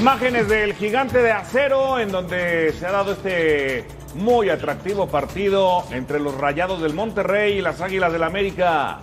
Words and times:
Imágenes 0.00 0.48
del 0.48 0.72
gigante 0.72 1.18
de 1.18 1.30
acero 1.30 1.98
en 1.98 2.10
donde 2.10 2.72
se 2.72 2.86
ha 2.86 2.90
dado 2.90 3.12
este 3.12 3.84
muy 4.14 4.48
atractivo 4.48 5.06
partido 5.08 5.84
entre 5.90 6.18
los 6.18 6.34
Rayados 6.38 6.80
del 6.80 6.94
Monterrey 6.94 7.58
y 7.58 7.60
las 7.60 7.82
Águilas 7.82 8.10
del 8.10 8.22
América. 8.22 9.00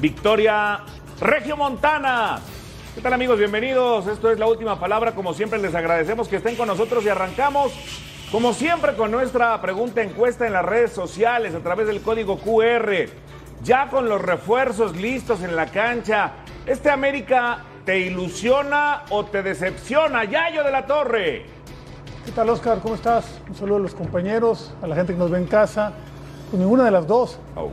Victoria 0.00 0.80
Regio 1.20 1.56
Montana. 1.56 2.40
¿Qué 2.96 3.00
tal 3.00 3.12
amigos? 3.12 3.38
Bienvenidos. 3.38 4.08
Esto 4.08 4.32
es 4.32 4.40
la 4.40 4.48
última 4.48 4.80
palabra. 4.80 5.14
Como 5.14 5.34
siempre 5.34 5.60
les 5.60 5.76
agradecemos 5.76 6.26
que 6.26 6.38
estén 6.38 6.56
con 6.56 6.66
nosotros 6.66 7.04
y 7.04 7.10
arrancamos 7.10 7.72
como 8.32 8.54
siempre 8.54 8.96
con 8.96 9.12
nuestra 9.12 9.62
pregunta 9.62 10.02
encuesta 10.02 10.48
en 10.48 10.52
las 10.52 10.64
redes 10.64 10.90
sociales 10.90 11.54
a 11.54 11.60
través 11.60 11.86
del 11.86 12.00
código 12.00 12.40
QR. 12.40 13.08
Ya 13.62 13.88
con 13.88 14.08
los 14.08 14.20
refuerzos 14.20 14.96
listos 14.96 15.44
en 15.44 15.54
la 15.54 15.66
cancha, 15.66 16.32
este 16.66 16.90
América 16.90 17.62
¿Te 17.88 18.00
ilusiona 18.00 19.04
o 19.08 19.24
te 19.24 19.42
decepciona? 19.42 20.24
Yayo 20.24 20.62
de 20.62 20.70
la 20.70 20.84
Torre. 20.84 21.44
¿Qué 22.22 22.32
tal, 22.32 22.50
Oscar? 22.50 22.80
¿Cómo 22.82 22.94
estás? 22.94 23.40
Un 23.48 23.54
saludo 23.54 23.76
a 23.76 23.80
los 23.80 23.94
compañeros, 23.94 24.74
a 24.82 24.86
la 24.86 24.94
gente 24.94 25.14
que 25.14 25.18
nos 25.18 25.30
ve 25.30 25.38
en 25.38 25.46
casa. 25.46 25.94
Pues 26.50 26.60
ninguna 26.60 26.84
de 26.84 26.90
las 26.90 27.06
dos. 27.06 27.40
Oh. 27.56 27.70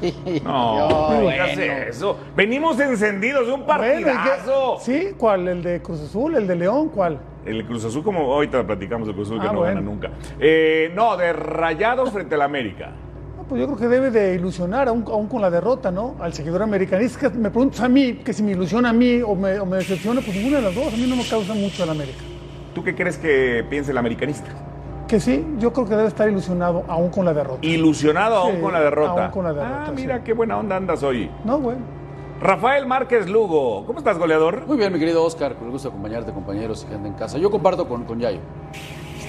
No, 0.44 1.10
no 1.10 1.30
eso. 1.32 2.16
Venimos 2.36 2.78
encendidos 2.78 3.48
de 3.48 3.52
un 3.52 3.66
partidazo. 3.66 4.78
¿Sí? 4.78 5.14
¿Cuál? 5.18 5.48
¿El 5.48 5.64
de 5.64 5.82
Cruz 5.82 6.00
Azul? 6.00 6.36
¿El 6.36 6.46
de 6.46 6.54
León? 6.54 6.88
¿Cuál? 6.90 7.18
El 7.44 7.58
de 7.58 7.66
Cruz 7.66 7.84
Azul, 7.84 8.04
como 8.04 8.32
ahorita 8.32 8.64
platicamos 8.64 9.08
de 9.08 9.14
Cruz 9.14 9.30
Azul, 9.30 9.40
que 9.40 9.48
ah, 9.48 9.52
no 9.52 9.62
gana 9.62 9.80
nunca. 9.80 10.12
Eh, 10.38 10.92
no, 10.94 11.16
de 11.16 11.32
Rayados 11.32 12.12
frente 12.12 12.36
al 12.36 12.42
América 12.42 12.92
pues 13.50 13.60
yo 13.60 13.66
creo 13.66 13.78
que 13.78 13.88
debe 13.88 14.12
de 14.12 14.36
ilusionar, 14.36 14.86
aún, 14.86 15.02
con 15.02 15.42
la 15.42 15.50
derrota, 15.50 15.90
¿no? 15.90 16.14
Al 16.20 16.32
seguidor 16.32 16.62
americanista. 16.62 17.30
Me 17.30 17.50
preguntas 17.50 17.80
a 17.80 17.88
mí, 17.88 18.20
que 18.24 18.32
si 18.32 18.44
me 18.44 18.52
ilusiona 18.52 18.90
a 18.90 18.92
mí 18.92 19.20
o 19.22 19.34
me, 19.34 19.58
decepciona, 19.76 20.20
pues 20.20 20.36
ninguna 20.36 20.58
de 20.58 20.62
las 20.62 20.74
dos. 20.76 20.94
A 20.94 20.96
mí 20.96 21.04
no 21.08 21.16
me 21.16 21.26
causa 21.26 21.52
mucho 21.52 21.82
el 21.82 21.90
América. 21.90 22.20
¿Tú 22.76 22.84
qué 22.84 22.94
crees 22.94 23.18
que 23.18 23.66
piense 23.68 23.90
el 23.90 23.98
americanista? 23.98 24.46
Que 25.08 25.18
sí, 25.18 25.44
yo 25.58 25.72
creo 25.72 25.88
que 25.88 25.96
debe 25.96 26.06
estar 26.06 26.28
ilusionado 26.28 26.84
aún 26.86 27.10
con 27.10 27.24
la 27.24 27.34
derrota. 27.34 27.66
¿Ilusionado 27.66 28.36
aún 28.36 28.60
con 28.60 28.72
la 28.72 28.82
derrota? 28.82 29.24
Aún 29.24 29.32
con 29.32 29.44
la 29.44 29.52
derrota. 29.52 29.84
Ah, 29.88 29.92
mira 29.92 30.22
qué 30.22 30.32
buena 30.32 30.56
onda 30.56 30.76
andas 30.76 31.02
hoy. 31.02 31.28
No, 31.44 31.58
bueno. 31.58 31.80
Rafael 32.40 32.86
Márquez 32.86 33.28
Lugo, 33.28 33.84
¿cómo 33.84 33.98
estás, 33.98 34.16
goleador? 34.16 34.64
Muy 34.68 34.76
bien, 34.76 34.92
mi 34.92 35.00
querido 35.00 35.24
Oscar, 35.24 35.56
con 35.56 35.64
el 35.64 35.72
gusto 35.72 35.88
de 35.88 35.94
acompañarte, 35.94 36.32
compañeros 36.32 36.86
y 36.86 36.92
gente 36.92 37.08
en 37.08 37.14
casa. 37.14 37.36
Yo 37.36 37.50
comparto 37.50 37.88
con, 37.88 38.04
con 38.04 38.20
Yayo. 38.20 38.38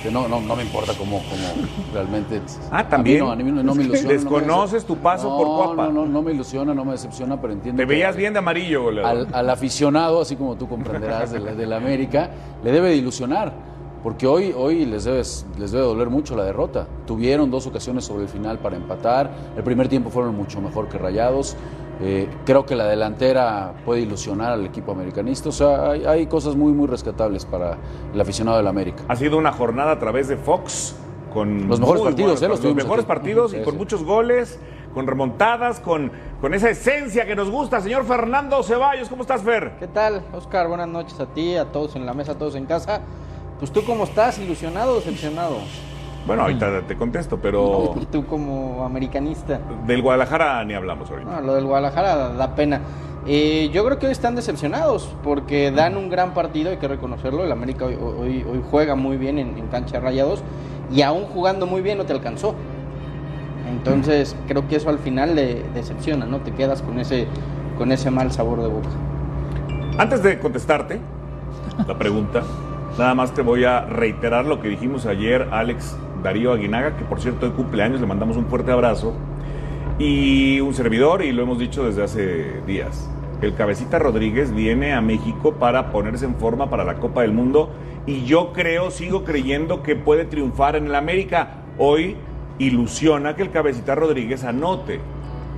Este, 0.02 0.12
no, 0.12 0.28
no, 0.28 0.42
no 0.42 0.56
me 0.56 0.64
importa 0.64 0.94
cómo, 0.98 1.22
cómo 1.30 1.68
realmente. 1.94 2.42
Ah, 2.72 2.88
también. 2.88 3.24
A 3.24 3.36
mí 3.36 3.44
no, 3.44 3.76
me 3.76 3.84
ilusiona. 3.84 4.14
¿Desconoces 4.14 4.84
tu 4.84 4.98
paso 4.98 5.38
por 5.38 5.46
Cuapa? 5.46 5.90
No, 5.90 5.92
no, 5.92 6.06
no 6.08 6.22
me 6.24 6.32
ilusiona, 6.32 6.74
no 6.74 6.84
me 6.84 6.94
decepciona, 6.94 7.40
pero 7.40 7.54
entiendo. 7.54 7.80
Te 7.80 7.86
veías 7.86 8.16
bien 8.16 8.34
de 8.34 8.40
amarillo, 8.40 8.90
al, 8.90 9.28
al, 9.32 9.50
aficionado, 9.52 10.22
así 10.22 10.36
como 10.36 10.56
tú 10.56 10.68
comprenderás 10.68 11.32
de 11.32 11.40
la, 11.40 11.54
de 11.54 11.76
América, 11.76 12.32
le 12.64 12.72
debe 12.72 12.90
de 12.90 12.96
ilusionar. 12.96 13.54
Porque 14.02 14.26
hoy, 14.26 14.52
hoy 14.58 14.86
les, 14.88 15.04
debe, 15.04 15.20
les 15.20 15.72
debe 15.72 15.84
doler 15.84 16.10
mucho 16.10 16.36
la 16.36 16.46
derrota. 16.46 16.88
Tuvieron 17.06 17.52
dos 17.52 17.68
ocasiones 17.68 18.04
sobre 18.04 18.24
el 18.24 18.30
final 18.30 18.58
para 18.58 18.78
empatar. 18.78 19.30
El 19.56 19.64
primer 19.64 19.88
tiempo 19.88 20.10
fueron 20.10 20.36
mucho 20.36 20.60
mejor 20.62 20.90
que 20.90 20.98
Rayados. 20.98 21.56
Eh, 22.04 22.28
creo 22.46 22.66
que 22.66 22.76
la 22.76 22.88
delantera 22.88 23.74
puede 23.86 24.02
ilusionar 24.02 24.54
al 24.54 24.66
equipo 24.66 24.92
americanista. 24.92 25.50
O 25.50 25.52
sea, 25.52 25.92
hay, 25.92 26.26
cosas 26.26 26.56
muy, 26.56 26.74
muy 26.74 26.88
rescatables 26.88 27.46
para 27.46 27.78
el 28.14 28.20
aficionado 28.20 28.58
del 28.58 28.68
América. 28.68 29.04
Ha 29.08 29.16
sido 29.16 29.38
una 29.38 29.52
jornada 29.52 29.92
a 29.92 30.00
través 30.00 30.28
de 30.28 30.38
Fox 30.38 30.96
con 31.34 31.68
los 31.68 31.80
mejores 31.80 32.02
partidos, 32.02 32.42
¿eh? 32.42 32.48
los, 32.48 32.62
mejores 32.76 33.06
partidos 33.06 33.54
y 33.54 33.62
con 33.62 33.78
muchos 33.78 34.04
goles, 34.04 34.60
con 34.94 35.08
remontadas, 35.08 35.80
con, 35.80 36.12
con 36.42 36.54
esa 36.54 36.70
esencia 36.70 37.26
que 37.26 37.36
nos 37.36 37.50
gusta. 37.50 37.80
Señor 37.82 38.04
Fernando 38.04 38.62
Ceballos, 38.64 39.08
¿cómo 39.08 39.22
estás, 39.22 39.42
Fer? 39.42 39.74
¿Qué 39.80 39.88
tal, 39.88 40.24
Oscar? 40.34 40.68
Buenas 40.68 40.90
noches 40.90 41.20
a 41.20 41.28
ti, 41.28 41.56
a 41.56 41.72
todos 41.72 41.96
en 41.96 42.06
la 42.06 42.14
mesa, 42.14 42.34
a 42.34 42.36
todos 42.36 42.56
en 42.56 42.66
casa. 42.66 43.02
Pues 43.60 43.72
tú, 43.72 43.84
¿cómo 43.86 44.06
estás? 44.06 44.40
¿Ilusionado 44.40 44.94
o 44.94 44.96
decepcionado? 44.96 45.58
Bueno, 46.26 46.44
ahorita 46.44 46.82
te 46.84 46.96
contesto, 46.96 47.40
pero... 47.42 47.96
¿Y 48.02 48.06
tú 48.06 48.26
como 48.26 48.86
americanista? 48.86 49.60
Del 49.86 50.02
Guadalajara 50.02 50.64
ni 50.66 50.74
hablamos 50.74 51.10
ahorita. 51.10 51.32
No, 51.32 51.42
lo 51.42 51.56
del 51.56 51.66
Guadalajara 51.66 52.30
da 52.30 52.56
pena. 52.56 52.82
Eh, 53.28 53.70
yo 53.72 53.86
creo 53.86 54.00
que 54.00 54.08
hoy 54.08 54.12
están 54.12 54.36
decepcionados 54.36 55.16
porque 55.24 55.72
dan 55.72 55.96
un 55.96 56.10
gran 56.10 56.34
partido, 56.34 56.72
hay 56.72 56.78
que 56.78 56.88
reconocerlo. 56.88 57.44
El 57.44 57.52
América 57.52 57.86
hoy, 57.86 57.96
hoy, 57.96 58.64
juega 58.70 58.96
muy 58.96 59.18
bien 59.18 59.38
en, 59.38 59.68
cancha 59.68 59.98
de 59.98 60.00
rayados 60.00 60.44
y 60.92 61.02
aún 61.04 61.26
jugando 61.26 61.68
muy 61.68 61.82
bien 61.82 61.98
no 61.98 62.06
te 62.06 62.14
alcanzó. 62.14 62.56
Entonces 63.70 64.36
creo 64.48 64.68
que 64.68 64.76
eso 64.76 64.90
al 64.90 65.00
final 65.00 65.36
le 65.36 65.64
decepciona, 65.74 66.26
¿no? 66.26 66.40
Te 66.40 66.52
quedas 66.52 66.82
con 66.82 67.00
ese, 67.00 67.28
con 67.78 67.92
ese 67.92 68.10
mal 68.10 68.32
sabor 68.32 68.62
de 68.62 68.68
boca. 68.68 68.90
Antes 69.98 70.24
de 70.24 70.40
contestarte 70.40 71.00
la 71.88 71.98
pregunta, 71.98 72.42
nada 72.98 73.14
más 73.14 73.34
te 73.34 73.44
voy 73.44 73.66
a 73.66 73.82
reiterar 73.82 74.46
lo 74.46 74.62
que 74.62 74.68
dijimos 74.68 75.06
ayer, 75.06 75.48
Alex 75.52 75.96
Darío 76.24 76.54
Aguinaga, 76.54 76.98
que 76.98 77.04
por 77.04 77.22
cierto 77.22 77.48
de 77.48 77.54
cumpleaños, 77.54 78.02
le 78.02 78.08
mandamos 78.08 78.38
un 78.38 78.46
fuerte 78.46 78.72
abrazo, 78.72 79.14
y 80.00 80.60
un 80.62 80.74
servidor, 80.74 81.24
y 81.24 81.32
lo 81.32 81.44
hemos 81.44 81.60
dicho 81.60 81.84
desde 81.86 82.04
hace 82.04 82.62
días. 82.66 83.10
El 83.42 83.56
cabecita 83.56 83.98
Rodríguez 83.98 84.54
viene 84.54 84.94
a 84.94 85.02
México 85.02 85.54
para 85.54 85.92
ponerse 85.92 86.26
en 86.26 86.36
forma 86.36 86.70
para 86.70 86.84
la 86.84 86.96
Copa 86.96 87.22
del 87.22 87.34
Mundo 87.34 87.72
y 88.06 88.24
yo 88.26 88.52
creo, 88.54 88.92
sigo 88.92 89.24
creyendo 89.24 89.84
que 89.84 89.96
puede 89.96 90.26
triunfar 90.26 90.76
en 90.76 90.88
el 90.88 90.96
América. 90.96 91.64
Hoy 91.78 92.16
ilusiona 92.60 93.36
que 93.36 93.44
el 93.44 93.52
cabecita 93.52 93.96
Rodríguez 93.96 94.44
anote. 94.44 95.00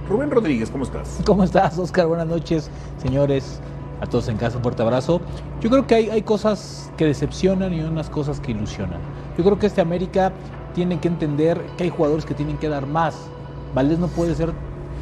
Rubén 0.09 0.29
Rodríguez, 0.29 0.69
¿cómo 0.69 0.83
estás? 0.83 1.19
¿Cómo 1.25 1.43
estás, 1.43 1.77
Oscar? 1.77 2.07
Buenas 2.07 2.27
noches, 2.27 2.69
señores, 2.97 3.61
a 4.01 4.05
todos 4.05 4.27
en 4.27 4.35
casa, 4.37 4.57
un 4.57 4.63
fuerte 4.63 4.81
abrazo. 4.81 5.21
Yo 5.61 5.69
creo 5.69 5.87
que 5.87 5.95
hay, 5.95 6.09
hay 6.09 6.21
cosas 6.21 6.91
que 6.97 7.05
decepcionan 7.05 7.73
y 7.73 7.81
unas 7.81 8.09
cosas 8.09 8.41
que 8.41 8.51
ilusionan. 8.51 8.99
Yo 9.37 9.43
creo 9.43 9.57
que 9.57 9.67
este 9.67 9.81
América 9.81 10.31
tiene 10.73 10.99
que 10.99 11.07
entender 11.07 11.59
que 11.77 11.85
hay 11.85 11.89
jugadores 11.89 12.25
que 12.25 12.33
tienen 12.33 12.57
que 12.57 12.69
dar 12.69 12.85
más. 12.85 13.15
Valdés 13.73 13.99
no 13.99 14.07
puede 14.07 14.35
ser 14.35 14.53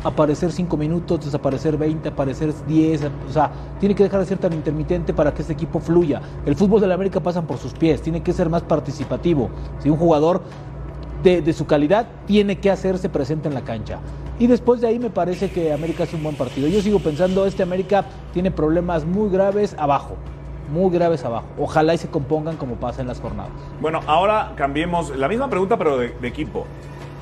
aparecer 0.03 0.51
5 0.51 0.77
minutos, 0.77 1.25
desaparecer 1.25 1.77
20, 1.77 2.09
aparecer 2.09 2.53
10, 2.65 3.03
o 3.29 3.31
sea, 3.31 3.51
tiene 3.79 3.93
que 3.93 4.03
dejar 4.03 4.21
de 4.21 4.25
ser 4.25 4.37
tan 4.39 4.53
intermitente 4.53 5.13
para 5.13 5.33
que 5.33 5.41
este 5.41 5.53
equipo 5.53 5.79
fluya. 5.79 6.21
El 6.45 6.55
fútbol 6.55 6.81
de 6.81 6.87
la 6.87 6.95
América 6.95 7.19
pasa 7.19 7.41
por 7.41 7.57
sus 7.57 7.73
pies, 7.73 8.01
tiene 8.01 8.23
que 8.23 8.33
ser 8.33 8.49
más 8.49 8.63
participativo. 8.63 9.49
Si 9.79 9.89
un 9.89 9.97
jugador 9.97 10.41
de, 11.21 11.53
su 11.53 11.67
calidad 11.67 12.07
tiene 12.25 12.59
que 12.59 12.71
hacerse 12.71 13.09
presente 13.09 13.47
en 13.47 13.53
la 13.53 13.61
cancha. 13.61 13.99
Y 14.39 14.47
después 14.47 14.81
de 14.81 14.87
ahí 14.87 14.97
me 14.97 15.11
parece 15.11 15.51
que 15.51 15.71
América 15.71 16.05
es 16.05 16.13
un 16.15 16.23
buen 16.23 16.35
partido. 16.35 16.67
Yo 16.67 16.81
sigo 16.81 16.97
pensando, 16.99 17.45
este 17.45 17.61
América 17.61 18.05
tiene 18.33 18.49
problemas 18.49 19.05
muy 19.05 19.29
graves 19.29 19.75
abajo 19.77 20.17
muy 20.71 20.91
graves 20.91 21.23
abajo. 21.25 21.45
Ojalá 21.57 21.93
y 21.93 21.97
se 21.97 22.09
compongan 22.09 22.57
como 22.57 22.75
pasa 22.75 23.01
en 23.01 23.07
las 23.07 23.19
jornadas. 23.19 23.51
Bueno, 23.79 23.99
ahora 24.07 24.53
cambiemos 24.55 25.15
la 25.15 25.27
misma 25.27 25.49
pregunta, 25.49 25.77
pero 25.77 25.97
de, 25.97 26.13
equipo. 26.23 26.65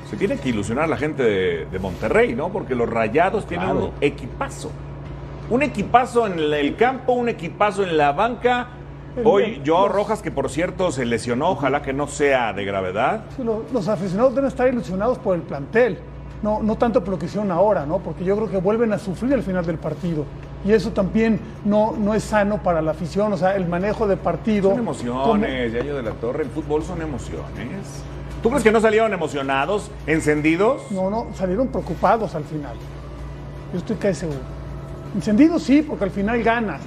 Se 0.08 0.16
tiene 0.16 0.38
que 0.38 0.48
ilusionar 0.48 0.88
la 0.88 0.96
gente 0.96 1.22
de, 1.22 1.78
Monterrey, 1.78 2.34
¿no? 2.34 2.48
Porque 2.48 2.74
los 2.74 2.88
Rayados 2.88 3.46
tienen 3.46 3.68
un 3.70 3.90
equipazo. 4.00 4.70
Un 5.50 5.62
equipazo 5.62 6.26
en 6.26 6.38
el 6.38 6.76
campo, 6.76 7.12
un 7.12 7.28
equipazo 7.28 7.82
en 7.82 7.96
la 7.96 8.12
banca. 8.12 8.68
Hoy 9.24 9.60
Joao 9.66 9.88
Rojas, 9.88 10.22
que 10.22 10.30
por 10.30 10.48
cierto 10.50 10.92
se 10.92 11.04
lesionó, 11.04 11.50
ojalá 11.50 11.82
que 11.82 11.92
no 11.92 12.06
sea 12.06 12.52
de 12.52 12.64
gravedad. 12.64 13.24
los 13.72 13.88
aficionados 13.88 14.34
deben 14.34 14.48
estar 14.48 14.68
ilusionados 14.68 15.18
por 15.18 15.34
el 15.34 15.42
plantel 15.42 15.98
no, 16.42 16.62
no 16.62 16.76
tanto 16.76 17.02
por 17.02 17.10
lo 17.10 17.18
que 17.18 17.26
hicieron 17.26 17.50
ahora, 17.50 17.86
¿no? 17.86 17.98
porque 17.98 18.24
yo 18.24 18.36
creo 18.36 18.50
que 18.50 18.56
vuelven 18.58 18.92
a 18.92 18.98
sufrir 18.98 19.34
al 19.34 19.42
final 19.42 19.64
del 19.64 19.78
partido. 19.78 20.24
Y 20.64 20.72
eso 20.72 20.90
también 20.90 21.40
no, 21.64 21.94
no 21.96 22.14
es 22.14 22.22
sano 22.22 22.62
para 22.62 22.82
la 22.82 22.90
afición, 22.90 23.32
o 23.32 23.36
sea, 23.36 23.56
el 23.56 23.66
manejo 23.66 24.06
de 24.06 24.16
partido. 24.16 24.70
Son 24.70 24.78
emociones, 24.78 25.72
Yayo 25.72 25.96
de 25.96 26.02
la 26.02 26.12
Torre, 26.12 26.42
el 26.44 26.50
fútbol 26.50 26.82
son 26.82 27.00
emociones. 27.00 28.04
¿Tú 28.42 28.48
crees 28.48 28.62
que 28.62 28.72
no 28.72 28.80
salieron 28.80 29.12
emocionados, 29.12 29.90
encendidos? 30.06 30.90
No, 30.90 31.10
no, 31.10 31.28
salieron 31.34 31.68
preocupados 31.68 32.34
al 32.34 32.44
final. 32.44 32.74
Yo 33.72 33.78
estoy 33.78 33.96
casi 33.96 34.20
seguro. 34.20 34.40
Encendidos 35.14 35.62
sí, 35.62 35.82
porque 35.82 36.04
al 36.04 36.10
final 36.10 36.42
ganas. 36.42 36.80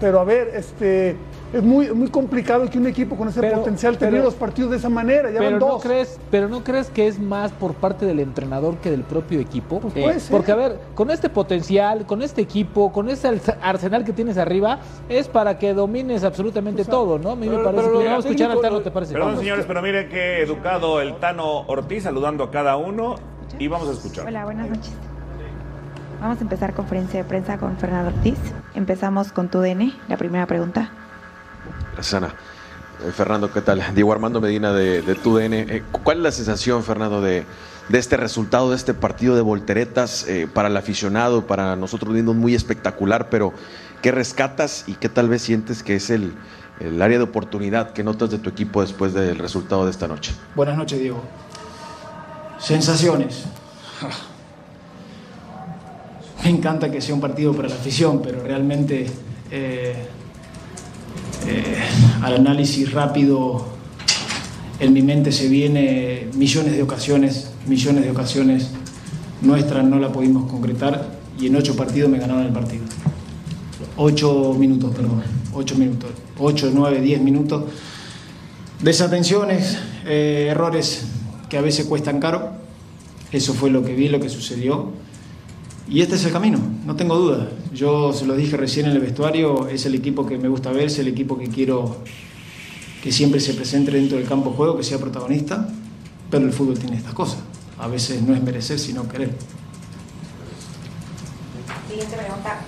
Pero 0.00 0.20
a 0.20 0.24
ver, 0.24 0.52
este, 0.54 1.16
es 1.52 1.62
muy, 1.62 1.92
muy 1.92 2.08
complicado 2.08 2.68
que 2.70 2.78
un 2.78 2.86
equipo 2.86 3.16
con 3.16 3.28
ese 3.28 3.42
potencial 3.42 3.98
termine 3.98 4.24
los 4.24 4.34
partidos 4.34 4.70
de 4.70 4.78
esa 4.78 4.88
manera. 4.88 5.30
Ya 5.30 5.38
pero, 5.38 5.50
van 5.50 5.58
no 5.60 5.78
Crees, 5.78 6.18
pero 6.30 6.48
no 6.48 6.64
crees 6.64 6.88
que 6.88 7.06
es 7.06 7.18
más 7.18 7.52
por 7.52 7.74
parte 7.74 8.06
del 8.06 8.20
entrenador 8.20 8.76
que 8.76 8.90
del 8.90 9.02
propio 9.02 9.38
equipo. 9.40 9.80
Pues 9.80 9.92
puede 9.92 10.20
ser. 10.20 10.30
Porque, 10.30 10.52
a 10.52 10.56
ver, 10.56 10.78
con 10.94 11.10
este 11.10 11.28
potencial, 11.28 12.06
con 12.06 12.22
este 12.22 12.40
equipo, 12.40 12.90
con 12.92 13.10
ese 13.10 13.40
arsenal 13.60 14.04
que 14.04 14.12
tienes 14.12 14.38
arriba, 14.38 14.78
es 15.08 15.28
para 15.28 15.58
que 15.58 15.74
domines 15.74 16.24
absolutamente 16.24 16.84
todo, 16.84 17.18
¿no? 17.18 17.32
A 17.32 17.36
mí 17.36 17.48
me 17.48 17.58
parece 17.58 17.84
que 17.84 18.04
vamos 18.04 18.24
a 18.24 18.28
escuchar 18.28 18.50
al 18.50 18.60
Tano, 18.60 18.80
¿te 18.80 18.90
parece? 18.90 19.12
Perdón, 19.12 19.38
señores, 19.38 19.66
pero 19.66 19.82
miren 19.82 20.08
qué 20.08 20.40
educado 20.40 21.00
el 21.00 21.16
Tano 21.16 21.60
Ortiz 21.66 22.04
saludando 22.04 22.44
a 22.44 22.50
cada 22.50 22.76
uno 22.76 23.16
y 23.58 23.68
vamos 23.68 23.88
a 23.88 23.92
escuchar. 23.92 24.26
Hola, 24.26 24.44
buenas 24.44 24.70
noches. 24.70 24.92
Vamos 26.20 26.38
a 26.38 26.42
empezar 26.42 26.72
conferencia 26.72 27.22
de 27.22 27.28
prensa 27.28 27.58
con 27.58 27.76
Fernando 27.76 28.10
Ortiz. 28.16 28.38
Empezamos 28.74 29.32
con 29.32 29.48
tu 29.48 29.58
DN, 29.58 29.92
la 30.08 30.16
primera 30.16 30.46
pregunta. 30.46 30.92
Gracias, 31.94 32.14
Ana. 32.14 32.34
Eh, 33.04 33.10
Fernando, 33.10 33.52
¿qué 33.52 33.60
tal? 33.60 33.82
Diego 33.94 34.12
Armando 34.12 34.40
Medina 34.40 34.72
de, 34.72 35.02
de 35.02 35.14
TUDN. 35.14 35.54
Eh, 35.54 35.82
¿Cuál 36.02 36.18
es 36.18 36.22
la 36.22 36.32
sensación, 36.32 36.84
Fernando, 36.84 37.20
de, 37.20 37.44
este 37.92 38.16
resultado, 38.16 38.70
de 38.70 38.76
este 38.76 38.94
partido 38.94 39.34
de 39.34 39.42
volteretas 39.42 40.26
eh, 40.28 40.46
para 40.52 40.68
el 40.68 40.76
aficionado, 40.76 41.46
para 41.46 41.76
nosotros 41.76 42.12
viendo 42.12 42.32
muy 42.32 42.54
espectacular, 42.54 43.28
pero 43.28 43.52
qué 44.02 44.12
rescatas 44.12 44.84
y 44.86 44.94
qué 44.94 45.08
tal 45.08 45.28
vez 45.28 45.42
sientes 45.42 45.82
que 45.82 45.96
es 45.96 46.10
el, 46.10 46.34
área 47.00 47.18
de 47.18 47.24
oportunidad 47.24 47.92
que 47.92 48.02
notas 48.02 48.30
de 48.30 48.38
tu 48.38 48.50
equipo 48.50 48.80
después 48.80 49.14
del 49.14 49.38
resultado 49.38 49.84
de 49.84 49.90
esta 49.90 50.08
noche. 50.08 50.32
Buenas 50.54 50.76
noches, 50.76 50.98
Diego. 50.98 51.22
Sensaciones. 52.58 53.44
Me 56.44 56.50
encanta 56.50 56.90
que 56.90 57.00
sea 57.00 57.14
un 57.14 57.20
partido 57.20 57.52
para 57.52 57.68
la 57.68 57.76
afición, 57.76 58.20
pero 58.20 58.42
realmente 58.42 59.06
eh, 61.46 61.76
al 62.22 62.34
análisis 62.34 62.92
rápido 62.92 63.66
en 64.78 64.92
mi 64.92 65.02
mente 65.02 65.32
se 65.32 65.48
viene 65.48 66.28
millones 66.34 66.72
de 66.72 66.82
ocasiones, 66.82 67.50
millones 67.66 68.04
de 68.04 68.10
ocasiones 68.10 68.70
nuestras 69.42 69.84
no 69.84 69.98
la 69.98 70.10
pudimos 70.10 70.50
concretar 70.50 71.18
y 71.38 71.46
en 71.46 71.56
ocho 71.56 71.76
partidos 71.76 72.10
me 72.10 72.18
ganaron 72.18 72.46
el 72.46 72.52
partido. 72.52 72.84
Ocho 73.96 74.54
minutos, 74.58 74.94
perdón, 74.94 75.22
ocho 75.52 75.74
minutos, 75.76 76.10
ocho, 76.38 76.70
nueve, 76.72 77.00
diez 77.00 77.20
minutos. 77.20 77.64
Desatenciones, 78.80 79.78
eh, 80.06 80.48
errores 80.50 81.04
que 81.48 81.58
a 81.58 81.60
veces 81.60 81.86
cuestan 81.86 82.20
caro. 82.20 82.50
Eso 83.30 83.54
fue 83.54 83.70
lo 83.70 83.84
que 83.84 83.94
vi, 83.94 84.08
lo 84.08 84.20
que 84.20 84.28
sucedió. 84.28 84.92
Y 85.88 86.00
este 86.00 86.14
es 86.14 86.24
el 86.24 86.32
camino, 86.32 86.58
no 86.86 86.96
tengo 86.96 87.16
duda. 87.16 87.48
Yo 87.72 88.12
se 88.12 88.24
lo 88.24 88.34
dije 88.34 88.56
recién 88.56 88.86
en 88.86 88.92
el 88.92 89.00
vestuario, 89.00 89.68
es 89.68 89.84
el 89.84 89.94
equipo 89.94 90.26
que 90.26 90.38
me 90.38 90.48
gusta 90.48 90.70
ver, 90.70 90.84
es 90.84 90.98
el 90.98 91.08
equipo 91.08 91.36
que 91.36 91.48
quiero 91.48 91.96
que 93.02 93.10
siempre 93.10 93.40
se 93.40 93.54
presente 93.54 93.90
dentro 93.90 94.16
del 94.16 94.26
campo 94.26 94.50
de 94.50 94.56
juego, 94.56 94.76
que 94.76 94.84
sea 94.84 94.98
protagonista, 94.98 95.68
pero 96.30 96.46
el 96.46 96.52
fútbol 96.52 96.78
tiene 96.78 96.96
estas 96.96 97.14
cosas. 97.14 97.40
A 97.78 97.88
veces 97.88 98.22
no 98.22 98.34
es 98.34 98.42
merecer, 98.42 98.78
sino 98.78 99.08
querer. 99.08 99.36
Siguiente 101.88 102.16
pregunta, 102.16 102.60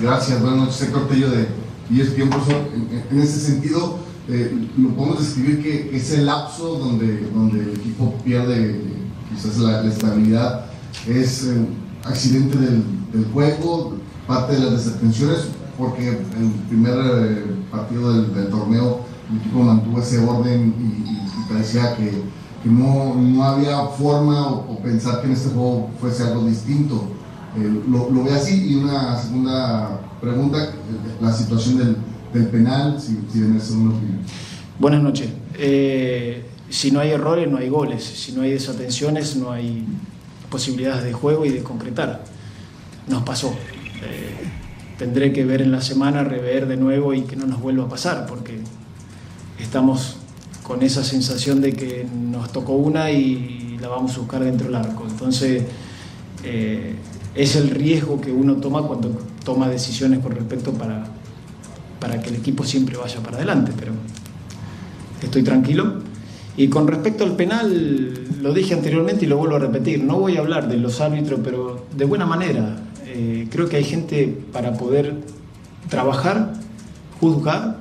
Gracias, 0.00 0.40
buenas 0.40 0.58
noches, 0.58 0.82
Héctor 0.82 1.08
Tello 1.08 1.30
de 1.30 1.48
ESPN, 1.90 2.28
profesor. 2.28 2.68
En, 2.74 3.04
en 3.10 3.20
ese 3.20 3.40
sentido, 3.40 3.98
eh, 4.26 4.68
lo 4.78 4.88
podemos 4.90 5.18
describir 5.18 5.62
que 5.62 5.94
ese 5.94 6.22
lapso 6.22 6.78
donde, 6.78 7.28
donde 7.28 7.60
el 7.60 7.74
equipo 7.74 8.14
pierde 8.24 8.80
quizás 9.28 9.58
la, 9.58 9.84
estabilidad 9.84 10.64
es 11.06 11.44
eh, 11.44 11.66
accidente 12.04 12.56
del, 12.56 12.84
del, 13.12 13.26
juego, 13.32 13.96
parte 14.26 14.54
de 14.54 14.60
las 14.60 14.86
desatenciones, 14.86 15.48
porque 15.76 16.08
el 16.08 16.50
primer 16.68 16.94
eh, 16.96 17.44
partido 17.70 18.14
del, 18.14 18.34
del, 18.34 18.48
torneo 18.48 19.00
el 19.30 19.40
equipo 19.40 19.58
mantuvo 19.58 20.00
ese 20.00 20.18
orden 20.18 20.74
y, 20.78 20.84
y, 20.84 21.16
y 21.16 21.52
parecía 21.52 21.94
que, 21.94 22.10
que, 22.62 22.68
no, 22.70 23.14
no 23.16 23.44
había 23.44 23.88
forma 23.88 24.48
o, 24.48 24.72
o, 24.72 24.78
pensar 24.82 25.20
que 25.20 25.26
en 25.26 25.32
este 25.34 25.50
juego 25.50 25.90
fuese 26.00 26.22
algo 26.22 26.46
distinto. 26.46 27.08
Lo, 27.88 28.10
lo, 28.10 28.24
ve 28.24 28.32
así 28.32 28.72
y 28.72 28.74
una 28.74 29.16
segunda 29.16 30.00
pregunta, 30.20 30.70
la 31.20 31.32
situación 31.32 31.78
del 31.78 31.96
del 32.34 32.48
penal, 32.48 33.00
si, 33.00 33.18
si 33.32 33.38
en 33.38 33.56
eso. 33.56 33.74
Buenas 34.78 35.02
noches. 35.02 35.28
Eh, 35.56 36.44
si 36.68 36.90
no 36.90 36.98
hay 37.00 37.10
errores, 37.10 37.48
no 37.48 37.58
hay 37.58 37.68
goles. 37.68 38.02
Si 38.02 38.32
no 38.32 38.42
hay 38.42 38.50
desatenciones, 38.50 39.36
no 39.36 39.52
hay 39.52 39.86
posibilidades 40.50 41.04
de 41.04 41.12
juego 41.12 41.46
y 41.46 41.50
de 41.50 41.62
concretar. 41.62 42.24
Nos 43.08 43.22
pasó. 43.22 43.54
Eh, 44.02 44.48
tendré 44.98 45.32
que 45.32 45.44
ver 45.44 45.62
en 45.62 45.70
la 45.70 45.80
semana, 45.80 46.24
rever 46.24 46.66
de 46.66 46.76
nuevo 46.76 47.14
y 47.14 47.22
que 47.22 47.36
no 47.36 47.46
nos 47.46 47.60
vuelva 47.60 47.84
a 47.84 47.88
pasar, 47.88 48.26
porque 48.26 48.58
estamos 49.60 50.16
con 50.64 50.82
esa 50.82 51.04
sensación 51.04 51.60
de 51.60 51.72
que 51.72 52.06
nos 52.12 52.50
tocó 52.50 52.72
una 52.72 53.10
y 53.10 53.78
la 53.80 53.88
vamos 53.88 54.16
a 54.16 54.18
buscar 54.18 54.42
dentro 54.42 54.66
del 54.66 54.76
arco. 54.76 55.04
Entonces, 55.08 55.62
eh, 56.42 56.94
es 57.34 57.54
el 57.54 57.70
riesgo 57.70 58.20
que 58.20 58.32
uno 58.32 58.56
toma 58.56 58.82
cuando 58.82 59.10
toma 59.44 59.68
decisiones 59.68 60.20
con 60.20 60.32
respecto 60.32 60.72
para, 60.72 61.04
para 62.04 62.20
que 62.20 62.28
el 62.28 62.36
equipo 62.36 62.64
siempre 62.64 62.98
vaya 62.98 63.18
para 63.20 63.38
adelante, 63.38 63.72
pero 63.78 63.92
estoy 65.22 65.42
tranquilo. 65.42 66.02
Y 66.54 66.68
con 66.68 66.86
respecto 66.86 67.24
al 67.24 67.34
penal, 67.34 68.26
lo 68.42 68.52
dije 68.52 68.74
anteriormente 68.74 69.24
y 69.24 69.28
lo 69.28 69.38
vuelvo 69.38 69.56
a 69.56 69.58
repetir, 69.58 70.04
no 70.04 70.18
voy 70.18 70.36
a 70.36 70.40
hablar 70.40 70.68
de 70.68 70.76
los 70.76 71.00
árbitros, 71.00 71.40
pero 71.42 71.86
de 71.96 72.04
buena 72.04 72.26
manera. 72.26 72.76
Eh, 73.06 73.48
creo 73.50 73.70
que 73.70 73.76
hay 73.76 73.84
gente 73.84 74.38
para 74.52 74.74
poder 74.74 75.14
trabajar, 75.88 76.52
juzgar 77.20 77.80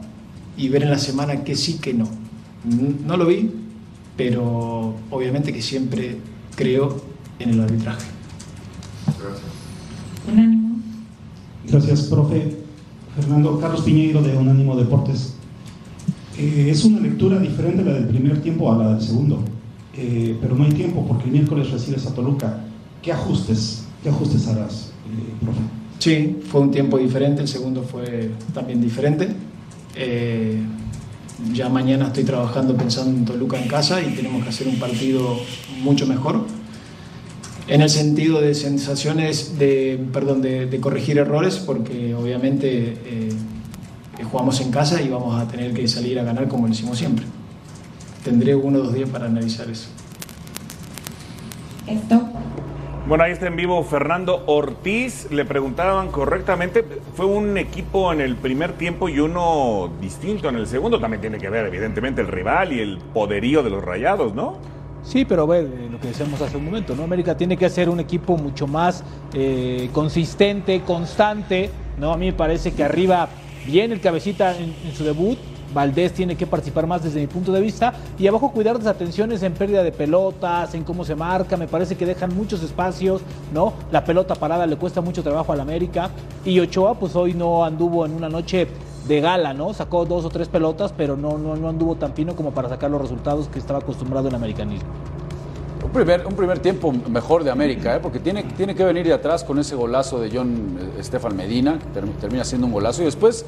y 0.56 0.70
ver 0.70 0.84
en 0.84 0.92
la 0.92 1.00
semana 1.00 1.44
que 1.44 1.58
sí, 1.58 1.80
que 1.80 1.94
no. 1.94 2.08
No 3.06 3.18
lo 3.18 3.26
vi, 3.26 3.52
pero 4.16 4.96
obviamente 5.12 5.52
que 5.52 5.62
siempre 5.62 6.16
creo 6.56 7.04
en 7.40 7.50
el 7.50 7.60
arbitraje. 7.60 8.08
Gracias. 9.06 9.52
Gracias, 11.68 12.02
profe. 12.04 12.63
Fernando 13.16 13.60
Carlos 13.60 13.82
Piñeiro 13.82 14.22
de 14.22 14.36
Unánimo 14.36 14.76
Deportes. 14.76 15.34
Eh, 16.38 16.68
es 16.70 16.84
una 16.84 17.00
lectura 17.00 17.38
diferente 17.38 17.84
la 17.84 17.94
del 17.94 18.08
primer 18.08 18.42
tiempo 18.42 18.72
a 18.72 18.78
la 18.78 18.96
del 18.96 19.02
segundo, 19.02 19.40
eh, 19.96 20.36
pero 20.42 20.56
no 20.56 20.64
hay 20.64 20.72
tiempo 20.72 21.06
porque 21.08 21.26
el 21.26 21.32
miércoles 21.32 21.70
recibes 21.70 22.08
a 22.08 22.14
Toluca. 22.14 22.66
¿Qué 23.02 23.12
ajustes, 23.12 23.84
qué 24.02 24.10
ajustes 24.10 24.48
harás, 24.48 24.92
eh, 25.06 25.34
profe? 25.44 25.60
Sí, 26.00 26.40
fue 26.48 26.62
un 26.62 26.72
tiempo 26.72 26.98
diferente, 26.98 27.42
el 27.42 27.48
segundo 27.48 27.84
fue 27.84 28.32
también 28.54 28.82
diferente. 28.82 29.30
Ya 31.54 31.68
mañana 31.70 32.08
estoy 32.08 32.24
trabajando 32.24 32.76
pensando 32.76 33.12
en 33.12 33.26
Toluca 33.26 33.62
en 33.62 33.68
casa 33.68 34.02
y 34.02 34.16
tenemos 34.16 34.44
que 34.44 34.50
hacer 34.50 34.68
un 34.68 34.78
partido 34.78 35.38
mucho 35.84 36.08
mejor 36.08 36.46
en 37.68 37.82
el 37.82 37.90
sentido 37.90 38.42
de 38.42 38.54
sensaciones 38.56 39.58
de, 39.58 40.00
perdón, 40.12 40.42
de, 40.42 40.66
de 40.66 40.80
corregir 40.80 41.18
errores, 41.18 41.58
porque 41.58 42.14
obviamente 42.14 42.98
eh, 43.06 43.30
jugamos 44.24 44.60
en 44.62 44.72
casa 44.72 45.02
y 45.02 45.10
vamos 45.10 45.40
a 45.40 45.48
tener 45.48 45.74
que 45.74 45.88
salir 45.88 46.20
a 46.20 46.24
ganar 46.24 46.48
como 46.48 46.68
lo 46.68 46.74
hicimos 46.74 46.98
siempre. 46.98 47.26
Tendré 48.24 48.56
uno 48.56 48.80
o 48.80 48.84
dos 48.84 48.94
días 48.94 49.10
para 49.10 49.26
analizar 49.26 49.70
eso. 49.70 49.90
Esto. 51.88 52.30
Bueno, 53.06 53.26
ahí 53.26 53.34
está 53.34 53.48
en 53.48 53.58
vivo 53.58 53.84
Fernando 53.84 54.44
Ortiz. 54.46 55.30
Le 55.30 55.44
preguntaban 55.44 56.10
correctamente, 56.10 56.86
fue 57.16 57.26
un 57.26 57.58
equipo 57.58 58.14
en 58.14 58.22
el 58.22 58.38
primer 58.38 58.74
tiempo 58.74 59.10
y 59.10 59.20
uno 59.20 59.92
distinto 60.00 60.48
en 60.48 60.56
el 60.56 60.68
segundo. 60.68 61.00
También 61.00 61.20
tiene 61.20 61.38
que 61.38 61.50
ver, 61.50 61.66
evidentemente, 61.66 62.22
el 62.22 62.28
rival 62.28 62.72
y 62.72 62.80
el 62.80 63.00
poderío 63.14 63.62
de 63.62 63.70
los 63.70 63.84
rayados, 63.84 64.34
¿no? 64.34 64.58
Sí, 65.04 65.26
pero 65.26 65.46
ve 65.46 65.68
lo 65.92 66.00
que 66.00 66.08
decíamos 66.08 66.42
hace 66.42 66.56
un 66.58 66.66
momento, 66.66 66.96
¿no? 66.96 67.04
América 67.04 67.36
tiene 67.36 67.58
que 67.58 67.66
hacer 67.66 67.90
un 67.90 68.00
equipo 68.00 68.38
mucho 68.38 68.68
más 68.68 69.04
eh, 69.34 69.90
consistente, 69.92 70.82
constante, 70.82 71.70
¿no? 72.00 72.14
A 72.14 72.18
mí 72.18 72.28
me 72.28 72.34
parece 72.34 72.72
que 72.72 72.84
arriba 72.84 73.28
viene 73.66 73.94
el 73.94 74.02
cabecita 74.02 74.58
en, 74.58 74.74
en, 74.86 74.96
su 74.96 75.04
debut, 75.04 75.38
Valdés 75.74 76.14
tiene 76.14 76.38
que 76.38 76.48
participar 76.48 76.88
más 76.88 77.04
desde 77.04 77.20
mi 77.20 77.28
punto 77.28 77.52
de 77.52 77.60
vista 77.60 77.94
y 78.18 78.28
abajo 78.28 78.52
cuidar 78.52 78.78
las 78.78 78.88
atenciones 78.88 79.44
en 79.44 79.54
pérdida 79.54 79.84
de 79.84 79.92
pelotas, 79.92 80.74
en 80.74 80.84
cómo 80.84 81.04
se 81.04 81.16
marca, 81.16 81.58
me 81.58 81.68
parece 81.68 81.96
que 81.96 82.06
dejan 82.06 82.34
muchos 82.36 82.64
espacios, 82.64 83.22
¿no? 83.54 83.74
La 83.92 84.06
pelota 84.06 84.36
parada 84.36 84.66
le 84.66 84.78
cuesta 84.78 85.02
mucho 85.02 85.22
trabajo 85.22 85.52
al 85.52 85.60
América 85.60 86.12
y 86.46 86.60
Ochoa 86.60 86.98
pues 86.98 87.16
hoy 87.16 87.34
no 87.34 87.66
anduvo 87.66 88.06
en 88.06 88.14
una 88.14 88.30
noche 88.30 88.68
de 89.08 89.22
gala, 89.22 89.54
¿no? 89.54 89.74
Sacó 89.74 90.06
dos 90.06 90.26
o 90.26 90.30
tres 90.30 90.48
pelotas, 90.48 90.94
pero 90.96 91.18
no, 91.18 91.38
no, 91.38 91.56
no 91.56 91.70
anduvo 91.70 91.96
tan 91.96 92.14
fino 92.14 92.36
como 92.36 92.52
para 92.52 92.70
sacar 92.70 92.90
los 92.90 93.02
resultados 93.02 93.48
que 93.48 93.60
estaba 93.60 93.80
acostumbrado 93.80 94.28
en 94.28 94.36
americanismo. 94.36 94.90
Un 95.84 95.92
primer, 95.92 96.26
un 96.26 96.34
primer 96.34 96.60
tiempo 96.60 96.92
mejor 96.92 97.44
de 97.44 97.52
América, 97.52 97.96
¿eh? 97.96 98.00
porque 98.02 98.20
tiene, 98.20 98.44
tiene 98.44 98.74
que 98.74 98.84
venir 98.84 99.06
de 99.06 99.14
atrás 99.14 99.44
con 99.44 99.60
ese 99.60 99.76
golazo 99.76 100.20
de 100.20 100.32
John 100.34 100.78
Estefan 100.98 101.36
Medina, 101.36 101.78
que 101.78 102.02
termina 102.22 102.44
siendo 102.46 102.68
un 102.68 102.74
golazo, 102.74 103.02
y 103.02 103.06
después 103.06 103.46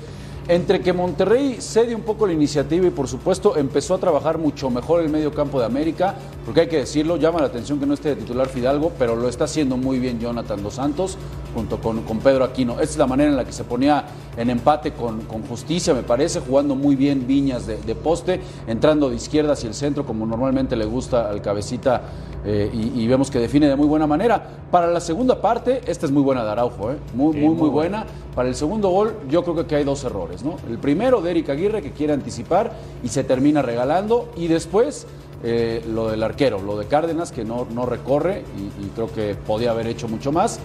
entre 0.48 0.82
que 0.82 0.94
Monterrey 0.94 1.58
cede 1.60 1.96
un 1.96 2.02
poco 2.02 2.28
la 2.28 2.34
iniciativa 2.34 2.86
y 2.86 2.92
por 2.92 3.08
supuesto 3.08 3.58
empezó 3.58 3.96
a 3.96 3.98
trabajar 3.98 4.38
mucho 4.38 4.70
mejor 4.70 5.02
el 5.02 5.10
medio 5.10 5.34
campo 5.34 5.60
de 5.60 5.66
América, 5.66 6.16
porque 6.46 6.62
hay 6.62 6.68
que 6.68 6.78
decirlo, 6.78 7.18
llama 7.18 7.40
la 7.40 7.48
atención 7.48 7.80
que 7.80 7.86
no 7.86 7.96
esté 7.96 8.10
de 8.10 8.18
titular 8.18 8.48
Fidalgo, 8.48 8.92
pero 9.00 9.16
lo 9.16 9.28
está 9.28 9.46
haciendo 9.46 9.76
muy 9.76 9.98
bien 9.98 10.20
Jonathan 10.20 10.62
Dos 10.62 10.76
Santos 10.76 11.18
junto 11.56 11.80
con, 11.80 12.02
con 12.02 12.20
Pedro 12.20 12.44
Aquino. 12.44 12.74
Esta 12.74 12.84
es 12.84 12.98
la 12.98 13.08
manera 13.08 13.32
en 13.32 13.38
la 13.38 13.46
que 13.46 13.54
se 13.54 13.64
ponía 13.64 14.06
en 14.38 14.50
empate 14.50 14.92
con, 14.92 15.22
con 15.22 15.44
justicia, 15.44 15.94
me 15.94 16.04
parece, 16.04 16.42
jugando 16.42 16.76
muy 16.76 16.96
bien 16.96 17.26
Viñas 17.26 17.66
de, 17.66 17.78
de, 17.78 17.96
poste, 17.96 18.42
entrando 18.68 19.10
de 19.10 19.16
izquierda 19.16 19.54
hacia 19.54 19.70
el 19.70 19.74
centro 19.74 20.06
como 20.06 20.26
normalmente 20.26 20.76
le 20.76 20.86
gusta 20.86 21.30
al 21.30 21.42
cabecita 21.42 22.02
eh, 22.46 22.70
y, 22.72 23.02
y, 23.02 23.08
vemos 23.08 23.32
que 23.32 23.40
define 23.40 23.68
de 23.68 23.76
muy 23.76 23.88
buena 23.88 24.06
manera. 24.06 24.44
Para 24.70 24.88
la 24.88 25.00
segunda 25.00 25.42
parte, 25.42 25.82
esta 25.88 26.06
es 26.06 26.12
muy 26.12 26.22
buena 26.22 26.44
de 26.44 26.52
Araujo, 26.52 26.92
¿eh? 26.92 26.98
muy, 27.16 27.34
sí, 27.34 27.40
muy, 27.40 27.50
muy, 27.50 27.58
muy 27.58 27.70
buena. 27.70 28.04
buena. 28.04 28.14
Para 28.36 28.50
el 28.50 28.56
segundo 28.56 28.90
gol, 28.90 29.16
yo 29.30 29.44
creo 29.44 29.66
que 29.66 29.76
hay 29.76 29.84
dos 29.84 30.04
errores. 30.04 30.35
El 30.70 30.78
primero 30.78 31.22
de 31.22 31.32
Eric 31.32 31.50
Aguirre 31.50 31.82
que 31.82 31.92
quiere 31.92 32.14
anticipar 32.14 32.74
y 33.04 33.10
se 33.10 33.24
termina 33.24 33.62
regalando 33.62 34.32
y 34.36 34.48
después 34.48 35.08
eh, 35.44 35.84
lo 35.88 36.10
del 36.10 36.24
arquero, 36.24 36.62
lo 36.62 36.78
de 36.78 36.88
Cárdenas 36.88 37.32
que 37.32 37.46
no, 37.46 37.68
no 37.72 37.86
recorre 37.86 38.44
y, 38.58 38.86
y, 38.86 38.90
creo 38.96 39.12
que 39.14 39.36
podía 39.36 39.72
haber 39.72 39.88
hecho 39.88 40.08
mucho 40.08 40.32
más. 40.32 40.60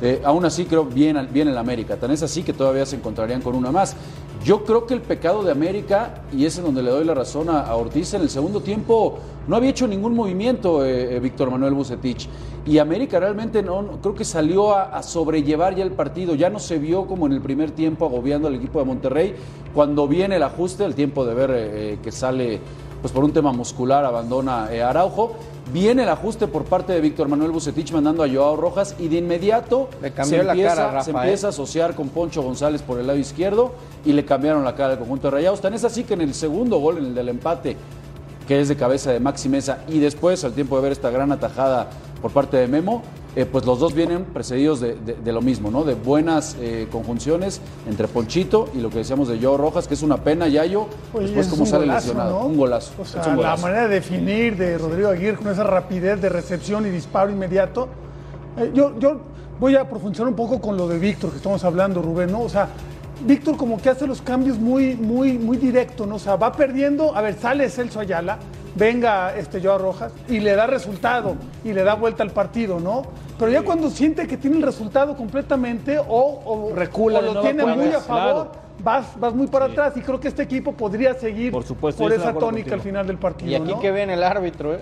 Eh, 0.00 0.22
aún 0.24 0.44
así 0.44 0.64
creo 0.64 0.84
bien, 0.84 1.28
bien 1.32 1.48
el 1.48 1.58
América. 1.58 1.96
Tan 1.96 2.10
es 2.10 2.22
así 2.22 2.42
que 2.42 2.52
todavía 2.52 2.86
se 2.86 2.96
encontrarían 2.96 3.42
con 3.42 3.54
una 3.54 3.72
más. 3.72 3.96
Yo 4.44 4.64
creo 4.64 4.86
que 4.86 4.94
el 4.94 5.00
pecado 5.00 5.42
de 5.42 5.50
América, 5.50 6.22
y 6.32 6.44
es 6.44 6.56
en 6.58 6.64
donde 6.64 6.82
le 6.82 6.90
doy 6.90 7.04
la 7.04 7.14
razón 7.14 7.50
a, 7.50 7.74
Ortiz, 7.74 8.14
en 8.14 8.22
el 8.22 8.30
segundo 8.30 8.60
tiempo 8.60 9.18
no 9.48 9.56
había 9.56 9.70
hecho 9.70 9.88
ningún 9.88 10.14
movimiento 10.14 10.84
eh, 10.84 11.16
eh, 11.16 11.20
Víctor 11.20 11.50
Manuel 11.50 11.74
Bucetich. 11.74 12.28
Y 12.64 12.78
América 12.78 13.18
realmente 13.18 13.62
no, 13.62 13.98
creo 14.00 14.14
que 14.14 14.24
salió 14.24 14.76
a, 14.76 15.02
sobrellevar 15.02 15.74
ya 15.74 15.82
el 15.82 15.92
partido. 15.92 16.34
Ya 16.34 16.50
no 16.50 16.58
se 16.58 16.78
vio 16.78 17.06
como 17.06 17.26
en 17.26 17.32
el 17.32 17.40
primer 17.40 17.72
tiempo 17.72 18.06
agobiando 18.06 18.46
al 18.46 18.54
equipo 18.54 18.78
de 18.78 18.84
Monterrey. 18.84 19.34
Cuando 19.74 20.06
viene 20.06 20.36
el 20.36 20.42
ajuste, 20.42 20.84
el 20.84 20.94
tiempo 20.94 21.24
de 21.24 21.34
ver 21.34 21.98
que 22.00 22.12
sale 22.12 22.60
pues 23.00 23.12
por 23.12 23.24
un 23.24 23.32
tema 23.32 23.52
muscular 23.52 24.04
abandona 24.04 24.64
Araujo. 24.64 25.36
Viene 25.72 26.04
el 26.04 26.08
ajuste 26.08 26.46
por 26.46 26.64
parte 26.64 26.94
de 26.94 27.00
Víctor 27.00 27.28
Manuel 27.28 27.50
Bucetich 27.50 27.92
mandando 27.92 28.22
a 28.22 28.28
Joao 28.28 28.56
Rojas 28.56 28.94
y 28.98 29.08
de 29.08 29.18
inmediato 29.18 29.90
se, 30.22 30.36
empieza, 30.36 31.02
se 31.02 31.10
empieza 31.10 31.48
a 31.48 31.50
asociar 31.50 31.94
con 31.94 32.08
Poncho 32.08 32.40
González 32.42 32.80
por 32.80 32.98
el 32.98 33.06
lado 33.06 33.18
izquierdo 33.18 33.74
y 34.04 34.14
le 34.14 34.24
cambiaron 34.24 34.64
la 34.64 34.74
cara 34.74 34.94
al 34.94 34.98
conjunto 34.98 35.26
de 35.26 35.32
Rayados. 35.32 35.60
Tan 35.60 35.74
es 35.74 35.84
así 35.84 36.04
que 36.04 36.14
en 36.14 36.22
el 36.22 36.32
segundo 36.32 36.78
gol, 36.78 36.96
en 36.96 37.04
el 37.06 37.14
del 37.14 37.28
empate, 37.28 37.76
que 38.46 38.60
es 38.60 38.68
de 38.68 38.76
cabeza 38.76 39.12
de 39.12 39.20
Maxi 39.20 39.50
Mesa, 39.50 39.80
y 39.88 39.98
después, 39.98 40.42
al 40.42 40.52
tiempo 40.52 40.76
de 40.76 40.82
ver 40.82 40.92
esta 40.92 41.10
gran 41.10 41.32
atajada 41.32 41.90
por 42.22 42.30
parte 42.30 42.56
de 42.56 42.66
Memo, 42.66 43.02
eh, 43.38 43.46
pues 43.46 43.64
los 43.64 43.78
dos 43.78 43.94
vienen 43.94 44.24
precedidos 44.24 44.80
de, 44.80 45.32
lo 45.32 45.40
mismo, 45.40 45.70
¿no? 45.70 45.84
De 45.84 45.94
buenas 45.94 46.56
eh, 46.58 46.88
conjunciones 46.90 47.60
entre 47.88 48.08
Ponchito 48.08 48.68
y 48.74 48.78
lo 48.78 48.90
que 48.90 48.98
decíamos 48.98 49.28
de 49.28 49.38
Joe 49.40 49.56
Rojas, 49.56 49.86
que 49.86 49.94
es 49.94 50.02
una 50.02 50.16
pena, 50.16 50.48
Yayo, 50.48 50.88
después 51.16 51.46
cómo 51.46 51.64
sale 51.64 51.86
lesionado. 51.86 52.44
Un 52.44 52.56
golazo. 52.56 52.94
O 53.00 53.04
sea, 53.04 53.36
la 53.36 53.56
manera 53.56 53.82
de 53.82 53.94
definir 53.94 54.56
de 54.56 54.76
Rodrigo 54.76 55.10
Aguirre 55.10 55.36
con 55.36 55.52
esa 55.52 55.62
rapidez 55.62 56.20
de 56.20 56.28
recepción 56.28 56.84
y 56.86 56.90
disparo 56.90 57.30
inmediato. 57.30 57.88
Eh, 58.56 58.72
yo, 58.74 58.98
yo 58.98 59.20
voy 59.60 59.76
a 59.76 59.88
profundizar 59.88 60.26
un 60.26 60.34
poco 60.34 60.60
con 60.60 60.76
lo 60.76 60.88
de 60.88 60.98
Víctor 60.98 61.30
que 61.30 61.36
estamos 61.36 61.62
hablando, 61.62 62.02
Rubén, 62.02 62.32
¿no? 62.32 62.40
O 62.40 62.48
sea, 62.48 62.68
Víctor 63.24 63.56
como 63.56 63.80
que 63.80 63.88
hace 63.88 64.08
los 64.08 64.20
cambios 64.20 64.58
muy, 64.58 64.96
muy, 64.96 65.38
muy 65.38 65.58
directo, 65.58 66.06
¿no? 66.06 66.16
O 66.16 66.18
sea, 66.18 66.34
va 66.34 66.50
perdiendo, 66.50 67.14
a 67.14 67.22
ver, 67.22 67.38
sale 67.38 67.70
Celso 67.70 68.00
Ayala, 68.00 68.40
venga 68.74 69.36
este 69.36 69.60
Joao 69.60 69.78
Rojas 69.78 70.12
y 70.28 70.40
le 70.40 70.54
da 70.54 70.66
resultado 70.66 71.36
y 71.64 71.72
le 71.72 71.82
da 71.82 71.94
vuelta 71.94 72.22
al 72.22 72.30
partido, 72.30 72.80
¿no? 72.80 73.02
Pero 73.38 73.50
ya 73.50 73.62
cuando 73.62 73.90
siente 73.90 74.26
que 74.26 74.36
tiene 74.36 74.56
el 74.56 74.62
resultado 74.62 75.16
completamente 75.16 75.98
o, 76.06 76.72
recula, 76.74 77.20
lo 77.20 77.40
tiene 77.40 77.64
muy 77.64 77.92
a 77.92 78.00
favor, 78.00 78.50
vas, 78.82 79.18
vas 79.18 79.34
muy 79.34 79.46
para 79.46 79.66
atrás 79.66 79.96
y 79.96 80.00
creo 80.00 80.18
que 80.18 80.28
este 80.28 80.42
equipo 80.42 80.72
podría 80.72 81.14
seguir 81.14 81.52
por, 81.52 81.64
supuesto, 81.64 82.02
por 82.02 82.12
esa 82.12 82.32
tónica 82.32 82.74
al 82.74 82.80
final 82.80 83.06
del 83.06 83.18
partido. 83.18 83.50
Y 83.50 83.54
aquí 83.54 83.74
que 83.80 83.90
ven 83.90 84.10
el 84.10 84.22
árbitro, 84.22 84.74
¿eh? 84.74 84.80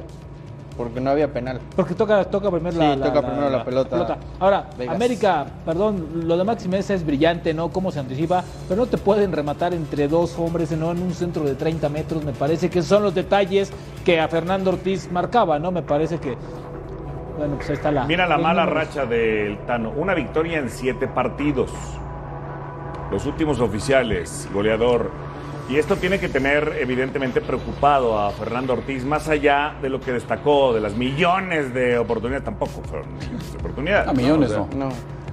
Porque 0.77 1.01
no 1.01 1.11
había 1.11 1.33
penal. 1.33 1.61
Porque 1.75 1.95
toca, 1.95 2.25
toca 2.25 2.51
primero, 2.51 2.77
la, 2.77 2.97
toca 2.97 3.23
primero 3.23 3.49
la, 3.49 3.65
pelota. 3.65 4.19
Ahora, 4.39 4.69
América, 4.89 5.47
perdón, 5.65 6.23
lo 6.25 6.37
de 6.37 6.45
Maxi 6.45 6.69
Mesa 6.69 6.93
es 6.93 7.05
brillante, 7.05 7.55
¿no? 7.55 7.71
Cómo 7.71 7.91
se 7.91 7.99
anticipa, 7.99 8.45
pero 8.69 8.83
no 8.83 8.87
te 8.87 8.99
pueden 8.99 9.33
rematar 9.33 9.73
entre 9.73 10.07
dos 10.07 10.39
hombres, 10.39 10.71
¿no? 10.73 10.93
En 10.93 11.03
un 11.03 11.15
centro 11.15 11.45
de 11.45 11.55
30 11.55 11.89
metros. 11.89 12.25
Me 12.25 12.33
parece 12.33 12.69
que 12.69 12.83
son 12.83 13.03
los 13.03 13.15
detalles 13.15 13.73
que 14.05 14.21
a 14.21 14.29
Fernando 14.29 14.71
Ortiz 14.71 15.11
marcaba, 15.11 15.59
¿no? 15.59 15.71
Me 15.71 15.83
parece 15.83 16.19
que. 16.19 16.37
Bueno, 17.39 17.57
pues 17.57 17.71
ahí 17.71 17.77
está 17.77 17.91
la. 17.91 18.05
Mira 18.05 18.27
la 18.27 18.37
mala 18.37 18.67
racha 18.67 19.07
del 19.07 19.59
Tano. 19.67 19.93
Una 19.97 20.15
victoria 20.15 20.59
en 20.59 20.69
siete 20.69 21.09
partidos. 21.09 21.71
Los 23.11 23.25
últimos 23.25 23.61
oficiales, 23.61 24.49
goleador 24.53 25.11
y 25.69 25.77
esto 25.77 25.97
tiene 25.97 26.21
que 26.21 26.29
tener 26.29 26.77
evidentemente 26.81 27.41
preocupado 27.41 28.19
a 28.19 28.31
Fernando 28.31 28.75
Ortiz, 28.75 29.05
más 29.05 29.29
allá 29.29 29.75
de 29.83 29.89
lo 29.89 30.01
que 30.01 30.13
destacó, 30.13 30.73
de 30.73 30.81
las 30.81 30.95
millones 30.95 31.75
de 31.75 31.99
oportunidades, 31.99 32.45
tampoco 32.45 32.83
fueron 32.89 33.13
millones 33.15 33.53
de 33.53 33.59
oportunidades. 33.59 34.09
A 34.09 34.13
millones 34.13 34.51
no. 34.51 34.89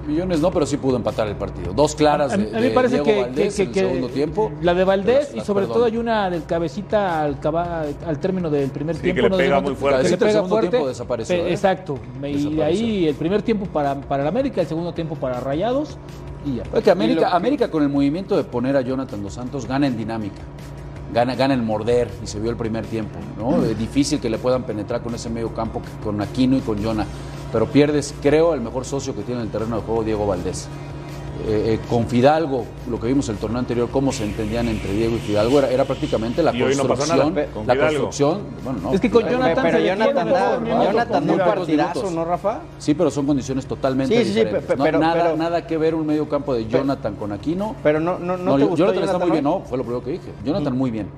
Millones 0.06 0.40
no, 0.40 0.50
pero 0.50 0.66
sí 0.66 0.76
pudo 0.76 0.96
empatar 0.96 1.28
el 1.28 1.36
partido. 1.36 1.72
Dos 1.72 1.94
claras 1.94 2.32
a, 2.34 2.36
de, 2.36 2.70
parece 2.70 3.02
que, 3.02 3.22
Valdés 3.22 3.58
en 3.58 3.68
el 3.68 3.74
segundo 3.74 4.08
tiempo. 4.08 4.52
La 4.60 4.74
de 4.74 4.84
Valdés 4.84 5.32
y 5.34 5.40
sobre 5.40 5.66
todo 5.66 5.86
hay 5.86 5.96
una 5.96 6.28
del 6.28 6.44
cabecita 6.44 7.22
al, 7.22 7.38
al 8.06 8.18
término 8.18 8.50
del 8.50 8.70
primer 8.70 8.96
tiempo. 8.98 9.22
Que 9.22 9.28
le 9.30 9.36
pega 9.36 9.60
muy 9.60 9.74
fuerte. 9.74 10.10
Que 10.10 10.18
pega 10.18 10.30
el 10.30 10.36
segundo 10.36 10.60
tiempo 10.60 10.88
desapareció. 10.88 11.36
¿eh? 11.36 11.52
Exacto. 11.52 11.98
Y 12.22 12.60
ahí 12.60 13.08
el 13.08 13.14
primer 13.14 13.40
tiempo 13.40 13.64
para, 13.66 13.94
para 13.94 14.24
el 14.24 14.28
América, 14.28 14.60
el 14.60 14.66
segundo 14.66 14.92
tiempo 14.92 15.14
para 15.14 15.40
Rayados 15.40 15.96
que 16.82 16.90
América, 16.90 17.30
América 17.30 17.70
con 17.70 17.82
el 17.82 17.88
movimiento 17.88 18.36
de 18.36 18.44
poner 18.44 18.76
a 18.76 18.82
Jonathan 18.82 19.22
Dos 19.22 19.34
Santos 19.34 19.66
gana 19.66 19.86
en 19.86 19.96
dinámica. 19.96 20.42
Gana, 21.12 21.34
gana 21.34 21.54
el 21.54 21.62
morder 21.62 22.10
y 22.22 22.26
se 22.26 22.40
vio 22.40 22.50
el 22.50 22.56
primer 22.56 22.86
tiempo, 22.86 23.18
¿no? 23.38 23.64
Es 23.64 23.78
difícil 23.78 24.20
que 24.20 24.28
le 24.28 24.38
puedan 24.38 24.64
penetrar 24.64 25.00
con 25.00 25.14
ese 25.14 25.30
medio 25.30 25.54
campo 25.54 25.80
con 26.02 26.20
Aquino 26.20 26.56
y 26.56 26.60
con 26.60 26.82
Jonah. 26.82 27.06
Pero 27.52 27.66
pierdes, 27.66 28.14
creo, 28.20 28.52
el 28.52 28.60
mejor 28.60 28.84
socio 28.84 29.14
que 29.14 29.22
tiene 29.22 29.40
en 29.40 29.46
el 29.46 29.52
terreno 29.52 29.76
de 29.76 29.82
juego, 29.82 30.02
Diego 30.02 30.26
Valdés. 30.26 30.68
Eh, 31.46 31.74
eh, 31.74 31.80
con 31.90 32.06
Fidalgo, 32.06 32.64
lo 32.88 32.98
que 32.98 33.06
vimos 33.06 33.28
el 33.28 33.36
torneo 33.36 33.58
anterior, 33.58 33.90
cómo 33.90 34.12
se 34.12 34.24
entendían 34.24 34.66
entre 34.66 34.92
Diego 34.92 35.16
y 35.16 35.18
Fidalgo, 35.18 35.58
era, 35.58 35.70
era 35.70 35.84
prácticamente 35.84 36.42
la 36.42 36.52
construcción. 36.52 37.34
la 37.66 37.76
construcción. 37.76 38.40
Bueno, 38.62 38.78
no, 38.82 38.94
es 38.94 39.00
que 39.00 39.10
con 39.10 39.28
Jonathan, 39.28 39.62
pero, 39.62 39.78
Jonathan, 39.78 40.28
da, 40.30 40.84
Jonathan 40.84 41.30
un 41.30 41.38
partidazo, 41.38 42.10
¿no, 42.10 42.24
Rafa? 42.24 42.60
Sí, 42.78 42.94
pero 42.94 43.10
son 43.10 43.26
condiciones 43.26 43.66
totalmente 43.66 44.16
sí, 44.16 44.24
diferentes. 44.24 44.64
Sí, 44.66 44.74
pero, 44.82 44.98
nada, 44.98 45.36
nada 45.36 45.66
que 45.66 45.76
ver 45.76 45.94
un 45.94 46.06
medio 46.06 46.26
campo 46.30 46.54
de 46.54 46.66
Jonathan 46.66 47.14
con 47.16 47.30
Aquino. 47.32 47.76
Pero 47.82 48.00
no, 48.00 48.18
no, 48.18 48.38
no, 48.38 48.56
te 48.56 48.64
gustó 48.64 48.86
Jonathan, 48.86 49.04
está 49.04 49.18
muy 49.18 49.30
bien, 49.30 49.44
no, 49.44 49.60
fue 49.66 49.76
lo 49.76 49.84
primero 49.84 50.02
que 50.02 50.12
dije. 50.12 50.32
Jonathan 50.46 50.74
muy 50.74 50.90
bien. 50.90 51.08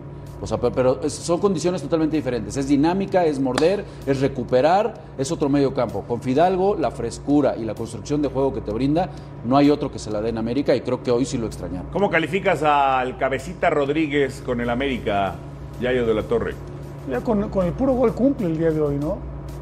O 0.40 0.46
sea, 0.46 0.58
pero 0.58 1.08
son 1.08 1.40
condiciones 1.40 1.82
totalmente 1.82 2.16
diferentes. 2.16 2.56
Es 2.56 2.68
dinámica, 2.68 3.24
es 3.24 3.40
morder, 3.40 3.84
es 4.06 4.20
recuperar, 4.20 4.94
es 5.16 5.32
otro 5.32 5.48
medio 5.48 5.72
campo. 5.72 6.02
Con 6.06 6.20
Fidalgo, 6.20 6.76
la 6.76 6.90
frescura 6.90 7.56
y 7.56 7.64
la 7.64 7.74
construcción 7.74 8.20
de 8.20 8.28
juego 8.28 8.52
que 8.52 8.60
te 8.60 8.70
brinda, 8.70 9.08
no 9.44 9.56
hay 9.56 9.70
otro 9.70 9.90
que 9.90 9.98
se 9.98 10.10
la 10.10 10.20
dé 10.20 10.28
en 10.28 10.38
América 10.38 10.74
y 10.74 10.82
creo 10.82 11.02
que 11.02 11.10
hoy 11.10 11.24
sí 11.24 11.38
lo 11.38 11.46
extrañaron. 11.46 11.86
¿Cómo 11.92 12.10
calificas 12.10 12.62
al 12.62 13.16
cabecita 13.16 13.70
Rodríguez 13.70 14.42
con 14.44 14.60
el 14.60 14.68
América, 14.68 15.36
Yayo 15.80 16.06
de 16.06 16.14
la 16.14 16.22
Torre? 16.22 16.54
Ya 17.10 17.20
con, 17.20 17.42
el 17.42 17.72
puro 17.72 17.92
gol 17.94 18.14
cumple 18.14 18.46
el 18.46 18.58
día 18.58 18.70
de 18.70 18.80
hoy, 18.80 18.96
¿no? 18.96 19.18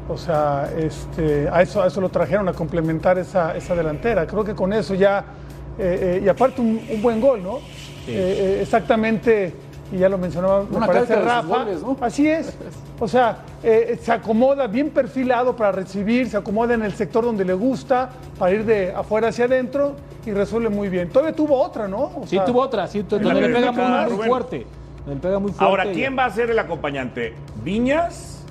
O 0.09 0.17
sea, 0.17 0.69
este, 0.77 1.47
a, 1.49 1.61
eso, 1.61 1.81
a 1.81 1.87
eso 1.87 2.01
lo 2.01 2.09
trajeron 2.09 2.47
a 2.49 2.53
complementar 2.53 3.17
esa, 3.17 3.55
esa 3.55 3.75
delantera. 3.75 4.27
Creo 4.27 4.43
que 4.43 4.53
con 4.53 4.73
eso 4.73 4.93
ya, 4.93 5.23
eh, 5.79 6.19
eh, 6.19 6.21
y 6.23 6.27
aparte 6.27 6.61
un, 6.61 6.81
buen 7.01 7.21
gol, 7.21 7.41
¿no? 7.41 7.59
Eh, 8.07 8.59
exactamente 8.61 9.51
y 9.91 9.97
ya 9.97 10.09
lo 10.09 10.17
mencionaba, 10.17 10.63
me 10.63 10.85
parece 10.85 11.15
Rafa. 11.15 11.65
Así 12.01 12.27
es. 12.27 12.55
O 12.97 13.09
sea, 13.09 13.39
eh, 13.61 13.99
se 14.01 14.09
acomoda 14.09 14.67
bien 14.67 14.89
perfilado 14.89 15.53
para 15.53 15.73
recibir, 15.73 16.29
se 16.29 16.37
acomoda 16.37 16.75
en 16.75 16.81
el 16.81 16.93
sector 16.93 17.25
donde 17.25 17.43
le 17.43 17.53
gusta, 17.53 18.09
para 18.39 18.53
ir 18.53 18.63
de 18.63 18.93
afuera 18.93 19.27
hacia 19.27 19.43
adentro 19.43 19.97
y 20.25 20.31
resuelve 20.31 20.69
muy 20.69 20.87
bien. 20.87 21.09
Todavía 21.09 21.35
tuvo 21.35 21.61
otra, 21.61 21.89
¿no? 21.89 22.23
sí, 22.25 22.39
tuvo 22.45 22.61
otra, 22.61 22.87
sí, 22.87 23.01
donde 23.01 23.33
le 23.33 23.49
pega 23.49 23.73
muy, 23.73 24.25
fuerte. 24.25 24.65
Le 25.05 25.15
pega 25.17 25.39
muy 25.39 25.51
fuerte. 25.51 25.65
Ahora, 25.65 25.91
¿quién 25.91 26.17
va 26.17 26.23
a 26.23 26.29
ser 26.29 26.51
el 26.51 26.57
acompañante? 26.57 27.33
¿Viñas? 27.65 28.45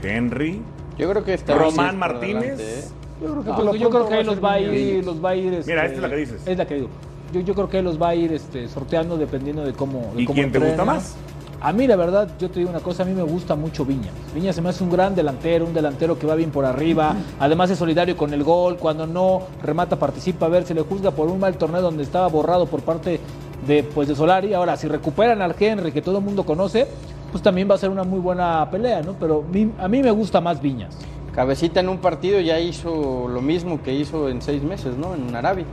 ¿Henry? 0.00 0.62
Yo 0.96 1.10
creo 1.10 1.24
que 1.24 1.34
está 1.34 1.56
Román 1.56 1.98
Martínez. 1.98 2.60
¿eh? 2.60 2.84
Yo 3.20 3.32
creo 3.32 3.42
que, 3.42 3.50
ah, 3.50 3.76
yo 3.76 3.90
creo 3.90 4.08
que 4.08 4.22
los 4.22 4.44
va 4.44 4.52
a 4.52 4.60
ir, 4.60 5.04
los 5.04 5.22
va 5.22 5.30
a 5.30 5.34
ir. 5.34 5.60
Mira, 5.66 5.86
esta 5.86 5.96
es 5.96 6.02
la 6.02 6.08
que 6.08 6.16
dices. 6.16 6.46
Es 6.46 6.56
la 6.56 6.66
que 6.68 6.74
digo 6.76 6.88
yo, 7.32 7.40
yo 7.40 7.54
creo 7.54 7.68
que 7.68 7.78
él 7.78 7.84
los 7.84 8.00
va 8.00 8.10
a 8.10 8.14
ir 8.14 8.32
este, 8.32 8.68
sorteando 8.68 9.16
dependiendo 9.16 9.64
de 9.64 9.72
cómo. 9.72 10.12
¿Y 10.16 10.26
quién 10.26 10.52
te 10.52 10.58
gusta 10.58 10.84
más? 10.84 11.16
A 11.62 11.74
mí, 11.74 11.86
la 11.86 11.96
verdad, 11.96 12.26
yo 12.38 12.48
te 12.48 12.58
digo 12.58 12.70
una 12.70 12.80
cosa, 12.80 13.02
a 13.02 13.06
mí 13.06 13.12
me 13.12 13.22
gusta 13.22 13.54
mucho 13.54 13.84
Viñas. 13.84 14.14
Viñas 14.34 14.54
se 14.54 14.62
me 14.62 14.70
hace 14.70 14.82
un 14.82 14.90
gran 14.90 15.14
delantero, 15.14 15.66
un 15.66 15.74
delantero 15.74 16.18
que 16.18 16.26
va 16.26 16.34
bien 16.34 16.50
por 16.50 16.64
arriba, 16.64 17.14
además 17.38 17.68
es 17.68 17.78
solidario 17.78 18.16
con 18.16 18.32
el 18.32 18.42
gol, 18.42 18.78
cuando 18.78 19.06
no 19.06 19.42
remata 19.62 19.98
participa, 19.98 20.46
a 20.46 20.48
ver, 20.48 20.64
se 20.64 20.72
le 20.72 20.80
juzga 20.80 21.10
por 21.10 21.28
un 21.28 21.38
mal 21.38 21.58
torneo 21.58 21.82
donde 21.82 22.02
estaba 22.02 22.28
borrado 22.28 22.64
por 22.64 22.80
parte 22.80 23.20
de, 23.66 23.82
pues, 23.82 24.08
de 24.08 24.14
Solari. 24.14 24.54
Ahora, 24.54 24.78
si 24.78 24.88
recuperan 24.88 25.42
al 25.42 25.54
Henry, 25.58 25.92
que 25.92 26.00
todo 26.00 26.18
el 26.18 26.24
mundo 26.24 26.46
conoce, 26.46 26.86
pues 27.30 27.42
también 27.42 27.70
va 27.70 27.74
a 27.74 27.78
ser 27.78 27.90
una 27.90 28.04
muy 28.04 28.20
buena 28.20 28.66
pelea, 28.70 29.02
¿no? 29.02 29.12
Pero 29.20 29.44
a 29.78 29.88
mí 29.88 30.02
me 30.02 30.10
gusta 30.12 30.40
más 30.40 30.62
Viñas. 30.62 30.96
Cabecita 31.34 31.80
en 31.80 31.88
un 31.88 31.98
partido 31.98 32.40
ya 32.40 32.58
hizo 32.58 33.28
lo 33.28 33.40
mismo 33.40 33.82
que 33.82 33.92
hizo 33.92 34.28
en 34.28 34.42
seis 34.42 34.62
meses, 34.62 34.96
¿no? 34.96 35.14
En 35.14 35.34
Arabia. 35.34 35.64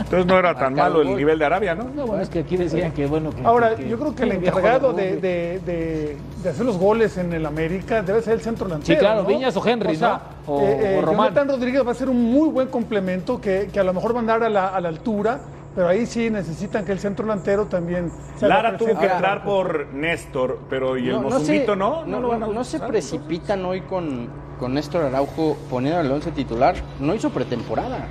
Entonces 0.00 0.26
no 0.26 0.38
era 0.38 0.54
tan 0.54 0.74
malo 0.74 1.02
el 1.02 1.16
nivel 1.16 1.38
de 1.38 1.44
Arabia, 1.44 1.74
¿no? 1.74 1.84
No, 1.94 2.06
bueno, 2.06 2.22
es 2.22 2.28
que 2.28 2.40
aquí 2.40 2.56
decían 2.56 2.92
que 2.92 3.06
bueno. 3.06 3.30
Ahora, 3.44 3.76
yo 3.76 3.98
creo 3.98 4.14
que 4.14 4.22
el 4.24 4.32
encargado 4.32 4.92
de, 4.92 6.16
hacer 6.48 6.64
los 6.64 6.78
goles 6.78 7.18
en 7.18 7.32
el 7.32 7.44
América 7.46 8.02
debe 8.02 8.22
ser 8.22 8.34
el 8.34 8.40
centro 8.40 8.66
delantero. 8.66 8.98
Sí, 8.98 9.00
claro, 9.00 9.24
Viñas 9.24 9.56
o 9.56 9.66
Henry, 9.66 9.96
o 9.96 10.00
¿no? 10.00 10.20
O, 10.46 10.62
eh, 10.62 10.98
eh, 10.98 11.00
Román. 11.02 11.34
Rodríguez 11.48 11.86
va 11.86 11.92
a 11.92 11.94
ser 11.94 12.08
un 12.08 12.22
muy 12.32 12.48
buen 12.48 12.68
complemento 12.68 13.40
que, 13.40 13.70
a 13.78 13.82
lo 13.82 13.92
mejor 13.92 14.12
va 14.12 14.18
a 14.18 14.20
andar 14.20 14.42
a 14.42 14.48
la, 14.48 14.68
altura 14.68 15.40
pero 15.78 15.90
ahí 15.90 16.06
sí 16.06 16.28
necesitan 16.28 16.84
que 16.84 16.90
el 16.90 16.98
centro 16.98 17.24
delantero 17.24 17.66
también 17.66 18.10
Lara 18.40 18.76
tuvo 18.76 18.98
que 18.98 19.06
entrar 19.06 19.44
por 19.44 19.86
Néstor, 19.94 20.58
pero 20.68 20.98
¿y 20.98 21.08
el 21.08 21.12
no, 21.22 22.04
no 22.04 22.04
No, 22.04 22.52
no, 22.52 22.64
se 22.64 22.80
precipitan 22.80 23.64
hoy 23.64 23.82
con, 23.82 24.28
con 24.58 24.74
Néstor 24.74 25.04
Araujo 25.04 25.56
poniendo 25.70 26.00
el 26.00 26.10
11 26.10 26.32
titular. 26.32 26.74
No 26.98 27.14
hizo 27.14 27.30
pretemporada. 27.30 28.08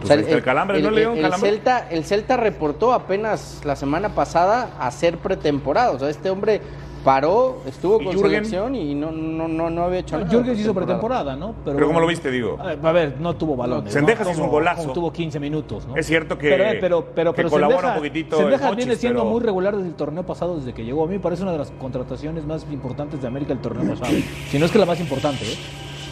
Pues 0.00 0.12
el, 0.12 0.42
calambre, 0.42 0.80
¿no, 0.80 0.90
León? 0.90 1.18
El, 1.18 1.30
Celta, 1.34 1.90
el 1.90 2.06
Celta 2.06 2.38
reportó 2.38 2.94
apenas 2.94 3.60
la 3.66 3.76
semana 3.76 4.14
pasada 4.14 4.70
a 4.80 4.90
ser 4.90 5.18
pretemporada. 5.18 5.90
O 5.90 5.98
sea, 5.98 6.08
este 6.08 6.30
hombre 6.30 6.62
paró, 7.04 7.58
estuvo 7.66 8.00
¿Y 8.00 8.04
con 8.06 8.14
Jürgen? 8.14 8.30
selección 8.44 8.74
y 8.74 8.94
no, 8.94 9.12
no, 9.12 9.46
no, 9.46 9.70
no 9.70 9.84
había 9.84 10.00
hecho 10.00 10.18
nada. 10.18 10.30
Jürgen 10.30 10.58
hizo 10.58 10.74
pretemporada. 10.74 11.36
¿no? 11.36 11.54
Pero 11.64 11.86
¿cómo 11.86 12.00
lo 12.00 12.06
viste, 12.06 12.30
digo? 12.30 12.58
A 12.60 12.92
ver, 12.92 13.16
no 13.20 13.34
tuvo 13.34 13.54
balones. 13.56 13.92
Sendejas 13.92 14.26
¿no? 14.26 14.32
hizo 14.32 14.42
un 14.44 14.50
golazo. 14.50 14.90
tuvo 14.92 15.12
15 15.12 15.38
minutos, 15.38 15.86
¿no? 15.86 15.96
Es 15.96 16.06
cierto 16.06 16.38
que- 16.38 16.48
Pero, 16.48 16.64
pero, 16.80 17.06
pero, 17.14 17.32
que 17.32 17.36
pero 17.36 17.50
colabora 17.50 17.78
Sendejas- 17.78 17.90
un 17.90 17.96
poquitito 17.98 18.36
Sendejas 18.38 18.62
Mochis, 18.70 18.76
viene 18.86 18.96
siendo 18.98 19.20
pero- 19.20 19.30
muy 19.30 19.40
regular 19.42 19.76
desde 19.76 19.88
el 19.88 19.94
torneo 19.94 20.24
pasado, 20.24 20.56
desde 20.56 20.72
que 20.72 20.84
llegó. 20.84 21.04
A 21.04 21.06
mí 21.06 21.14
me 21.14 21.20
parece 21.20 21.42
una 21.42 21.52
de 21.52 21.58
las 21.58 21.70
contrataciones 21.72 22.46
más 22.46 22.66
importantes 22.72 23.20
de 23.20 23.28
América 23.28 23.52
el 23.52 23.58
torneo 23.60 23.94
pasado. 23.94 24.16
si 24.50 24.58
no 24.58 24.64
es 24.66 24.72
que 24.72 24.78
la 24.78 24.86
más 24.86 24.98
importante, 25.00 25.44
¿eh? 25.44 25.56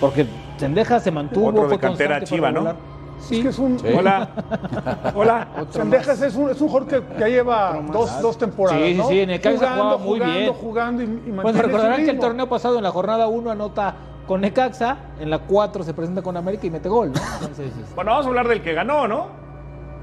Porque 0.00 0.26
Sendejas 0.56 1.02
se 1.04 1.10
mantuvo. 1.10 1.48
Otro 1.48 1.62
de 1.62 1.68
fue 1.70 1.78
cantera 1.78 2.18
constante, 2.18 2.26
fue 2.26 2.36
chiva, 2.36 2.50
¿no? 2.52 2.91
Sí. 3.22 3.36
Es 3.36 3.42
que 3.42 3.48
es 3.48 3.58
un, 3.58 3.78
Hola. 3.96 4.28
Hola. 5.14 5.48
Sendejas 5.70 6.20
es 6.22 6.34
un, 6.34 6.50
es 6.50 6.60
un 6.60 6.68
jugador 6.68 6.88
que 6.88 7.18
ya 7.18 7.28
lleva 7.28 7.80
dos, 7.92 8.20
dos 8.20 8.36
temporadas. 8.36 8.82
Sí, 8.82 8.92
sí, 8.92 8.98
¿no? 8.98 9.08
sí, 9.08 9.20
en 9.20 9.30
el 9.30 9.36
Necaxa 9.36 9.58
jugando, 9.58 9.82
jugaba 9.82 9.98
muy 9.98 10.18
jugando, 10.18 10.38
bien. 10.38 10.54
jugando 10.54 11.02
y, 11.02 11.06
y 11.06 11.30
Bueno, 11.30 11.62
recordarán 11.62 12.04
que 12.04 12.10
el 12.10 12.18
torneo 12.18 12.48
pasado 12.48 12.76
en 12.78 12.82
la 12.82 12.90
jornada 12.90 13.28
1 13.28 13.50
anota 13.50 13.94
con 14.26 14.40
Necaxa, 14.40 14.96
en 15.20 15.30
la 15.30 15.38
4 15.40 15.84
se 15.84 15.94
presenta 15.94 16.22
con 16.22 16.36
América 16.36 16.66
y 16.66 16.70
mete 16.70 16.88
gol, 16.88 17.12
¿no? 17.12 17.20
Entonces, 17.34 17.66
este, 17.80 17.94
Bueno, 17.94 18.10
vamos 18.12 18.26
a 18.26 18.28
hablar 18.28 18.48
del 18.48 18.62
que 18.62 18.72
ganó, 18.74 19.06
¿no? 19.08 19.42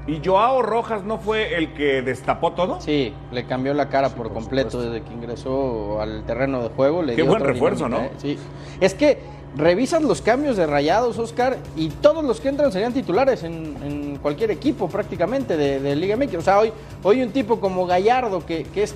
¿Y 0.06 0.20
Joao 0.24 0.62
Rojas 0.62 1.04
no 1.04 1.18
fue 1.18 1.56
el 1.56 1.74
que 1.74 2.02
destapó 2.02 2.52
todo? 2.52 2.80
Sí, 2.80 3.14
le 3.32 3.46
cambió 3.46 3.74
la 3.74 3.88
cara 3.88 4.08
por 4.08 4.32
completo 4.32 4.80
desde 4.80 5.02
que 5.02 5.12
ingresó 5.12 6.00
al 6.00 6.24
terreno 6.24 6.62
de 6.62 6.70
juego. 6.70 7.02
Le 7.02 7.14
Qué 7.14 7.22
dio 7.22 7.30
buen 7.30 7.42
refuerzo, 7.44 7.84
dinámica, 7.84 8.08
¿no? 8.08 8.16
¿eh? 8.16 8.18
Sí. 8.18 8.38
Es 8.80 8.94
que 8.94 9.22
revisas 9.56 10.02
los 10.02 10.20
cambios 10.22 10.56
de 10.56 10.66
rayados, 10.66 11.18
Oscar, 11.18 11.58
y 11.76 11.88
todos 11.88 12.24
los 12.24 12.40
que 12.40 12.48
entran 12.48 12.72
serían 12.72 12.92
titulares 12.92 13.42
en, 13.42 13.76
en 13.82 14.16
cualquier 14.16 14.50
equipo 14.50 14.88
prácticamente 14.88 15.56
de, 15.56 15.80
de 15.80 15.96
Liga 15.96 16.16
MX. 16.16 16.34
O 16.36 16.42
sea, 16.42 16.58
hoy, 16.58 16.72
hoy 17.02 17.22
un 17.22 17.30
tipo 17.30 17.60
como 17.60 17.86
Gallardo, 17.86 18.44
que, 18.44 18.64
que 18.64 18.84
es 18.84 18.94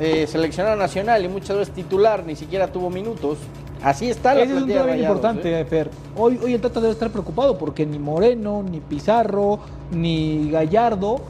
eh, 0.00 0.26
seleccionado 0.26 0.76
nacional 0.76 1.24
y 1.24 1.28
muchas 1.28 1.56
veces 1.56 1.74
titular, 1.74 2.24
ni 2.24 2.36
siquiera 2.36 2.68
tuvo 2.68 2.90
minutos. 2.90 3.38
Así 3.82 4.08
está 4.08 4.34
la 4.34 4.42
Ese 4.42 4.54
es 4.54 4.62
un 4.62 4.68
tema 4.68 4.84
bien 4.84 5.00
importante, 5.00 5.60
¿eh? 5.60 5.64
Fer. 5.64 5.90
Hoy, 6.16 6.38
hoy 6.42 6.54
el 6.54 6.60
Tata 6.60 6.80
debe 6.80 6.92
estar 6.92 7.10
preocupado 7.10 7.58
porque 7.58 7.84
ni 7.84 7.98
Moreno, 7.98 8.62
ni 8.62 8.80
Pizarro, 8.80 9.58
ni 9.90 10.50
Gallardo 10.50 11.20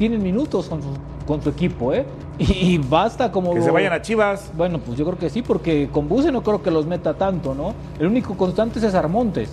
tienen 0.00 0.22
minutos 0.22 0.66
con 0.70 0.80
su, 0.82 0.88
con 1.26 1.42
su 1.42 1.50
equipo, 1.50 1.92
¿eh? 1.92 2.06
Y, 2.38 2.44
y 2.52 2.78
basta 2.78 3.30
como... 3.30 3.52
Que 3.52 3.60
se 3.60 3.70
vayan 3.70 3.92
a 3.92 4.00
Chivas. 4.00 4.50
Bueno, 4.56 4.78
pues 4.78 4.96
yo 4.96 5.04
creo 5.04 5.18
que 5.18 5.28
sí, 5.28 5.42
porque 5.42 5.90
con 5.92 6.08
Buse 6.08 6.32
no 6.32 6.42
creo 6.42 6.62
que 6.62 6.70
los 6.70 6.86
meta 6.86 7.12
tanto, 7.12 7.54
¿no? 7.54 7.74
El 7.98 8.06
único 8.06 8.34
constante 8.34 8.78
es 8.78 8.84
César 8.86 9.08
Montes. 9.08 9.50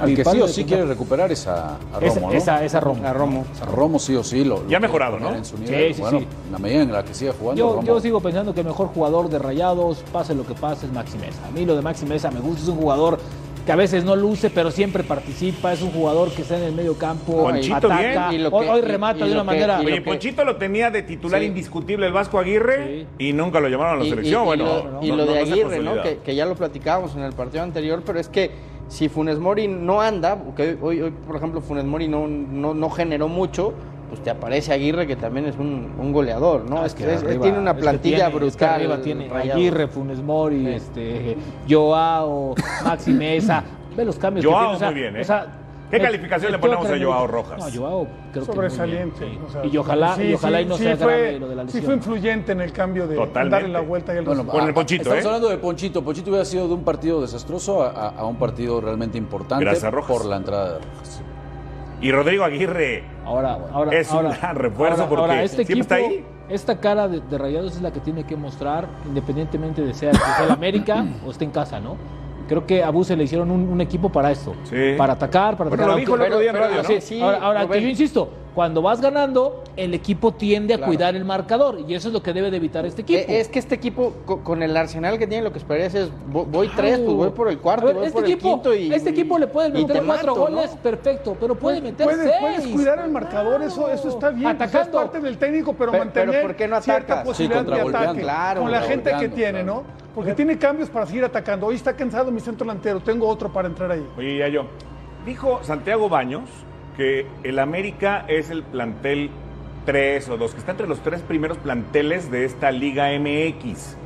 Al 0.00 0.12
que 0.12 0.24
sí 0.24 0.40
o 0.42 0.48
sí 0.48 0.64
quiere 0.64 0.84
recuperar 0.86 1.30
a, 1.30 1.32
Esa- 1.32 1.78
Romo, 2.00 2.26
¿no? 2.26 2.32
esa- 2.32 2.64
esa 2.64 2.80
Romo. 2.80 3.06
A 3.06 3.12
Romo. 3.12 3.44
A 3.62 3.64
Romo 3.64 4.00
sí 4.00 4.16
o 4.16 4.24
sí. 4.24 4.42
Lo, 4.44 4.64
lo 4.64 4.68
Ya 4.68 4.78
ha 4.78 4.80
mejorado, 4.80 5.20
¿no? 5.20 5.32
en 5.36 5.44
su 5.44 5.56
Sí, 5.56 5.62
nivel. 5.62 5.94
sí, 5.94 6.00
bueno, 6.00 6.18
sí. 6.18 6.26
en 6.46 6.52
la 6.52 6.58
medida 6.58 6.82
en 6.82 6.92
la 6.92 7.04
que 7.04 7.14
siga 7.14 7.32
jugando, 7.38 7.58
Yo, 7.60 7.74
Romo. 7.76 7.86
yo 7.86 8.00
sigo 8.00 8.20
pensando 8.20 8.52
que 8.52 8.60
el 8.60 8.66
mejor 8.66 8.88
jugador 8.88 9.30
de 9.30 9.38
Rayados, 9.38 9.98
pase 10.12 10.34
lo 10.34 10.44
que 10.44 10.54
pase, 10.54 10.86
es 10.86 10.92
Maxi 10.92 11.16
Mesa. 11.18 11.38
A 11.48 11.50
mí 11.52 11.64
lo 11.64 11.76
de 11.76 11.82
Maxi 11.82 12.04
Mesa 12.06 12.30
me 12.32 12.40
gusta, 12.40 12.62
es 12.62 12.68
un 12.68 12.76
jugador 12.76 13.18
que 13.66 13.72
a 13.72 13.76
veces 13.76 14.04
no 14.04 14.14
luce, 14.14 14.48
pero 14.48 14.70
siempre 14.70 15.02
participa, 15.02 15.72
es 15.72 15.82
un 15.82 15.90
jugador 15.90 16.30
que 16.30 16.42
está 16.42 16.56
en 16.56 16.62
el 16.62 16.72
medio 16.72 16.96
campo, 16.96 17.42
Ponchito 17.42 17.74
ataca, 17.76 18.28
bien. 18.30 18.40
Y 18.40 18.44
lo 18.44 18.50
hoy, 18.50 18.64
que- 18.64 18.72
hoy 18.72 18.80
remata 18.80 19.18
y 19.26 19.28
de 19.28 19.32
una 19.32 19.40
que- 19.42 19.46
manera... 19.46 19.80
Oye, 19.80 20.00
Ponchito 20.02 20.44
lo 20.44 20.54
tenía 20.56 20.90
de 20.90 21.02
titular 21.02 21.40
Sí. 21.40 21.46
indiscutible 21.48 22.06
el 22.06 22.12
Vasco 22.12 22.38
Aguirre 22.38 23.06
y 23.18 23.32
nunca 23.32 23.58
lo 23.58 23.68
llamaron 23.68 23.94
a 23.96 23.98
la 23.98 24.04
Y- 24.04 24.10
selección. 24.10 24.42
y- 24.42 24.44
y 24.44 24.46
bueno, 24.46 24.64
lo, 24.64 25.02
y 25.02 25.08
no- 25.10 25.16
lo 25.16 25.26
no- 25.26 25.32
de 25.32 25.38
no 25.44 25.52
Aguirre, 25.52 25.78
¿no? 25.80 26.00
Que, 26.02 26.18
que 26.18 26.34
ya 26.36 26.46
lo 26.46 26.54
platicábamos 26.54 27.16
en 27.16 27.22
el 27.22 27.32
partido 27.32 27.64
anterior, 27.64 28.02
pero 28.06 28.20
es 28.20 28.28
que 28.28 28.52
si 28.88 29.08
Funes 29.08 29.40
Mori 29.40 29.66
no 29.66 30.00
anda, 30.00 30.36
porque 30.36 30.76
hoy, 30.80 31.00
hoy 31.02 31.12
por 31.26 31.34
ejemplo, 31.34 31.60
Funes 31.60 31.84
Mori 31.84 32.06
no, 32.06 32.28
no, 32.28 32.72
no 32.72 32.88
generó 32.90 33.26
mucho, 33.26 33.74
pues 34.08 34.22
te 34.22 34.30
aparece 34.30 34.72
Aguirre, 34.72 35.06
que 35.06 35.16
también 35.16 35.46
es 35.46 35.56
un, 35.56 35.92
un 35.98 36.12
goleador, 36.12 36.68
¿no? 36.68 36.82
Ah, 36.82 36.86
es, 36.86 36.94
que 36.94 37.12
es- 37.12 37.22
arriba- 37.22 37.42
tiene 37.42 37.58
una 37.58 37.70
es 37.72 37.76
que 37.76 37.82
plantilla 37.82 38.16
tiene- 38.16 38.30
brutal. 38.30 38.48
es 38.48 38.56
que 38.56 38.64
arriba 38.64 39.00
tiene. 39.02 39.30
Aguirre, 39.32 39.88
Funes 39.88 40.22
Mori, 40.22 40.60
Sí. 40.64 40.68
este, 40.72 41.36
Joao, 41.68 42.54
Maxi 42.84 43.12
Mesa. 43.12 43.64
Ve 43.96 44.04
los 44.04 44.16
cambios 44.16 44.44
Joao 44.46 44.72
que 44.72 44.76
tiene. 44.76 44.76
o 44.76 44.78
sea, 44.78 44.90
muy 44.90 45.00
bien, 45.00 45.16
¿eh? 45.16 45.20
o 45.20 45.24
sea, 45.24 45.46
¿Qué 45.88 46.00
calificación 46.00 46.50
le 46.50 46.58
ponemos 46.58 46.84
a 46.90 46.98
Joao. 46.98 47.28
Rojas? 47.28 47.58
No, 47.58 47.80
Joao 47.80 48.08
creo 48.32 48.32
que 48.32 48.38
muy 48.40 48.46
Sobresaliente. 48.56 49.24
bien, 49.24 49.38
sí. 49.38 49.44
o 49.46 49.50
sea, 49.52 49.64
y 49.66 49.76
ojalá, 49.76 50.16
sí, 50.16 50.22
y 50.24 50.34
ojalá 50.34 50.58
sí, 50.58 50.64
y 50.64 50.66
no 50.66 50.76
sí 50.76 50.82
sea 50.82 50.96
fue, 50.96 51.06
grave 51.06 51.38
lo 51.38 51.48
de 51.48 51.54
la 51.54 51.62
Sí 51.62 51.66
lesión. 51.66 51.84
fue 51.84 51.94
influyente 51.94 52.52
en 52.52 52.60
el 52.60 52.72
cambio 52.72 53.06
de 53.06 53.14
Totalmente. 53.14 53.54
darle 53.54 53.68
la 53.68 53.80
vuelta 53.82 54.12
y 54.12 54.18
el 54.18 54.24
Bueno, 54.24 54.44
Con 54.48 54.64
el 54.64 54.70
a- 54.70 54.74
Ponchito, 54.74 55.02
Estamos 55.02 55.22
¿eh? 55.22 55.26
hablando 55.28 55.48
de 55.48 55.58
Ponchito. 55.58 56.02
Ponchito 56.02 56.30
hubiera 56.30 56.44
sido 56.44 56.66
de 56.66 56.74
un 56.74 56.82
partido 56.82 57.20
desastroso 57.22 57.84
a, 57.84 57.90
a- 57.90 58.08
a 58.18 58.24
un 58.26 58.34
partido 58.34 58.80
realmente 58.80 59.16
importante 59.16 59.64
Gracias 59.64 59.84
a 59.84 59.90
Rojas. 59.92 60.10
por 60.10 60.26
la 60.26 60.36
entrada 60.38 60.72
de 60.72 60.78
Rojas. 60.80 61.22
Y 62.00 62.10
Rodrigo 62.10 62.42
Aguirre. 62.44 63.04
Ahora, 63.26 63.58
ahora, 63.72 63.92
Es 63.98 64.10
un 64.10 64.18
ahora, 64.18 64.36
gran 64.40 64.56
refuerzo 64.56 65.02
ahora- 65.02 65.08
porque 65.08 65.20
ahora, 65.22 65.42
este 65.42 65.64
siempre 65.64 65.72
equipo, 65.74 65.82
está 65.82 65.94
ahí. 65.96 66.24
esta 66.48 66.78
cara 66.80 67.08
de, 67.08 67.20
de 67.20 67.38
Rayados 67.38 67.74
es 67.76 67.82
la 67.82 67.92
que 67.92 68.00
tiene 68.00 68.24
que 68.24 68.36
mostrar, 68.36 68.86
independientemente 69.06 69.82
de 69.82 69.92
sea, 69.94 70.12
que 70.12 70.18
sea 70.18 70.44
el 70.46 70.52
América 70.52 71.04
o 71.26 71.30
esté 71.32 71.44
en 71.44 71.50
casa, 71.50 71.80
¿no? 71.80 71.96
Creo 72.48 72.64
que 72.64 72.84
a 72.84 72.90
Buse 72.90 73.16
le 73.16 73.24
hicieron 73.24 73.50
un, 73.50 73.68
un 73.68 73.80
equipo 73.80 74.08
para 74.10 74.30
esto, 74.30 74.54
Sí. 74.64 74.94
para 74.96 75.14
atacar, 75.14 75.56
para 75.56 75.68
Bueno, 75.70 75.82
atacar. 75.82 75.88
lo 75.88 75.96
dijo 75.96 76.14
el 76.14 76.22
otro 76.22 76.38
día 76.38 76.50
en 76.50 76.56
radio, 76.56 76.76
¿no? 76.82 76.84
sí, 76.88 77.00
Sí, 77.00 77.20
ahora, 77.20 77.38
ahora, 77.38 77.62
Rubén. 77.64 77.72
que 77.78 77.82
yo 77.82 77.88
insisto, 77.90 78.30
cuando 78.56 78.80
vas 78.80 79.02
ganando, 79.02 79.62
el 79.76 79.92
equipo 79.92 80.32
tiende 80.32 80.72
a 80.72 80.78
Claro. 80.78 80.90
cuidar 80.90 81.14
el 81.14 81.26
marcador 81.26 81.80
y 81.86 81.92
eso 81.94 82.08
es 82.08 82.14
lo 82.14 82.22
que 82.22 82.32
debe 82.32 82.50
de 82.50 82.56
evitar 82.56 82.86
este 82.86 83.02
equipo. 83.02 83.18
Eh, 83.30 83.38
Es 83.38 83.48
que 83.48 83.58
este 83.58 83.74
equipo, 83.74 84.14
co- 84.24 84.42
con 84.42 84.62
el 84.62 84.74
arsenal 84.74 85.18
que 85.18 85.26
tiene, 85.26 85.44
lo 85.44 85.52
que 85.52 85.58
esperarías 85.58 85.94
es, 85.94 86.08
vo- 86.32 86.46
voy 86.46 86.68
tres, 86.74 86.98
pues 87.00 87.14
voy 87.14 87.28
por 87.32 87.50
el 87.50 87.58
cuarto, 87.58 87.84
ver, 87.84 87.96
voy 87.96 88.06
este 88.06 88.14
por 88.16 88.24
el 88.24 88.32
equipo, 88.32 88.48
quinto 88.54 88.74
y... 88.74 88.94
este 88.94 89.10
equipo 89.10 89.38
le 89.38 89.46
puede 89.46 89.68
meter 89.68 89.98
te 90.00 90.02
cuatro 90.06 90.34
mato, 90.34 90.48
¿no? 90.50 90.56
goles, 90.56 90.70
perfecto, 90.82 91.36
pero 91.38 91.54
puede 91.54 91.82
meter 91.82 92.06
Puedes, 92.06 92.22
seis. 92.30 92.34
puedes 92.40 92.66
cuidar 92.68 92.98
el 93.00 93.10
marcador, 93.10 93.60
eso, 93.62 93.90
eso 93.90 94.08
está 94.08 94.30
bien. 94.30 94.56
pues 94.56 94.70
Atacando. 94.70 94.98
es 95.00 95.04
parte 95.04 95.20
del 95.20 95.36
técnico, 95.36 95.74
pero, 95.74 95.92
Pe- 95.92 95.98
mantener 95.98 96.30
pero 96.30 96.46
¿por 96.46 96.56
qué 96.56 96.66
no 96.66 96.80
cierta 96.80 97.22
posibilidad 97.24 97.60
Sí, 97.60 97.66
de 97.72 97.80
ataque 97.82 98.58
con 98.58 98.70
la 98.72 98.80
gente 98.80 99.12
que 99.20 99.28
tiene, 99.28 99.62
claro. 99.64 99.66
¿no? 99.66 99.82
Porque 100.14 100.32
tiene 100.32 100.56
cambios 100.56 100.88
para 100.88 101.04
seguir 101.04 101.26
atacando. 101.26 101.66
Hoy 101.66 101.74
está 101.74 101.92
cansado 101.94 102.30
mi 102.30 102.40
centro 102.40 102.64
delantero, 102.66 103.00
tengo 103.00 103.28
otro 103.28 103.52
para 103.52 103.68
entrar 103.68 103.90
ahí. 103.92 104.02
Oye, 104.16 104.38
ya 104.38 104.48
yo. 104.48 104.64
Dijo 105.26 105.60
Santiago 105.62 106.08
Baños 106.08 106.48
que 106.96 107.26
el 107.42 107.58
América 107.58 108.24
es 108.26 108.50
el 108.50 108.62
plantel 108.62 109.30
3 109.84 110.28
o 110.30 110.36
2, 110.36 110.52
que 110.52 110.58
está 110.58 110.72
entre 110.72 110.88
los 110.88 111.00
tres 111.00 111.20
primeros 111.22 111.58
planteles 111.58 112.30
de 112.30 112.44
esta 112.44 112.70
Liga 112.70 113.08
MX. 113.18 113.96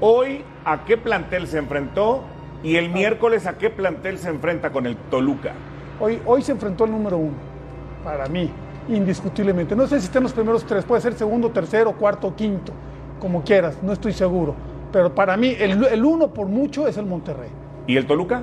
Hoy, 0.00 0.42
¿a 0.64 0.84
qué 0.84 0.96
plantel 0.96 1.46
se 1.46 1.58
enfrentó? 1.58 2.24
Y 2.62 2.76
el 2.76 2.90
miércoles, 2.90 3.46
¿a 3.46 3.56
qué 3.56 3.70
plantel 3.70 4.18
se 4.18 4.28
enfrenta 4.28 4.70
con 4.70 4.86
el 4.86 4.96
Toluca? 4.96 5.52
Hoy, 6.00 6.20
hoy 6.26 6.42
se 6.42 6.52
enfrentó 6.52 6.84
al 6.84 6.90
número 6.90 7.16
uno, 7.16 7.36
para 8.04 8.26
mí, 8.26 8.50
indiscutiblemente. 8.88 9.74
No 9.74 9.86
sé 9.86 10.00
si 10.00 10.06
está 10.06 10.18
en 10.18 10.24
los 10.24 10.32
primeros 10.32 10.64
tres, 10.64 10.84
puede 10.84 11.00
ser 11.00 11.14
segundo, 11.14 11.50
tercero, 11.50 11.92
cuarto, 11.92 12.34
quinto, 12.34 12.72
como 13.20 13.42
quieras, 13.42 13.78
no 13.82 13.92
estoy 13.92 14.12
seguro. 14.12 14.54
Pero 14.92 15.14
para 15.14 15.36
mí, 15.36 15.56
el, 15.58 15.84
el 15.84 16.04
uno 16.04 16.28
por 16.34 16.48
mucho 16.48 16.86
es 16.86 16.96
el 16.96 17.06
Monterrey. 17.06 17.50
¿Y 17.86 17.96
el 17.96 18.06
Toluca? 18.06 18.42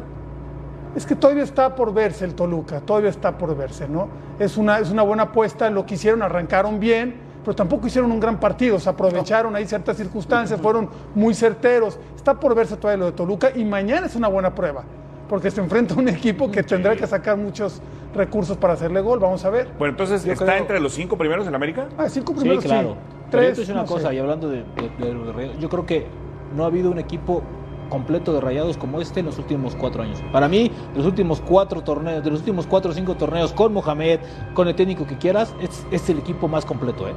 Es 0.96 1.06
que 1.06 1.16
todavía 1.16 1.44
está 1.44 1.76
por 1.76 1.94
verse 1.94 2.26
el 2.26 2.34
Toluca, 2.34 2.82
todavía 2.82 3.10
está 3.10 3.38
por 3.38 3.56
verse, 3.56 3.88
¿no? 3.88 4.08
Es 4.40 4.58
una, 4.58 4.80
es 4.80 4.90
una 4.90 5.04
buena 5.04 5.24
apuesta, 5.24 5.70
lo 5.70 5.86
que 5.86 5.96
hicieron, 5.96 6.22
arrancaron 6.24 6.80
bien, 6.80 7.16
pero 7.44 7.56
tampoco 7.56 7.88
hicieron 7.88 8.12
un 8.12 8.20
gran 8.20 8.40
partido, 8.40 8.80
se 8.80 8.90
aprovecharon 8.90 9.56
ahí 9.56 9.66
ciertas 9.66 9.98
circunstancias, 9.98 10.60
fueron 10.60 10.90
muy 11.16 11.34
certeros. 11.34 12.00
Está 12.16 12.34
por 12.40 12.56
verse 12.56 12.76
todavía 12.76 12.98
lo 13.00 13.06
de 13.06 13.12
Toluca 13.14 13.52
y 13.56 13.64
mañana 13.64 14.08
es 14.08 14.16
una 14.16 14.28
buena 14.28 14.54
prueba, 14.56 14.84
porque 15.30 15.52
se 15.52 15.62
enfrenta 15.62 15.94
a 15.94 15.98
un 15.98 16.10
equipo 16.10 16.50
que 16.52 16.64
tendrá 16.64 16.96
que 16.96 17.06
sacar 17.08 17.38
muchos 17.38 17.82
recursos 18.16 18.58
para 18.58 18.74
hacerle 18.74 19.02
gol, 19.02 19.20
vamos 19.20 19.46
a 19.46 19.50
ver. 19.52 19.70
Bueno, 19.78 19.92
entonces, 19.92 20.26
Yo 20.26 20.34
¿está 20.34 20.46
creo- 20.46 20.58
entre 20.58 20.80
los 20.80 20.94
cinco 20.94 21.18
primeros 21.18 21.48
en 21.48 21.54
América? 21.54 21.88
Ah, 21.98 22.10
cinco 22.10 22.34
Sí, 22.34 22.40
primeros, 22.40 22.64
claro. 22.64 22.90
sí. 22.94 22.96
Pero 23.30 23.44
yo 23.44 23.48
Tres, 23.48 23.54
te 23.56 23.62
decir 23.62 23.76
una 23.76 23.84
no 23.84 23.88
cosa, 23.88 24.10
sé. 24.10 24.16
y 24.16 24.18
hablando 24.18 24.50
de, 24.50 24.64
de- 24.64 25.06
de 25.06 25.34
de 25.34 25.58
yo 25.60 25.70
creo 25.70 25.86
que 25.86 26.08
no 26.56 26.64
ha 26.64 26.66
habido 26.66 26.90
un 26.90 26.98
equipo 26.98 27.44
completo 27.90 28.34
de 28.34 28.42
Rayados 28.42 28.78
como 28.78 29.02
este 29.02 29.20
en 29.20 29.26
los 29.26 29.38
últimos 29.38 29.76
cuatro 29.76 30.04
años. 30.04 30.22
Para 30.32 30.48
mí, 30.48 30.70
de 30.94 30.98
los 30.98 31.06
últimos 31.06 31.42
cuatro 31.42 31.82
torneos, 31.82 32.24
de 32.24 32.30
los 32.30 32.40
últimos 32.40 32.66
cuatro 32.68 32.92
o 32.92 32.94
cinco 32.94 33.16
torneos 33.16 33.52
con 33.52 33.74
Mohamed, 33.74 34.20
con 34.54 34.68
el 34.68 34.76
técnico 34.76 35.06
que 35.08 35.18
quieras, 35.18 35.54
es, 35.62 35.86
es 35.92 36.10
el 36.10 36.20
equipo 36.20 36.48
más 36.48 36.66
completo, 36.66 37.08
¿eh? 37.08 37.14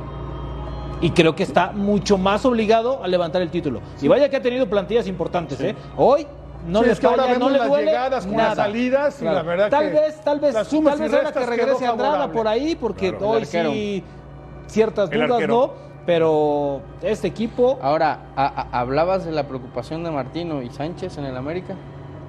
Y 1.01 1.11
creo 1.11 1.35
que 1.35 1.43
está 1.43 1.73
mucho 1.73 2.17
más 2.17 2.45
obligado 2.45 3.03
a 3.03 3.09
levantar 3.09 3.43
el 3.43 3.51
título. 3.51 3.81
Y 4.01 4.07
vaya 4.09 4.29
que 4.31 4.37
ha 4.37 4.43
tenido 4.43 4.69
plantillas 4.69 5.07
importantes, 5.09 5.61
¿eh? 5.61 5.75
Hoy 5.97 6.27
no 6.69 6.79
Sí, 6.81 6.87
le 6.87 6.93
es 6.93 7.01
que 7.01 7.07
ahora 7.09 7.25
falla, 7.25 7.39
no 7.39 7.51
le 7.51 7.59
las 7.59 7.69
duele 7.69 7.87
llegadas 7.87 8.25
con 8.25 8.37
nada. 8.37 8.49
las 8.51 8.57
salidas 8.59 9.21
y 9.21 9.25
la 9.25 9.43
verdad 9.43 9.69
tal 9.69 9.89
que 9.89 9.95
vez, 9.99 10.21
tal 10.23 10.39
vez, 10.39 10.55
tal 10.55 10.81
vez 11.01 11.13
ahora 11.13 11.33
que 11.33 11.47
regrese 11.47 11.87
Andrada 11.87 12.11
favorable. 12.13 12.33
por 12.35 12.47
ahí, 12.49 12.77
porque 12.77 13.11
Claro. 13.11 13.31
hoy 13.31 13.45
sí 13.47 14.05
ciertas 14.69 15.11
dudas 15.11 15.49
no, 15.49 15.73
pero 16.07 16.81
este 17.03 17.29
equipo, 17.29 17.79
Ahora, 17.83 18.19
a- 18.37 18.47
a- 18.73 18.81
hablabas 18.81 19.25
de 19.25 19.33
la 19.33 19.47
preocupación 19.47 20.03
de 20.05 20.11
Martino 20.11 20.63
y 20.63 20.71
Sánchez 20.71 21.19
en 21.19 21.25
el 21.27 21.37
América, 21.37 21.75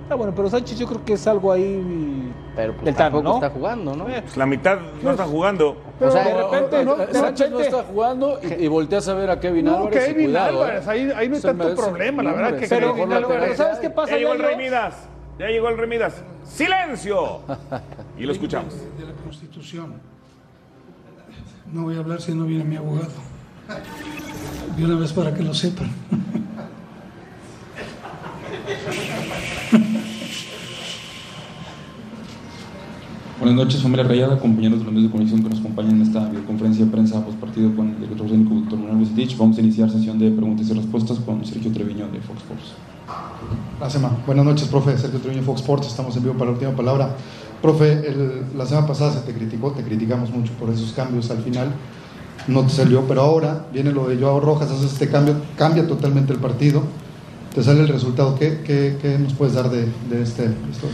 ah, 0.10 0.16
bueno, 0.16 0.34
pero 0.36 0.50
Sánchez 0.50 0.78
yo 0.80 0.88
creo 0.88 1.04
que 1.04 1.14
es 1.14 1.26
algo 1.28 1.52
ahí 1.52 2.32
pero 2.56 2.74
pues 2.74 2.86
del 2.86 2.96
tampoco 2.96 3.24
¿no? 3.24 3.34
está 3.36 3.50
jugando, 3.50 3.96
¿no? 3.96 4.06
Pues 4.06 4.38
la 4.38 4.46
mitad 4.46 4.78
no 5.02 5.12
están 5.12 5.28
jugando. 5.30 5.78
Pero 5.98 6.12
O 6.12 6.14
sea, 6.14 6.24
de 6.24 6.34
repente, 6.36 6.86
no, 6.86 6.96
de 6.98 7.14
Sánchez 7.14 7.50
no 7.52 7.60
está 7.62 7.84
jugando 7.84 8.40
y, 8.44 8.66
y 8.66 8.68
volteas 8.68 9.08
a 9.08 9.14
ver 9.16 9.30
a 9.32 9.40
Kevin 9.40 9.66
No, 9.66 9.78
Álvarez. 9.78 10.04
y 10.04 10.12
Kevin 10.12 10.26
cuidado, 10.26 10.62
Álvarez, 10.64 10.88
¿eh? 10.88 10.90
ahí, 10.92 11.12
ahí 11.16 11.30
no 11.30 11.36
hay 11.36 11.42
tanto 11.42 11.76
problema, 11.76 12.24
la 12.24 12.32
verdad 12.34 12.60
que 12.60 12.68
pero, 12.68 12.94
Kevin 12.94 13.12
¿sabes 13.56 13.80
qué 13.80 13.90
pasa? 13.90 14.12
Ya 14.12 14.18
llegó 14.18 14.34
el? 14.34 14.40
Rey 14.40 14.58
Midas. 14.58 15.08
Ya 15.40 15.48
llegó 15.48 15.70
el 15.70 15.78
Rey 15.78 15.90
Midas. 15.90 16.22
¡Silencio! 16.44 17.40
Y 18.20 18.26
lo 18.26 18.32
escuchamos. 18.34 18.76
de 18.76 19.06
la 19.06 19.14
Constitución. 19.24 19.94
No 21.72 21.84
voy 21.84 21.96
a 21.96 22.00
hablar 22.00 22.22
si 22.22 22.36
no 22.36 22.46
viene 22.46 22.64
mi 22.64 22.76
abogado. 22.76 23.10
De 24.78 24.86
una 24.86 24.96
vez 24.96 25.14
para 25.14 25.34
que 25.34 25.44
lo 25.44 25.54
sepan. 25.54 25.90
Buenas 33.40 33.58
noches, 33.58 33.82
familia 33.82 34.06
Rayada, 34.06 34.40
compañeros 34.40 34.80
de 34.80 34.86
los 34.86 34.94
medios 34.94 35.10
de 35.10 35.12
comunicación 35.12 35.44
que 35.44 35.50
nos 35.50 35.60
acompañan 35.60 35.96
en 35.96 36.02
esta 36.02 36.30
videoconferencia 36.30 36.86
de 36.86 36.92
prensa 36.92 37.16
pues, 37.16 37.36
postpartido 37.36 37.76
con 37.76 37.90
el 37.90 38.00
director 38.00 38.28
técnico 38.28 38.56
doctor 38.56 38.80
Manuel 38.80 38.98
Bucetich. 38.98 39.38
Vamos 39.38 39.58
a 39.58 39.62
iniciar 39.62 39.90
sesión 39.90 40.18
de 40.18 40.32
preguntas 40.32 40.70
y 40.70 40.74
respuestas 40.74 41.20
con 41.20 41.46
Sergio 41.46 41.72
Treviño 41.72 42.08
de 42.08 42.22
Fox 42.22 42.40
Sports. 42.40 42.74
La 43.80 43.90
semana. 43.90 44.16
Buenas 44.26 44.46
noches, 44.46 44.68
profe. 44.70 44.98
Sergio 44.98 45.20
Treviño, 45.20 45.42
de 45.42 45.46
Fox 45.46 45.60
Sports. 45.60 45.88
Estamos 45.88 46.16
en 46.16 46.24
vivo 46.24 46.36
para 46.36 46.46
la 46.46 46.52
última 46.54 46.72
palabra. 46.72 47.16
Profe, 47.62 48.08
el, 48.08 48.46
la 48.58 48.66
semana 48.66 48.88
pasada 48.88 49.12
se 49.12 49.20
te 49.22 49.34
criticó, 49.34 49.72
te 49.72 49.84
criticamos 49.84 50.30
mucho 50.32 50.54
por 50.54 50.70
esos 50.70 50.94
cambios 50.94 51.30
al 51.30 51.40
final. 51.40 51.74
No 52.48 52.64
te 52.64 52.70
salió, 52.70 53.08
pero 53.08 53.22
ahora 53.22 53.68
viene 53.72 53.92
lo 53.92 54.08
de 54.08 54.18
Joao 54.18 54.40
Rojas, 54.40 54.70
haces 54.70 54.94
este 54.94 55.10
cambio, 55.10 55.36
cambia 55.58 55.88
totalmente 55.88 56.34
el 56.34 56.40
partido. 56.40 56.84
Te 57.54 57.64
sale 57.64 57.82
el 57.82 57.88
resultado. 57.88 58.36
¿Qué, 58.36 58.62
qué, 58.66 58.98
qué 59.02 59.18
nos 59.20 59.34
puedes 59.34 59.54
dar 59.54 59.70
de, 59.70 59.88
de 60.10 60.22
este? 60.22 60.46
Esto? 60.46 60.88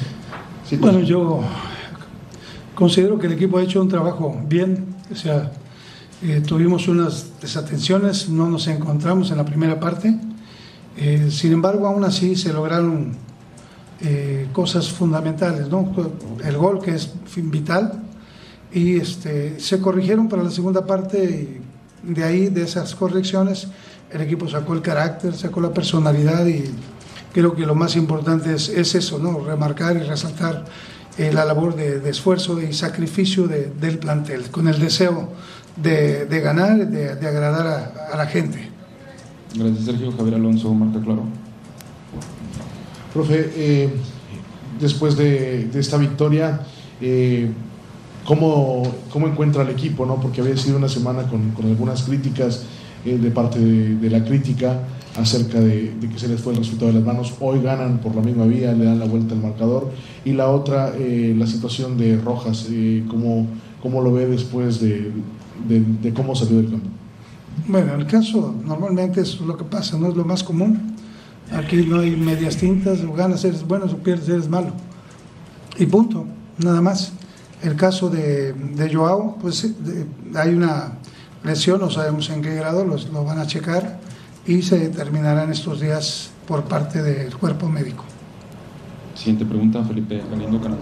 bueno, 0.82 1.00
yo 1.00 1.42
Considero 2.80 3.20
que 3.20 3.28
el 3.28 3.34
equipo 3.34 3.58
ha 3.58 3.64
hecho 3.64 3.82
un 3.82 3.90
trabajo 3.90 4.42
bien, 4.48 4.96
o 5.12 5.16
sea, 5.16 5.52
eh, 6.24 6.42
tuvimos 6.48 6.88
unas 6.88 7.42
desatenciones, 7.42 8.30
no 8.30 8.50
nos 8.50 8.70
encontramos 8.70 9.32
en 9.32 9.38
la 9.38 9.44
primera 9.44 9.82
parte, 9.82 10.18
eh, 10.96 11.28
sin 11.30 11.52
embargo, 11.52 11.88
aún 11.88 12.06
así 12.06 12.38
se 12.38 12.54
lograron 12.54 13.18
eh, 14.00 14.48
cosas 14.54 14.90
fundamentales, 14.90 15.68
¿no? 15.68 15.94
El 16.42 16.56
gol 16.56 16.82
que 16.82 16.96
es 16.96 17.12
vital 17.36 18.02
y 18.72 18.98
este, 18.98 19.60
se 19.60 19.80
corrigieron 19.80 20.30
para 20.30 20.44
la 20.44 20.52
segunda 20.52 20.86
parte 20.86 21.62
y 22.04 22.14
de 22.14 22.24
ahí, 22.24 22.50
de 22.50 22.64
esas 22.64 22.96
correcciones, 22.96 23.68
el 24.12 24.22
equipo 24.22 24.48
sacó 24.48 24.74
el 24.74 24.82
carácter, 24.82 25.36
sacó 25.36 25.62
la 25.62 25.74
personalidad 25.74 26.46
y 26.46 26.66
creo 27.34 27.56
que 27.56 27.66
lo 27.66 27.76
más 27.76 27.96
importante 27.96 28.54
es, 28.54 28.70
es 28.70 28.96
eso, 28.96 29.20
¿no? 29.20 29.40
Remarcar 29.40 29.98
y 29.98 30.02
resaltar 30.02 30.66
eh, 31.18 31.34
la 31.34 31.44
labor 31.44 31.76
de, 31.76 32.10
esfuerzo 32.10 32.62
y 32.62 32.72
sacrificio 32.72 33.46
del 33.48 33.98
plantel, 34.00 34.50
con 34.52 34.70
el 34.70 34.80
deseo 34.80 35.30
de, 35.76 36.26
ganar, 36.42 36.88
de, 36.88 37.28
agradar 37.28 37.94
a, 38.12 38.16
la 38.16 38.26
gente. 38.26 38.70
Gracias, 39.54 39.86
Sergio. 39.86 40.14
Javier 40.14 40.36
Alonso, 40.36 40.74
Marta 40.74 41.02
Claro. 41.04 41.24
Profe, 43.14 43.52
eh, 43.56 43.90
después 44.80 45.18
de, 45.18 45.70
esta 45.74 45.98
victoria, 45.98 46.62
eh, 47.02 47.50
¿cómo, 48.30 48.84
¿cómo, 49.12 49.28
encuentra 49.28 49.64
el 49.64 49.70
equipo? 49.70 50.06
¿no? 50.06 50.22
Porque 50.22 50.42
había 50.42 50.56
sido 50.56 50.78
una 50.78 50.88
semana 50.88 51.24
con, 51.24 51.50
con 51.50 51.66
algunas 51.66 52.04
críticas 52.04 52.64
de 53.04 53.32
parte 53.32 53.60
de, 53.60 54.10
la 54.10 54.24
crítica 54.24 54.82
acerca 55.18 55.60
de, 55.60 55.96
que 56.00 56.20
se 56.20 56.28
les 56.28 56.40
fue 56.40 56.54
el 56.54 56.60
resultado 56.60 56.92
de 56.92 57.00
las 57.00 57.04
manos. 57.04 57.34
Hoy 57.40 57.60
ganan 57.60 57.98
por 57.98 58.16
la 58.16 58.22
misma 58.22 58.46
vía, 58.46 58.72
le 58.74 58.86
dan 58.86 59.00
la 59.00 59.06
vuelta 59.06 59.34
al 59.34 59.42
marcador. 59.42 59.90
Y 60.26 60.34
la 60.34 60.50
otra, 60.50 60.94
eh, 60.96 61.34
la 61.36 61.48
situación 61.48 61.98
de 61.98 62.18
Rojas, 62.18 62.68
eh, 62.70 63.04
¿cómo, 63.10 63.48
¿cómo, 63.82 64.02
lo 64.02 64.14
ve 64.14 64.28
después 64.28 64.80
de, 64.80 65.12
de, 65.68 66.14
cómo 66.14 66.36
salió 66.36 66.58
del 66.58 66.70
campo? 66.70 66.88
Bueno, 67.68 67.96
el 67.96 68.06
caso 68.06 68.54
normalmente 68.64 69.22
es 69.22 69.42
lo 69.42 69.58
que 69.58 69.64
pasa, 69.64 69.98
no 69.98 70.08
es 70.08 70.16
lo 70.16 70.24
más 70.24 70.44
común. 70.44 70.96
Aquí 71.52 71.78
no 71.78 72.00
hay 72.00 72.16
medias 72.16 72.58
tintas, 72.58 73.04
o 73.04 73.12
ganas 73.12 73.44
eres 73.44 73.68
bueno 73.68 73.86
o 73.86 73.98
pierdes 73.98 74.30
eres 74.30 74.48
malo. 74.48 74.72
Y 75.80 75.88
punto, 75.88 76.26
nada 76.60 76.80
más. 76.80 77.14
El 77.62 77.76
caso 77.76 78.10
de, 78.10 78.54
de 78.54 78.94
Joao, 78.94 79.38
pues 79.42 79.68
hay 80.36 80.54
una 80.54 80.94
lesión, 81.44 81.82
no 81.82 81.90
sabemos 81.90 82.30
en 82.30 82.42
qué 82.42 82.56
grado, 82.56 82.86
los, 82.86 83.10
lo 83.10 83.24
van 83.24 83.40
a 83.40 83.48
checar 83.48 84.00
y 84.46 84.62
se 84.62 84.80
determinará 84.80 85.44
en 85.44 85.52
estos 85.52 85.80
días 85.80 86.32
por 86.48 86.64
parte 86.64 87.02
del 87.04 87.36
cuerpo 87.36 87.68
médico. 87.68 88.04
Siguiente 89.16 89.46
pregunta, 89.46 89.84
Felipe 89.84 90.24
Galindo 90.30 90.62
Canal 90.62 90.80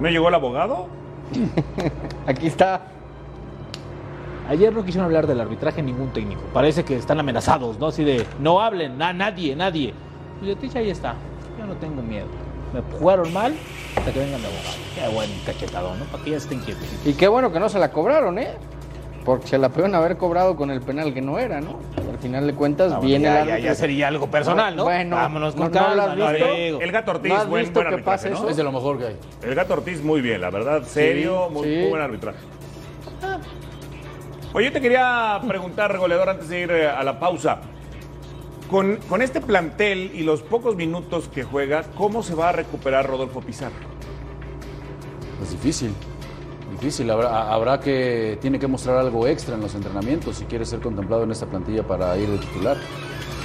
¿Me 0.00 0.10
llegó 0.10 0.28
el 0.28 0.34
abogado? 0.34 0.88
Aquí 2.26 2.46
está. 2.46 2.80
Ayer 4.48 4.72
no 4.72 4.84
quisieron 4.84 5.04
hablar 5.04 5.26
del 5.26 5.40
arbitraje 5.40 5.82
ningún 5.82 6.08
técnico. 6.12 6.42
Parece 6.52 6.84
que 6.84 6.96
están 6.96 7.20
amenazados, 7.20 7.78
¿no? 7.78 7.86
Así 7.86 8.02
de, 8.02 8.26
no 8.40 8.60
hablen, 8.60 9.00
a 9.00 9.12
nadie, 9.12 9.54
nadie. 9.54 9.94
Y 10.42 10.46
yo 10.46 10.56
te 10.56 10.76
ahí 10.76 10.90
está. 10.90 11.14
Yo 11.58 11.66
no 11.66 11.74
tengo 11.74 12.02
miedo. 12.02 12.26
Me 12.72 12.80
jugaron 12.98 13.32
mal 13.32 13.54
hasta 13.96 14.12
que 14.12 14.18
vengan 14.18 14.40
de 14.40 14.48
abogado. 14.48 14.76
Qué 14.94 15.14
buen 15.14 15.30
cachetado, 15.44 15.94
¿no? 15.94 16.04
Para 16.06 16.24
que 16.24 16.30
ya 16.30 16.36
estén 16.38 16.60
quietos. 16.60 16.84
Y 17.04 17.14
qué 17.14 17.28
bueno 17.28 17.52
que 17.52 17.60
no 17.60 17.68
se 17.68 17.78
la 17.78 17.90
cobraron, 17.90 18.38
¿eh? 18.38 18.54
Porque 19.24 19.46
se 19.46 19.58
la 19.58 19.68
pueden 19.68 19.94
haber 19.94 20.16
cobrado 20.16 20.56
con 20.56 20.70
el 20.70 20.80
penal 20.80 21.14
que 21.14 21.20
no 21.20 21.38
era, 21.38 21.60
¿no? 21.60 21.78
Al 21.96 22.18
final 22.18 22.46
de 22.46 22.54
cuentas, 22.54 22.92
ah, 22.92 23.00
viene 23.00 23.24
ya, 23.24 23.58
ya, 23.58 23.74
sería 23.74 24.08
algo 24.08 24.28
personal, 24.28 24.74
¿no? 24.74 24.84
Bueno, 24.84 25.16
vámonos 25.16 25.54
con 25.54 25.70
calma. 25.70 26.14
el 26.14 26.92
Gato 26.92 27.12
Ortiz, 27.12 27.32
¿No 27.32 27.46
buen, 27.46 27.72
buen 27.72 27.86
arbitraje, 27.86 28.30
¿no? 28.30 28.48
Es 28.48 28.56
de 28.56 28.64
lo 28.64 28.72
mejor 28.72 28.98
que 28.98 29.06
hay. 29.06 29.16
El 29.42 29.54
Gato 29.54 29.74
Ortiz, 29.74 30.02
muy 30.02 30.20
bien, 30.20 30.40
la 30.40 30.50
verdad, 30.50 30.82
serio, 30.84 31.48
muy, 31.50 31.88
buen 31.88 32.02
arbitraje. 32.02 32.38
Ah. 33.22 33.38
Oye, 34.54 34.66
yo 34.66 34.72
te 34.72 34.80
quería 34.80 35.40
preguntar, 35.46 35.96
goleador, 35.96 36.30
antes 36.30 36.48
de 36.48 36.60
ir 36.60 36.70
eh, 36.72 36.88
a 36.88 37.02
la 37.04 37.18
pausa. 37.18 37.60
Con, 38.72 38.96
con 39.08 39.22
este 39.22 39.40
plantel 39.40 40.10
y 40.14 40.24
los 40.24 40.42
pocos 40.42 40.74
minutos 40.74 41.28
que 41.28 41.44
juega, 41.44 41.84
¿cómo 41.94 42.24
se 42.24 42.34
va 42.34 42.48
a 42.48 42.52
recuperar 42.52 43.06
Rodolfo 43.06 43.40
Pizarro? 43.40 43.76
Es 45.40 45.52
difícil 45.52 45.94
difícil. 46.82 47.10
Habrá, 47.10 47.80
que, 47.80 48.38
tiene 48.40 48.58
que 48.58 48.66
mostrar 48.66 48.96
algo 48.96 49.26
extra 49.26 49.54
en 49.54 49.60
los 49.60 49.74
entrenamientos 49.74 50.36
si 50.36 50.44
quiere 50.44 50.66
ser 50.66 50.80
contemplado 50.80 51.22
en 51.22 51.30
esta 51.30 51.46
plantilla 51.46 51.86
para 51.86 52.16
ir 52.16 52.28
de 52.28 52.38
titular. 52.38 52.76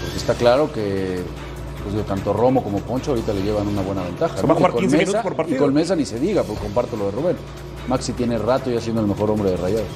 Porque 0.02 0.18
está 0.18 0.34
claro 0.34 0.72
que 0.74 1.20
pues, 1.84 2.06
tanto 2.06 2.34
Romo 2.34 2.64
como 2.64 2.80
Poncho 2.80 3.12
ahorita 3.12 3.34
le 3.34 3.44
llevan 3.44 3.68
una 3.68 3.82
buena 3.82 4.04
ventaja. 4.04 4.38
Se 4.38 4.48
va 4.48 4.54
a 4.54 4.58
jugar 4.58 4.74
15 4.74 4.98
minutos 4.98 5.22
por 5.22 5.36
partido. 5.36 5.58
Y 5.58 5.60
con 5.60 5.74
Mesa 5.74 5.96
ni 5.96 6.06
se 6.06 6.20
diga, 6.20 6.44
porque 6.44 6.62
comparto 6.62 6.98
lo 6.98 7.06
de 7.06 7.12
Rubén. 7.12 7.38
Maxi 7.88 8.14
tiene 8.14 8.38
rato 8.38 8.70
ya 8.70 8.82
siendo 8.82 9.02
el 9.02 9.08
mejor 9.08 9.32
hombre 9.32 9.52
de 9.52 9.58
Rayados. 9.58 9.88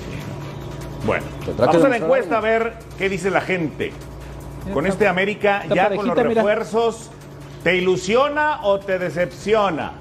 Bueno, 1.06 1.26
vamos 1.58 1.84
a 1.84 1.90
la 1.90 1.98
encuesta 1.98 2.38
a 2.38 2.42
ver 2.42 2.74
qué 2.98 3.10
dice 3.10 3.32
la 3.32 3.42
gente. 3.42 3.92
Con 4.74 4.86
este 4.86 5.08
América, 5.08 5.64
ya 5.74 5.94
con 5.94 6.08
los 6.08 6.18
refuerzos, 6.18 7.10
¿te 7.64 7.76
ilusiona 7.78 8.60
o 8.64 8.80
te 8.80 9.00
decepciona? 9.00 9.94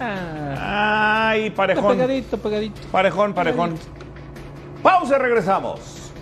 Ah. 0.00 1.28
Ay, 1.28 1.50
parejón. 1.50 1.96
Pegadito, 1.96 2.38
pegadito. 2.38 2.80
Parejón, 2.90 3.34
parejón. 3.34 3.78
Pausa, 4.82 5.18
regresamos. 5.18 6.12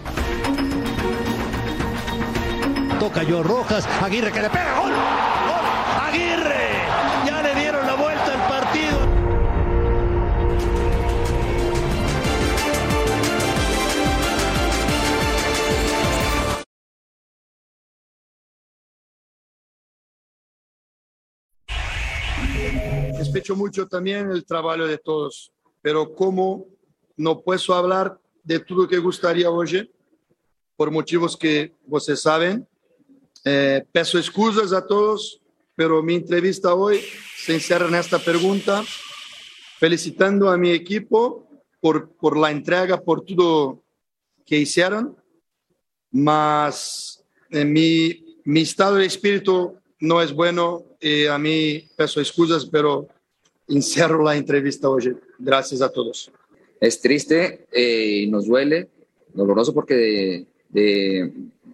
Toca 2.98 3.22
yo 3.22 3.42
Rojas, 3.42 3.86
Aguirre 4.02 4.32
que 4.32 4.42
le 4.42 4.50
pega, 4.50 4.80
gol. 4.80 4.90
Gol. 4.92 5.43
Respeto 23.16 23.56
mucho 23.56 23.86
también 23.86 24.30
el 24.30 24.44
trabajo 24.44 24.86
de 24.86 24.98
todos, 24.98 25.52
pero 25.82 26.14
como 26.14 26.66
no 27.16 27.40
puedo 27.40 27.74
hablar 27.74 28.18
de 28.42 28.60
todo 28.60 28.82
lo 28.82 28.88
que 28.88 28.98
gustaría 28.98 29.50
hoy, 29.50 29.90
por 30.76 30.90
motivos 30.90 31.36
que 31.36 31.72
ustedes 31.86 32.20
saben, 32.20 32.66
eh, 33.44 33.84
peço 33.92 34.18
excusas 34.18 34.72
a 34.72 34.86
todos, 34.86 35.40
pero 35.74 36.02
mi 36.02 36.14
entrevista 36.14 36.74
hoy 36.74 37.00
se 37.36 37.54
encerra 37.54 37.88
en 37.88 37.94
esta 37.94 38.18
pregunta, 38.18 38.82
felicitando 39.78 40.50
a 40.50 40.56
mi 40.56 40.70
equipo 40.70 41.48
por, 41.80 42.10
por 42.16 42.36
la 42.36 42.50
entrega, 42.50 43.00
por 43.00 43.24
todo 43.24 43.82
que 44.46 44.58
hicieron, 44.58 45.16
mas 46.10 47.24
eh, 47.50 47.64
mi, 47.64 48.40
mi 48.44 48.60
estado 48.60 48.96
de 48.96 49.06
espíritu 49.06 49.76
no 50.04 50.20
es 50.22 50.32
bueno 50.32 50.84
y 51.00 51.26
a 51.26 51.38
mí 51.38 51.88
peço 51.96 52.20
excusas, 52.20 52.66
pero 52.66 53.08
encierro 53.68 54.22
la 54.22 54.36
entrevista 54.36 54.88
hoy. 54.88 55.16
Gracias 55.38 55.80
a 55.80 55.90
todos. 55.90 56.30
Es 56.80 57.00
triste 57.00 57.66
eh, 57.72 58.22
y 58.22 58.26
nos 58.26 58.46
duele, 58.46 58.88
doloroso 59.32 59.72
porque 59.72 60.46
de, 60.68 61.32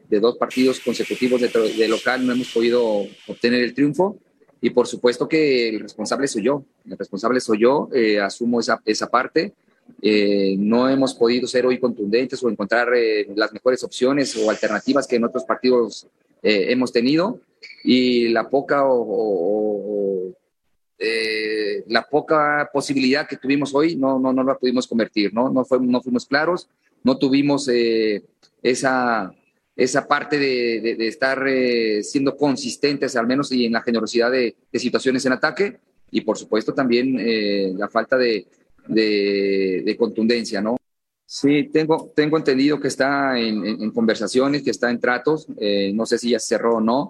de, 0.09 0.21
dos 0.21 0.37
partidos 0.37 0.81
consecutivos 0.81 1.41
de, 1.41 1.89
local 1.89 2.27
no 2.27 2.33
hemos 2.33 2.53
podido 2.53 3.07
obtener 3.27 3.63
el 3.63 3.75
triunfo 3.75 4.19
y 4.61 4.71
por 4.71 4.87
supuesto 4.87 5.29
que 5.29 5.71
el 5.71 5.81
responsable 5.81 6.29
soy 6.29 6.45
yo, 6.45 6.65
el 6.89 6.99
responsable 6.99 7.41
soy 7.41 7.61
yo, 7.61 7.89
eh, 7.93 8.21
asumo 8.21 8.61
esa, 8.61 8.81
esa 8.85 9.09
parte. 9.09 9.53
Eh, 10.01 10.55
no 10.57 10.89
hemos 10.89 11.15
podido 11.15 11.49
ser 11.49 11.67
hoy 11.67 11.81
contundentes 11.81 12.43
o 12.45 12.49
encontrar 12.49 12.89
las 13.35 13.53
mejores 13.53 13.83
opciones 13.83 14.37
o 14.37 14.49
alternativas 14.49 15.07
que 15.07 15.17
en 15.17 15.25
otros 15.25 15.45
partidos 15.45 16.07
hemos 16.43 16.93
tenido 16.93 17.41
y 17.85 18.29
la 18.29 18.49
poca 18.49 18.83
o 18.87 20.33
eh, 20.99 21.83
la 21.89 22.03
poca 22.07 22.69
posibilidad 22.73 23.27
que 23.27 23.37
tuvimos 23.37 23.75
hoy 23.75 23.97
no, 23.97 24.19
no, 24.19 24.33
no 24.33 24.45
la 24.45 24.57
pudimos 24.57 24.87
convertir, 24.87 25.33
¿no? 25.33 25.49
No, 25.51 25.65
fue, 25.65 25.81
no 25.81 26.03
fuimos 26.03 26.27
claros, 26.27 26.69
no 27.03 27.17
tuvimos 27.19 27.69
eh, 27.69 28.23
esa, 28.63 29.33
esa 29.77 30.07
parte 30.07 30.39
de, 30.39 30.97
de, 30.99 31.09
estar 31.09 31.43
eh, 31.49 32.03
siendo 32.03 32.37
consistentes, 32.37 33.17
al 33.17 33.27
menos 33.27 33.51
y 33.53 33.65
en 33.65 33.73
la 33.73 33.81
generosidad 33.83 34.31
de, 34.31 34.55
de, 34.71 34.79
situaciones 34.79 35.25
en 35.25 35.33
ataque, 35.33 35.79
y 36.11 36.21
por 36.21 36.37
supuesto 36.37 36.75
también 36.75 37.17
eh, 37.19 37.73
la 37.77 37.89
falta 37.89 38.19
de, 38.19 38.47
de, 38.89 39.83
de 39.85 39.97
contundencia, 39.97 40.61
¿no? 40.61 40.77
Sí, 41.25 41.71
tengo, 41.73 42.13
tengo 42.15 42.37
entendido 42.37 42.81
que 42.81 42.89
está 42.89 43.39
en, 43.39 43.65
en- 43.65 43.83
en 43.85 43.91
conversaciones, 43.93 44.63
que 44.65 44.71
está 44.73 44.91
en 44.91 44.99
tratos, 45.01 45.47
eh, 45.61 45.93
no 45.95 46.05
sé 46.05 46.19
si 46.19 46.31
ya 46.31 46.41
cerró 46.41 46.79
o 46.79 46.81
no. 46.81 47.09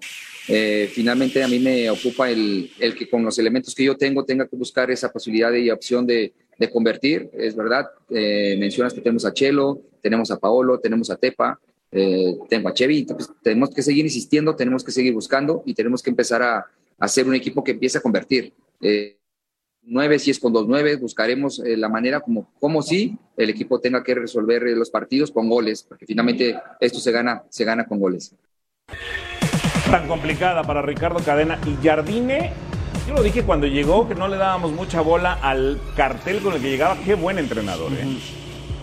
Eh, 0.52 0.90
finalmente 0.92 1.44
a 1.44 1.48
mí 1.48 1.60
me 1.60 1.88
ocupa 1.88 2.28
el, 2.28 2.72
el 2.80 2.96
que 2.96 3.08
con 3.08 3.24
los 3.24 3.38
elementos 3.38 3.72
que 3.72 3.84
yo 3.84 3.96
tengo 3.96 4.24
tenga 4.24 4.48
que 4.48 4.56
buscar 4.56 4.90
esa 4.90 5.12
posibilidad 5.12 5.52
y 5.52 5.70
opción 5.70 6.04
de, 6.04 6.32
de 6.58 6.70
convertir, 6.70 7.30
es 7.32 7.54
verdad. 7.54 7.86
Eh, 8.08 8.56
mencionas 8.58 8.92
que 8.92 9.00
tenemos 9.00 9.24
a 9.24 9.32
Chelo, 9.32 9.80
tenemos 10.02 10.30
a 10.32 10.38
Paolo, 10.38 10.80
tenemos 10.80 11.08
a 11.08 11.16
Tepa, 11.16 11.60
eh, 11.92 12.36
tengo 12.48 12.68
a 12.68 12.74
Chevy, 12.74 12.98
entonces 12.98 13.30
tenemos 13.44 13.70
que 13.70 13.82
seguir 13.82 14.04
insistiendo, 14.04 14.56
tenemos 14.56 14.82
que 14.82 14.90
seguir 14.90 15.12
buscando 15.12 15.62
y 15.64 15.74
tenemos 15.74 16.02
que 16.02 16.10
empezar 16.10 16.42
a, 16.42 16.56
a 16.58 16.66
hacer 16.98 17.28
un 17.28 17.36
equipo 17.36 17.62
que 17.62 17.70
empiece 17.70 17.98
a 17.98 18.00
convertir. 18.00 18.52
Eh, 18.80 19.18
nueve, 19.82 20.18
si 20.18 20.32
es 20.32 20.40
con 20.40 20.52
dos 20.52 20.66
nueve, 20.66 20.96
buscaremos 20.96 21.60
eh, 21.60 21.76
la 21.76 21.88
manera 21.88 22.18
como, 22.18 22.52
como 22.58 22.82
si 22.82 23.16
el 23.36 23.50
equipo 23.50 23.80
tenga 23.80 24.02
que 24.02 24.16
resolver 24.16 24.66
eh, 24.66 24.74
los 24.74 24.90
partidos 24.90 25.30
con 25.30 25.48
goles, 25.48 25.84
porque 25.84 26.06
finalmente 26.06 26.56
esto 26.80 26.98
se 26.98 27.12
gana, 27.12 27.44
se 27.50 27.64
gana 27.64 27.86
con 27.86 28.00
goles. 28.00 28.34
Tan 29.90 30.06
complicada 30.06 30.62
para 30.62 30.82
Ricardo 30.82 31.18
Cadena 31.18 31.58
y 31.66 31.84
Jardine. 31.84 32.52
Yo 33.08 33.14
lo 33.14 33.22
dije 33.24 33.42
cuando 33.42 33.66
llegó 33.66 34.06
que 34.06 34.14
no 34.14 34.28
le 34.28 34.36
dábamos 34.36 34.70
mucha 34.70 35.00
bola 35.00 35.38
al 35.42 35.80
cartel 35.96 36.40
con 36.40 36.54
el 36.54 36.62
que 36.62 36.70
llegaba. 36.70 36.96
Qué 37.04 37.14
buen 37.14 37.38
entrenador, 37.38 37.92
¿eh? 37.94 38.06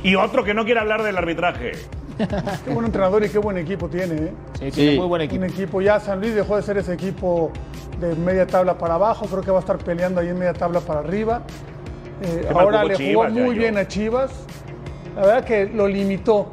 Y 0.04 0.16
otro 0.16 0.44
que 0.44 0.54
no 0.54 0.66
quiere 0.66 0.82
hablar 0.82 1.04
del 1.04 1.18
arbitraje. 1.18 1.72
Qué 2.66 2.74
buen 2.74 2.86
entrenador 2.88 3.24
y 3.24 3.30
qué 3.30 3.38
buen 3.38 3.58
equipo 3.58 3.88
tiene, 3.88 4.16
¿eh? 4.16 4.34
Sí, 4.60 4.72
tiene 4.72 4.98
muy 4.98 5.08
buen 5.08 5.22
equipo. 5.22 5.46
Un 5.46 5.50
equipo. 5.50 5.82
Ya 5.82 6.00
San 6.00 6.20
Luis 6.20 6.34
dejó 6.34 6.56
de 6.56 6.64
ser 6.64 6.78
ese 6.78 6.94
equipo 6.94 7.52
de 8.02 8.16
media 8.16 8.48
tabla 8.48 8.78
para 8.78 8.96
abajo. 8.96 9.28
Creo 9.28 9.44
que 9.44 9.52
va 9.52 9.58
a 9.58 9.62
estar 9.62 9.78
peleando 9.78 10.20
ahí 10.20 10.30
en 10.30 10.40
media 10.40 10.54
tabla 10.54 10.82
para 10.82 11.02
arriba. 11.02 11.44
Eh, 12.24 12.50
ahora 12.54 12.80
jugó 12.80 12.90
le 12.90 12.96
Chivas, 12.96 13.32
jugó 13.32 13.46
muy 13.46 13.56
bien 13.56 13.78
a 13.78 13.88
Chivas. 13.88 14.32
La 15.16 15.22
verdad 15.22 15.46
que 15.46 15.68
lo 15.68 15.88
limitó. 15.88 16.48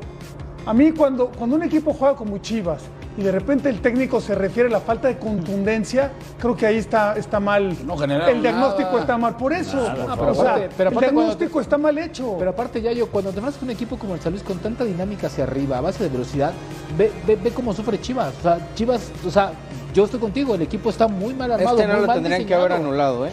A 0.67 0.75
mí 0.75 0.93
cuando, 0.93 1.29
cuando 1.29 1.57
un 1.57 1.63
equipo 1.63 1.93
juega 1.93 2.15
como 2.15 2.39
Chivas 2.39 2.83
y 3.17 3.23
de 3.23 3.31
repente 3.33 3.69
el 3.69 3.81
técnico 3.81 4.21
se 4.21 4.35
refiere 4.35 4.69
a 4.69 4.73
la 4.73 4.81
falta 4.81 5.09
de 5.09 5.19
contundencia, 5.19 6.11
creo 6.41 6.57
que 6.57 6.67
ahí 6.67 6.77
está, 6.79 7.15
está 7.17 7.39
mal. 7.41 7.77
generaron 7.99 8.29
el 8.37 8.43
diagnóstico 8.43 8.89
nada. 8.91 9.01
está 9.01 9.19
mal. 9.19 9.37
Por 9.37 9.53
eso, 9.53 9.77
Nada, 9.77 10.15
o 10.15 10.19
pero 10.19 10.35
sea, 10.35 10.43
aparte- 10.55 10.69
pero 10.77 10.91
el 10.91 10.97
aparte 10.97 11.13
diagnóstico 11.15 11.61
está 11.61 11.79
mal 11.79 11.99
hecho. 11.99 12.37
Pero 12.39 12.51
aparte, 12.51 12.83
Yayo, 12.83 13.07
cuando 13.09 13.31
te 13.31 13.39
enfrentas 13.39 13.59
con 13.61 13.69
un 13.69 13.75
equipo 13.75 13.97
como 13.99 14.15
el 14.15 14.21
San 14.21 14.33
Luis 14.33 14.43
con 14.43 14.59
tanta 14.59 14.85
dinámica 14.85 15.29
hacia 15.29 15.45
arriba, 15.45 15.79
a 15.79 15.81
base 15.81 16.03
de 16.05 16.11
velocidad, 16.11 16.53
ve, 16.99 17.13
ve, 17.27 17.37
ve 17.37 17.51
cómo 17.51 17.73
sufre 17.73 18.01
Chivas. 18.01 18.35
O 18.41 18.43
sea, 18.43 18.59
Chivas, 18.75 19.11
o 19.27 19.31
sea, 19.31 19.53
yo 19.95 20.05
estoy 20.05 20.19
contigo, 20.21 20.55
el 20.57 20.63
equipo 20.63 20.91
está 20.91 21.07
muy 21.07 21.35
mal 21.35 21.53
armado. 21.53 21.77
Este 21.79 21.87
no 21.87 21.93
muy 21.95 22.01
lo 22.03 22.07
mal 22.09 22.17
tendrían 22.17 22.45
que 22.47 22.55
haber 22.55 22.73
anulado, 22.73 23.27
¿eh? 23.27 23.31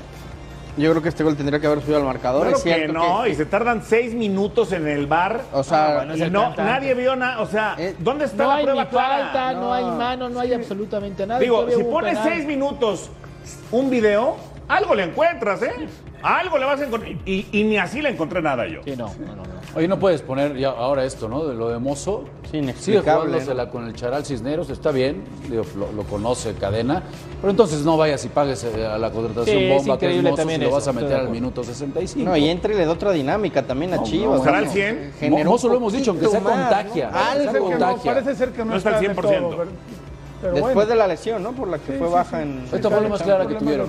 Yo 0.78 0.90
creo 0.92 1.02
que 1.04 1.10
este 1.10 1.24
gol 1.24 1.36
tendría 1.36 1.60
que 1.60 1.68
haber 1.68 1.82
subido 1.82 1.98
al 1.98 2.06
marcador. 2.06 2.44
Claro 2.44 2.58
es 2.58 2.64
que 2.64 2.88
no, 2.88 3.24
que- 3.24 3.30
y 3.32 3.36
se 3.36 3.46
tardan 3.46 3.84
seis 3.84 4.14
minutos 4.14 4.72
en 4.72 4.88
el 4.88 5.06
bar. 5.06 5.42
O 5.52 5.64
sea, 5.64 5.86
Ah, 5.88 5.96
bueno, 6.06 6.16
y 6.16 6.30
no, 6.30 6.42
cantante. 6.44 6.64
nadie 6.64 6.94
vio 6.94 7.16
nada. 7.16 7.42
O 7.42 7.46
sea, 7.46 7.76
¿dónde 8.00 8.26
está 8.26 8.44
No 8.44 8.50
la 8.50 8.56
hay 8.56 8.64
prueba 8.64 8.84
ni 8.84 8.90
clara? 8.90 9.18
falta, 9.26 9.54
no. 9.54 9.74
hay 9.74 9.84
mano, 9.86 10.30
no 10.30 10.40
hay 10.40 10.54
absolutamente 10.54 11.28
nada. 11.28 11.40
Digo, 11.40 11.68
si 11.70 11.84
pones 11.84 12.18
penal. 12.18 12.30
seis 12.34 12.46
minutos 12.46 13.10
un 13.72 13.90
video, 13.90 14.38
algo 14.68 14.96
le 14.96 15.04
encuentras, 15.04 15.62
¿eh? 15.64 15.72
Algo 16.24 16.58
le 16.58 16.66
vas 16.66 16.80
a 16.80 16.86
encontrar. 16.86 17.12
Y, 17.26 17.48
y 17.52 17.64
ni 17.64 17.78
así 17.78 18.02
le 18.02 18.10
encontré 18.10 18.42
nada 18.42 18.68
yo. 18.68 18.82
Sí, 18.86 18.96
no, 18.96 19.08
no, 19.08 19.36
no. 19.36 19.42
Oye, 19.76 19.88
no 19.88 19.98
puedes 20.00 20.22
poner 20.22 20.56
ya 20.58 20.70
ahora 20.70 21.04
esto, 21.06 21.28
¿no? 21.30 21.46
De 21.46 21.56
lo 21.56 21.70
de 21.70 21.80
Mozo. 21.80 22.26
Sigue 22.46 22.60
inexplicable, 22.60 23.26
jugándosela 23.28 23.70
con 23.70 23.88
el 23.88 23.94
Charal 23.96 24.26
Cisneros, 24.26 24.70
está 24.70 24.92
bien, 24.92 25.24
digo, 25.50 25.64
lo, 25.78 25.92
lo 25.94 26.04
conoce 26.04 26.54
Cadena, 26.56 27.02
pero 27.40 27.52
entonces 27.52 27.82
no 27.86 27.96
vayas 27.96 28.24
y 28.26 28.30
pagues 28.30 28.64
eh, 28.66 28.86
a 28.86 28.98
la 28.98 29.10
contratación 29.12 29.58
Sí, 29.58 29.70
bomba 29.70 29.98
que 29.98 30.10
es 30.18 30.22
Mozo 30.22 30.36
si 30.36 30.38
también 30.38 30.62
lo 30.62 30.68
eso, 30.68 30.76
vas 30.76 30.88
a 30.90 30.94
meter 30.94 31.16
al 31.16 31.30
minuto 31.30 31.64
65. 31.64 32.30
No, 32.30 32.36
y 32.36 32.50
entre 32.50 32.74
y 32.74 32.78
le 32.78 32.86
da 32.86 32.92
otra 32.92 33.12
dinámica 33.14 33.64
también 33.64 33.94
a 33.94 33.98
No, 33.98 34.04
Chivas. 34.04 34.30
no, 34.32 34.38
¿estará 34.38 34.58
al 34.60 34.66
¿no? 34.66 34.72
100? 34.72 35.14
Generó 35.20 35.50
Mozo 35.52 35.70
lo 35.70 35.78
hemos 35.78 35.94
dicho, 35.94 36.12
aunque 36.12 36.28
sea 36.28 36.40
más, 36.42 36.54
contagia. 36.54 37.10
Algo. 37.10 37.52
ser 37.52 37.62
que 37.62 37.76
no, 37.80 37.98
parece 38.04 38.36
ser 38.36 38.50
que 38.52 38.58
no, 38.60 38.66
No 38.66 38.76
está 38.76 38.98
al 38.98 39.02
del 39.02 39.16
100%. 39.16 39.22
todo, 39.22 39.50
pero- 39.58 39.68
pero 40.42 40.54
Después 40.54 40.74
bueno. 40.74 40.90
de 40.90 40.96
la 40.96 41.08
lesión, 41.08 41.44
¿no? 41.44 41.52
Por 41.52 41.68
la 41.70 41.78
que 41.78 41.94
Sí, 41.94 41.98
fue 42.00 42.08
sí, 42.08 42.14
baja 42.14 42.38
sí. 42.38 42.44
en. 42.44 42.64
Esta 42.74 42.90
fue 42.90 43.02
la 43.02 43.10
más 43.10 43.22
clara 43.24 43.48
que 43.48 43.54
tuvieron. 43.56 43.88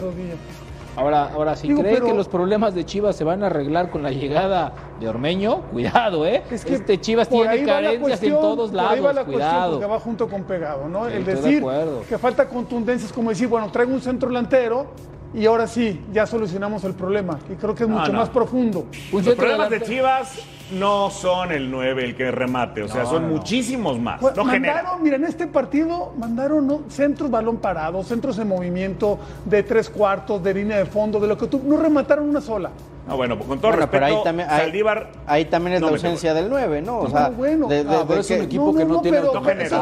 Ahora, 0.95 1.31
ahora 1.33 1.57
si 1.57 1.69
Digo, 1.69 1.81
cree 1.81 1.95
pero- 1.95 2.07
que 2.07 2.15
los 2.15 2.29
problemas 2.29 2.75
de 2.75 2.85
Chivas 2.85 3.17
se 3.17 3.25
van 3.25 3.43
a 3.43 3.47
arreglar 3.47 3.91
con 3.91 4.03
la 4.03 4.11
llegada 4.11 4.73
de 5.01 5.09
Ormeño, 5.09 5.63
cuidado, 5.73 6.27
¿eh? 6.27 6.43
Es 6.51 6.65
que 6.65 6.75
este 6.75 7.01
Chivas 7.01 7.29
tiene 7.29 7.65
carencias 7.65 8.01
cuestión, 8.03 8.35
en 8.35 8.41
todos 8.41 8.71
por 8.71 8.81
ahí 8.81 9.01
va 9.01 9.13
lados, 9.13 9.15
la 9.15 9.25
cuestión, 9.25 9.33
cuidado. 9.35 9.73
porque 9.73 9.87
va 9.87 10.01
junto 10.01 10.29
con 10.29 10.43
pegado, 10.45 10.89
¿no? 10.89 11.07
Sí, 11.07 11.13
el 11.15 11.25
de 11.25 11.35
decir 11.35 11.65
que 12.09 12.19
falta 12.19 12.47
contundencia 12.49 13.07
es 13.07 13.13
como 13.13 13.31
decir, 13.31 13.49
bueno, 13.49 13.71
traigo 13.71 13.93
un 13.93 14.01
centro 14.03 14.29
delantero 14.29 14.87
y 15.35 15.47
ahora 15.47 15.67
sí, 15.67 16.05
ya 16.13 16.27
solucionamos 16.27 16.85
el 16.85 16.93
problema. 16.93 17.39
Y 17.51 17.55
creo 17.55 17.75
que 17.75 17.85
es 17.85 17.89
No, 17.89 17.99
mucho 17.99 18.13
no. 18.13 18.19
más 18.19 18.29
profundo. 18.29 18.85
Los 19.13 19.35
problemas 19.35 19.71
de 19.71 19.81
Chivas 19.81 20.41
no 20.73 21.11
son 21.11 21.53
el 21.53 21.71
9 21.71 22.05
el 22.05 22.17
que 22.17 22.31
remate, 22.31 22.83
o 22.83 22.89
sea, 22.89 23.05
No, 23.05 23.11
son 23.11 23.23
no, 23.23 23.29
muchísimos 23.29 23.99
más. 23.99 24.21
Pues, 24.21 24.37
no 24.37 24.45
genera. 24.45 24.75
mandaron, 24.77 25.03
mira, 25.03 25.17
en 25.17 25.25
este 25.25 25.47
partido 25.47 26.13
mandaron 26.19 26.67
¿no? 26.67 26.83
centros 26.89 27.31
balón 27.31 27.59
parado, 27.59 28.03
centros 28.03 28.39
en 28.39 28.49
movimiento, 28.49 29.19
de 29.45 29.63
tres 29.63 29.89
cuartos, 29.91 30.43
de 30.43 30.55
línea 30.55 30.79
de 30.79 30.87
fondo, 30.87 31.21
de 31.21 31.29
lo 31.29 31.37
que 31.37 31.47
tú. 31.47 31.61
No 31.65 31.77
remataron 31.77 32.29
una 32.29 32.41
sola. 32.41 32.71
No, 33.07 33.17
bueno, 33.17 33.37
con 33.39 33.59
todo 33.59 33.73
Bueno, 33.73 33.77
respeto, 33.79 33.91
pero 33.91 34.07
ahí 34.07 34.25
también, 34.25 34.49
ahí, 34.49 34.61
Saldívar 34.61 35.09
ahí 35.27 35.45
también 35.47 35.75
es 35.75 35.81
no 35.81 35.87
la 35.89 35.93
ausencia 35.95 36.35
del 36.35 36.49
9, 36.49 36.83
¿no? 36.83 36.99
O 36.99 37.05
No, 37.05 37.11
sea, 37.11 37.29
bueno. 37.31 37.67
de, 37.67 37.83
de- 37.83 37.91
Ah, 37.91 38.05
pero 38.07 38.15
de 38.15 38.21
es 38.21 38.31
un 38.31 38.47
equipo 38.47 38.75
que 38.75 38.85
no, 38.85 39.01
tiene 39.01 39.19
autogeneraciones. 39.19 39.73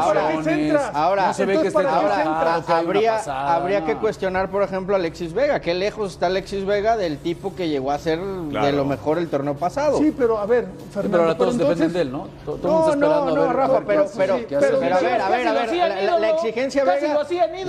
Ahora, 0.93 1.27
no 1.27 1.33
se 1.33 1.45
ve 1.45 1.53
que 1.61 1.71
que 1.71 1.77
hay 1.77 1.85
una 1.85 2.57
habría, 2.79 3.11
pasada, 3.17 3.55
habría 3.55 3.79
no. 3.81 3.85
que 3.85 3.95
cuestionar, 3.97 4.49
por 4.49 4.63
ejemplo, 4.63 4.95
a 4.95 4.97
Alexis 4.97 5.33
Vega. 5.33 5.59
¿Qué 5.59 5.73
lejos 5.75 6.13
está 6.13 6.25
Alexis 6.25 6.65
Vega 6.65 6.97
del 6.97 7.19
tipo 7.19 7.53
que 7.55 7.69
llegó 7.69 7.91
a 7.91 7.99
ser 7.99 8.19
de 8.19 8.71
lo 8.71 8.85
mejor 8.85 9.19
el 9.19 9.29
torneo 9.29 9.53
pasado? 9.55 9.99
Sí, 9.99 10.13
pero 10.17 10.39
a 10.39 10.45
ver, 10.47 10.65
Sí, 10.79 10.85
Fernando. 10.91 11.11
pero 11.11 11.23
ahora 11.23 11.37
todos 11.37 11.53
entonces- 11.53 11.77
dependen 11.79 11.93
de 11.93 12.01
él, 12.01 12.11
¿no? 12.11 12.27
Todo, 12.43 12.55
todo 12.57 12.67
el 12.67 12.71
mundo 12.73 12.79
No, 12.79 12.79
está 12.79 12.91
esperando 13.05 13.35
no, 13.35 13.43
a 13.43 13.47
no. 13.47 13.53
Rafa, 13.53 13.75
a 13.75 13.79
ver 13.79 13.85
pero- 13.87 14.05
qué 14.05 14.11
pero- 14.17 14.33
pero-. 14.59 14.79
Pero 14.79 14.95
a 14.95 14.99
ver, 14.99 15.21
a 15.21 15.29
ver, 15.29 15.47
a 15.47 15.53
ver, 15.53 16.19
la, 16.19 16.29
exigencia 16.31 16.83
Vega. 16.83 17.17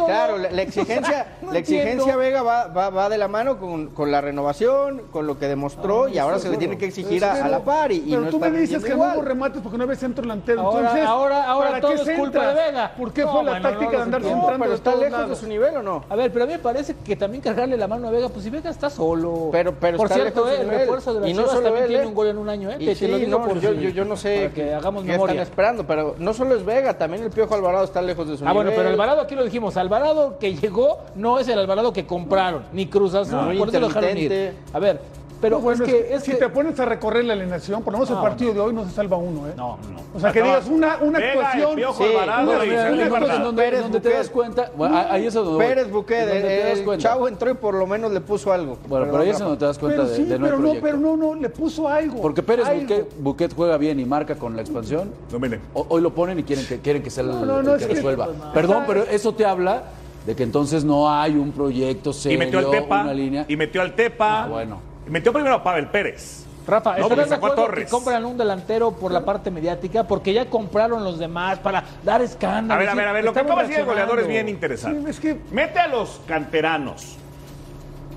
Claro, 0.06 0.38
la, 0.38 0.62
exigencia, 0.62 1.26
No 1.42 1.52
la 1.52 1.58
exigencia 1.58 1.92
entiendo. 1.92 2.18
Vega 2.18 2.42
va, 2.42 2.66
va, 2.68 2.90
va 2.90 3.08
de 3.08 3.18
la 3.18 3.28
mano 3.28 3.58
con, 3.58 3.88
con 3.88 4.10
la 4.10 4.20
renovación, 4.20 5.02
con 5.10 5.26
lo 5.26 5.38
que 5.38 5.41
demostró 5.48 6.08
y 6.08 6.18
ahora 6.18 6.38
se 6.38 6.48
le 6.48 6.56
tiene 6.56 6.76
que 6.78 6.86
exigir 6.86 7.24
a, 7.24 7.44
a 7.44 7.48
la 7.48 7.60
par 7.60 7.92
y, 7.92 7.96
y 7.96 8.00
Pero 8.10 8.20
no 8.22 8.30
tú 8.30 8.38
me 8.38 8.50
dices 8.50 8.82
que 8.84 8.90
igual. 8.92 9.10
no 9.10 9.14
hubo 9.16 9.22
remates 9.24 9.60
porque 9.62 9.78
no 9.78 9.84
había 9.84 9.96
centro 9.96 10.22
delantero. 10.22 10.60
Ahora- 10.62 10.80
Entonces, 10.80 11.06
ahora- 11.06 11.44
ahora 11.50 11.68
¿para 11.70 11.80
todo 11.80 11.90
qué 11.90 11.96
es 12.12 12.18
culpa 12.18 12.22
centras? 12.40 12.54
de 12.56 12.62
Vega. 12.62 12.92
¿Por 12.96 13.12
qué 13.12 13.22
No, 13.22 13.32
fue 13.32 13.44
la 13.44 13.50
bueno, 13.52 13.68
táctica 13.68 13.90
no 13.92 13.96
de 13.98 14.02
andar 14.02 14.22
centrando 14.22 14.58
pero 14.64 14.74
está 14.74 14.94
lejos 14.96 15.28
de 15.28 15.36
su 15.36 15.46
nivel 15.46 15.76
o 15.76 15.82
no. 15.82 16.04
A 16.08 16.16
ver, 16.16 16.32
pero 16.32 16.44
a 16.44 16.46
mí 16.48 16.52
me 16.54 16.58
parece 16.58 16.94
que 17.04 17.16
también 17.16 17.42
cargarle 17.42 17.76
la 17.76 17.88
mano 17.88 18.08
a 18.08 18.10
Vega, 18.10 18.28
pues 18.28 18.44
si 18.44 18.50
Vega 18.50 18.70
está 18.70 18.90
solo. 18.90 19.48
Pero- 19.52 19.74
pero 19.78 19.96
por 19.96 20.06
está 20.06 20.14
cierto, 20.20 20.44
lejos 20.46 20.58
eh, 20.58 20.62
el 20.62 20.68
refuerzo 20.78 21.14
de 21.14 21.20
la 21.20 21.28
Y 21.28 21.34
no 21.34 21.46
solo 21.46 21.60
también 21.62 21.84
él, 21.84 21.88
tiene 21.88 22.04
eh. 22.04 22.06
un 22.06 22.14
gol 22.14 22.26
en 22.28 22.38
un 22.38 22.48
año, 22.48 22.70
¿eh? 22.70 22.76
Y 22.78 22.94
sí, 22.94 23.06
te 23.06 23.26
lo 23.28 23.42
por 23.42 23.58
yo, 23.60 23.72
yo, 23.72 23.88
yo 23.90 24.04
no 24.04 24.16
sé 24.16 24.50
que 24.54 24.74
hagamos 24.74 25.02
qué 25.04 25.12
memoria. 25.12 25.32
están 25.34 25.42
esperando, 25.48 25.86
pero 25.86 26.14
no 26.18 26.34
solo 26.34 26.54
es 26.54 26.64
Vega, 26.64 26.96
también 26.98 27.22
el 27.22 27.30
Piojo 27.30 27.54
Alvarado 27.54 27.84
está 27.84 28.00
lejos 28.02 28.28
de 28.28 28.36
su 28.36 28.44
Ah, 28.44 28.48
nivel. 28.52 28.64
bueno, 28.64 28.72
pero 28.76 28.88
Alvarado 28.90 29.20
aquí 29.20 29.34
lo 29.34 29.44
dijimos. 29.44 29.76
Alvarado 29.76 30.38
que 30.38 30.54
llegó 30.54 30.98
no 31.14 31.38
es 31.38 31.48
el 31.48 31.58
Alvarado 31.58 31.92
que 31.92 32.06
compraron, 32.06 32.64
ni 32.72 32.86
Cruz 32.86 33.14
Azul, 33.14 33.56
por 33.58 33.68
eso 33.68 33.80
lo 33.80 33.88
dejaron 33.88 34.18
ir. 34.18 34.54
A 34.72 34.78
ver, 34.78 35.00
pero 35.42 35.56
No, 35.58 35.62
bueno, 35.62 35.84
es 35.84 35.90
que, 35.92 36.14
es 36.14 36.22
si 36.22 36.30
que- 36.30 36.36
te 36.38 36.48
pones 36.48 36.78
a 36.80 36.86
recorrer 36.86 37.24
la 37.26 37.34
alineación, 37.34 37.82
por 37.82 37.92
lo 37.92 37.98
menos 37.98 38.08
el 38.10 38.16
No, 38.16 38.22
partido 38.22 38.54
de 38.54 38.60
hoy 38.60 38.72
no 38.72 38.84
se 38.84 38.92
salva 38.92 39.18
uno, 39.18 39.48
¿eh? 39.48 39.52
No, 39.56 39.76
no. 39.76 40.00
O 40.14 40.20
sea, 40.20 40.32
que 40.32 40.40
digas 40.42 40.68
una, 40.68 40.96
una 41.02 41.18
Vega, 41.18 41.32
actuación. 41.32 41.70
Sí, 41.76 42.04
una- 42.04 42.64
y 42.64 42.70
una- 43.10 43.38
donde, 43.42 44.00
te 44.00 44.10
das 44.10 44.30
cuenta, 44.30 44.70
bueno, 44.76 44.96
ahí 45.10 45.26
es 45.26 45.34
donde. 45.34 45.62
Pérez 45.62 45.90
Buquet, 45.90 46.20
Donde 46.20 46.36
el, 46.36 46.42
te 46.42 46.68
das 46.68 46.78
el 46.78 46.84
cuenta. 46.84 47.02
chavo 47.08 47.28
entró 47.28 47.50
y 47.50 47.54
por 47.54 47.74
lo 47.74 47.86
menos 47.86 48.12
le 48.12 48.20
puso 48.20 48.52
algo. 48.52 48.78
Bueno, 48.88 49.06
pero 49.10 49.18
ahí 49.22 49.30
es 49.30 49.38
donde 49.38 49.56
te 49.58 49.64
das 49.64 49.78
cuenta 49.78 49.98
Pero 50.02 50.08
de, 50.08 50.16
sí, 50.16 50.24
de 50.24 50.38
no 50.38 50.44
pero 50.44 50.56
no, 50.56 50.62
proyecto. 50.62 50.86
pero 50.86 50.96
no, 50.98 51.16
no, 51.16 51.34
le 51.34 51.48
puso 51.50 51.88
algo. 51.88 52.22
Porque 52.22 52.42
Pérez 52.42 52.66
algo. 52.66 52.80
Buquet, 52.82 53.06
Buquet 53.20 53.54
juega 53.54 53.76
bien 53.78 53.98
y 54.00 54.04
marca 54.04 54.36
con 54.36 54.54
la 54.54 54.62
expansión. 54.62 55.10
No, 55.32 55.38
mire. 55.40 55.58
O- 55.74 55.86
Hoy 55.88 56.00
lo 56.02 56.14
ponen 56.14 56.38
y 56.38 56.44
quieren 56.44 56.64
que, 56.66 56.78
quieren 56.78 57.02
que 57.02 57.10
sea 57.10 57.24
el, 57.24 57.30
que 57.30 57.72
es 57.74 57.86
que- 57.86 57.94
resuelva. 57.94 58.28
Perdón, 58.54 58.84
pero 58.86 59.02
es- 59.02 59.10
eso 59.14 59.34
te 59.34 59.44
habla 59.44 59.82
de 60.24 60.36
que 60.36 60.44
entonces 60.44 60.84
no 60.84 61.10
hay 61.10 61.32
un 61.36 61.50
proyecto 61.50 62.10
Y 62.10 62.12
serio, 62.12 62.38
metió 62.38 62.60
al 62.60 62.70
Tepa. 62.70 63.02
una 63.02 63.12
línea. 63.12 63.44
Y 63.48 63.56
metió 63.56 63.82
al 63.82 63.94
Tepa. 63.96 64.44
Ah, 64.44 64.48
bueno. 64.48 64.91
Metió 65.12 65.30
primero 65.30 65.56
a 65.56 65.62
Pavel 65.62 65.88
Pérez. 65.88 66.46
Rafa, 66.66 66.96
No, 66.96 67.02
¿estás 67.02 67.18
de 67.18 67.24
sacó 67.26 67.34
a 67.34 67.48
acuerdo 67.50 67.64
Torres. 67.66 67.84
que 67.84 67.90
compran 67.90 68.24
un 68.24 68.38
delantero 68.38 68.92
por 68.92 69.12
la 69.12 69.22
parte 69.26 69.50
mediática? 69.50 70.04
Porque 70.04 70.32
ya 70.32 70.46
compraron 70.48 71.04
los 71.04 71.18
demás 71.18 71.58
para 71.58 71.84
dar 72.02 72.22
escándalo. 72.22 72.72
A 72.72 72.78
ver, 72.82 72.88
a 72.88 72.94
ver, 72.94 73.08
a 73.08 73.12
ver. 73.12 73.24
Lo 73.26 73.34
que 73.34 73.40
acaba 73.40 73.60
de 73.60 73.68
decir 73.68 73.80
el 73.80 73.86
goleador 73.86 74.20
es 74.20 74.26
bien 74.26 74.48
interesante. 74.48 75.02
Sí, 75.02 75.10
es 75.10 75.20
que 75.20 75.38
Mete 75.50 75.80
a 75.80 75.88
los 75.88 76.22
canteranos 76.26 77.18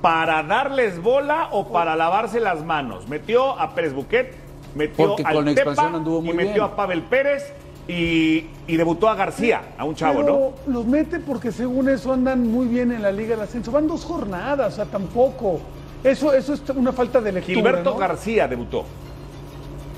para 0.01 0.41
darles 0.43 1.01
bola 1.01 1.49
o 1.51 1.67
para 1.67 1.97
lavarse 1.97 2.39
las 2.39 2.63
manos. 2.63 3.09
Metió 3.09 3.59
a 3.59 3.75
Pérez 3.75 3.93
Buquet, 3.93 4.33
metió 4.73 5.07
Porque 5.07 5.23
al 5.25 5.35
con 5.35 5.45
la 5.47 5.53
Tepa 5.53 5.71
expansión 5.71 5.95
anduvo 5.99 6.19
y 6.25 6.31
metió 6.33 6.53
bien. 6.53 6.63
a 6.63 6.75
Pavel 6.77 7.01
Pérez 7.01 7.51
y, 7.89 8.45
y 8.67 8.77
debutó 8.77 9.09
a 9.09 9.15
García, 9.15 9.63
a 9.77 9.83
un 9.83 9.95
chavo, 9.95 10.21
pero 10.21 10.53
¿no? 10.65 10.71
los 10.73 10.85
mete 10.85 11.19
porque 11.19 11.51
según 11.51 11.89
eso 11.89 12.13
andan 12.13 12.49
muy 12.49 12.67
bien 12.67 12.93
en 12.93 13.01
la 13.01 13.11
Liga 13.11 13.31
del 13.35 13.41
Ascenso. 13.43 13.69
Van 13.73 13.85
dos 13.85 14.05
jornadas, 14.05 14.71
o 14.73 14.75
sea, 14.77 14.85
tampoco. 14.85 15.59
Eso, 16.05 16.31
eso 16.31 16.53
es 16.53 16.61
una 16.69 16.93
falta 16.93 17.19
de 17.19 17.31
lectura. 17.31 17.55
Gilberto 17.55 17.91
¿no? 17.91 17.97
García 17.97 18.47
debutó. 18.47 18.85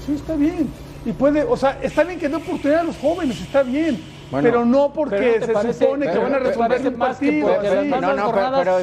Sí, 0.06 0.14
está 0.14 0.36
bien. 0.36 0.70
Y 1.06 1.12
puede, 1.12 1.44
o 1.44 1.58
sea, 1.58 1.80
está 1.82 2.06
bien 2.06 2.18
que 2.18 2.30
dé 2.30 2.36
oportunidad 2.38 2.80
a 2.80 2.84
los 2.86 2.98
jóvenes, 2.98 3.42
está 3.42 3.62
bien. 3.62 4.02
Pero 4.32 4.66
no 4.66 4.92
porque 4.94 5.16
Pero 5.18 5.40
¿te 5.40 5.46
se 5.46 5.54
parece- 5.54 5.86
supone 5.86 6.06
que 6.06 6.12
pero 6.12 6.24
van 6.24 6.34
a 6.34 6.40
resolver 6.40 6.82
que 6.82 6.92
partido. 6.92 7.48
así. 7.60 7.88
más 7.88 8.02
No, 8.02 8.14
no, 8.14 8.32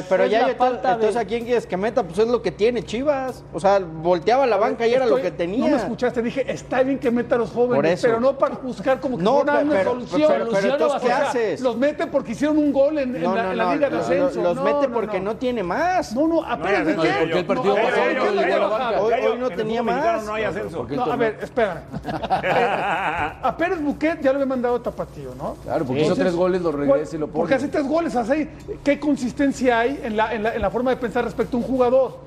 pero, 0.09 0.25
ya, 0.25 0.39
entonces, 0.39 0.57
falta 0.57 0.87
de- 0.89 0.93
entonces, 0.95 1.15
¿a 1.17 1.25
quién 1.25 1.45
quieres 1.45 1.65
que 1.67 1.77
meta? 1.77 2.03
Pues 2.03 2.19
es 2.19 2.27
lo 2.27 2.41
que 2.41 2.51
tiene 2.51 2.83
Chivas. 2.83 3.43
O 3.53 3.59
sea, 3.59 3.79
volteaba 3.79 4.45
la 4.45 4.57
banca 4.57 4.87
y 4.87 4.93
era 4.93 5.05
lo 5.05 5.17
que 5.17 5.31
tenía. 5.31 5.59
No 5.59 5.67
me 5.67 5.77
escuchaste, 5.77 6.21
dije, 6.21 6.51
está 6.51 6.81
bien 6.83 6.99
que 6.99 7.11
meta 7.11 7.35
a 7.35 7.37
los 7.37 7.51
jóvenes, 7.51 8.01
Por 8.01 8.09
pero 8.09 8.19
no 8.19 8.37
para 8.37 8.55
buscar 8.55 8.99
como 8.99 9.17
que 9.17 9.23
No, 9.23 9.41
una 9.41 9.59
pero- 9.69 9.91
solución. 9.91 10.31
pero- 10.31 10.43
entonces, 10.45 10.79
no 10.79 10.99
¿qué 10.99 11.11
haces? 11.11 11.61
Los 11.61 11.77
mete 11.77 12.07
porque 12.07 12.31
hicieron 12.33 12.57
un 12.57 12.73
gol 12.73 12.97
en, 12.99 13.13
la, 13.13 13.19
no, 13.19 13.51
en 13.51 13.57
la 13.57 13.63
no, 13.65 13.73
Liga 13.73 13.89
de 13.89 13.97
Ascenso. 13.99 14.41
Los 14.41 14.61
mete 14.61 14.89
porque 14.89 15.19
no. 15.19 15.35
tiene 15.35 15.63
más. 15.63 16.13
No, 16.15 16.27
no, 16.27 16.43
apenas 16.43 16.85
de 16.85 16.95
qué. 16.95 17.09
porque 17.19 17.39
el 17.39 17.45
partido 17.45 17.75
No, 17.75 17.81
pasado 17.83 18.01
a 18.01 18.05
ver, 18.07 18.15
no 18.17 18.23
¿qué 18.23 18.29
llegó 18.31 18.45
a 18.45 18.57
la 18.57 18.57
no, 18.57 18.69
banca. 18.71 19.01
Hoy- 19.01 19.11
no 19.37 19.45
en 19.47 19.51
el 19.51 19.57
tenía 19.57 19.83
más. 19.83 20.23
No 20.25 20.33
hay 20.33 20.43
ascenso. 20.45 20.87
A 21.11 21.15
ver, 21.15 21.37
espera. 21.41 21.83
a 23.43 23.55
Pérez 23.57 23.81
Buquet 23.81 24.21
ya 24.21 24.31
lo 24.31 24.35
había 24.37 24.45
mandado 24.45 24.79
Tapatío, 24.81 25.34
¿no? 25.37 25.55
Claro, 25.63 25.85
porque 25.85 26.03
hizo 26.03 26.15
tres 26.15 26.35
goles, 26.35 26.61
lo 26.61 26.71
regresa 26.71 27.15
y 27.15 27.19
lo 27.19 27.27
pone. 27.27 27.39
Porque 27.39 27.55
hace 27.55 27.67
tres 27.67 27.87
goles, 27.87 28.15
hace, 28.15 28.49
¿qué 28.83 28.99
consistencia 28.99 29.79
hay 29.79 29.99
en 30.03 30.15
la, 30.17 30.33
en, 30.33 30.43
la, 30.43 30.55
en 30.55 30.61
la 30.61 30.69
forma 30.69 30.91
de 30.91 30.97
pensar 30.97 31.23
respecto 31.23 31.57
a 31.57 31.59
un 31.59 31.65
jugador? 31.65 32.17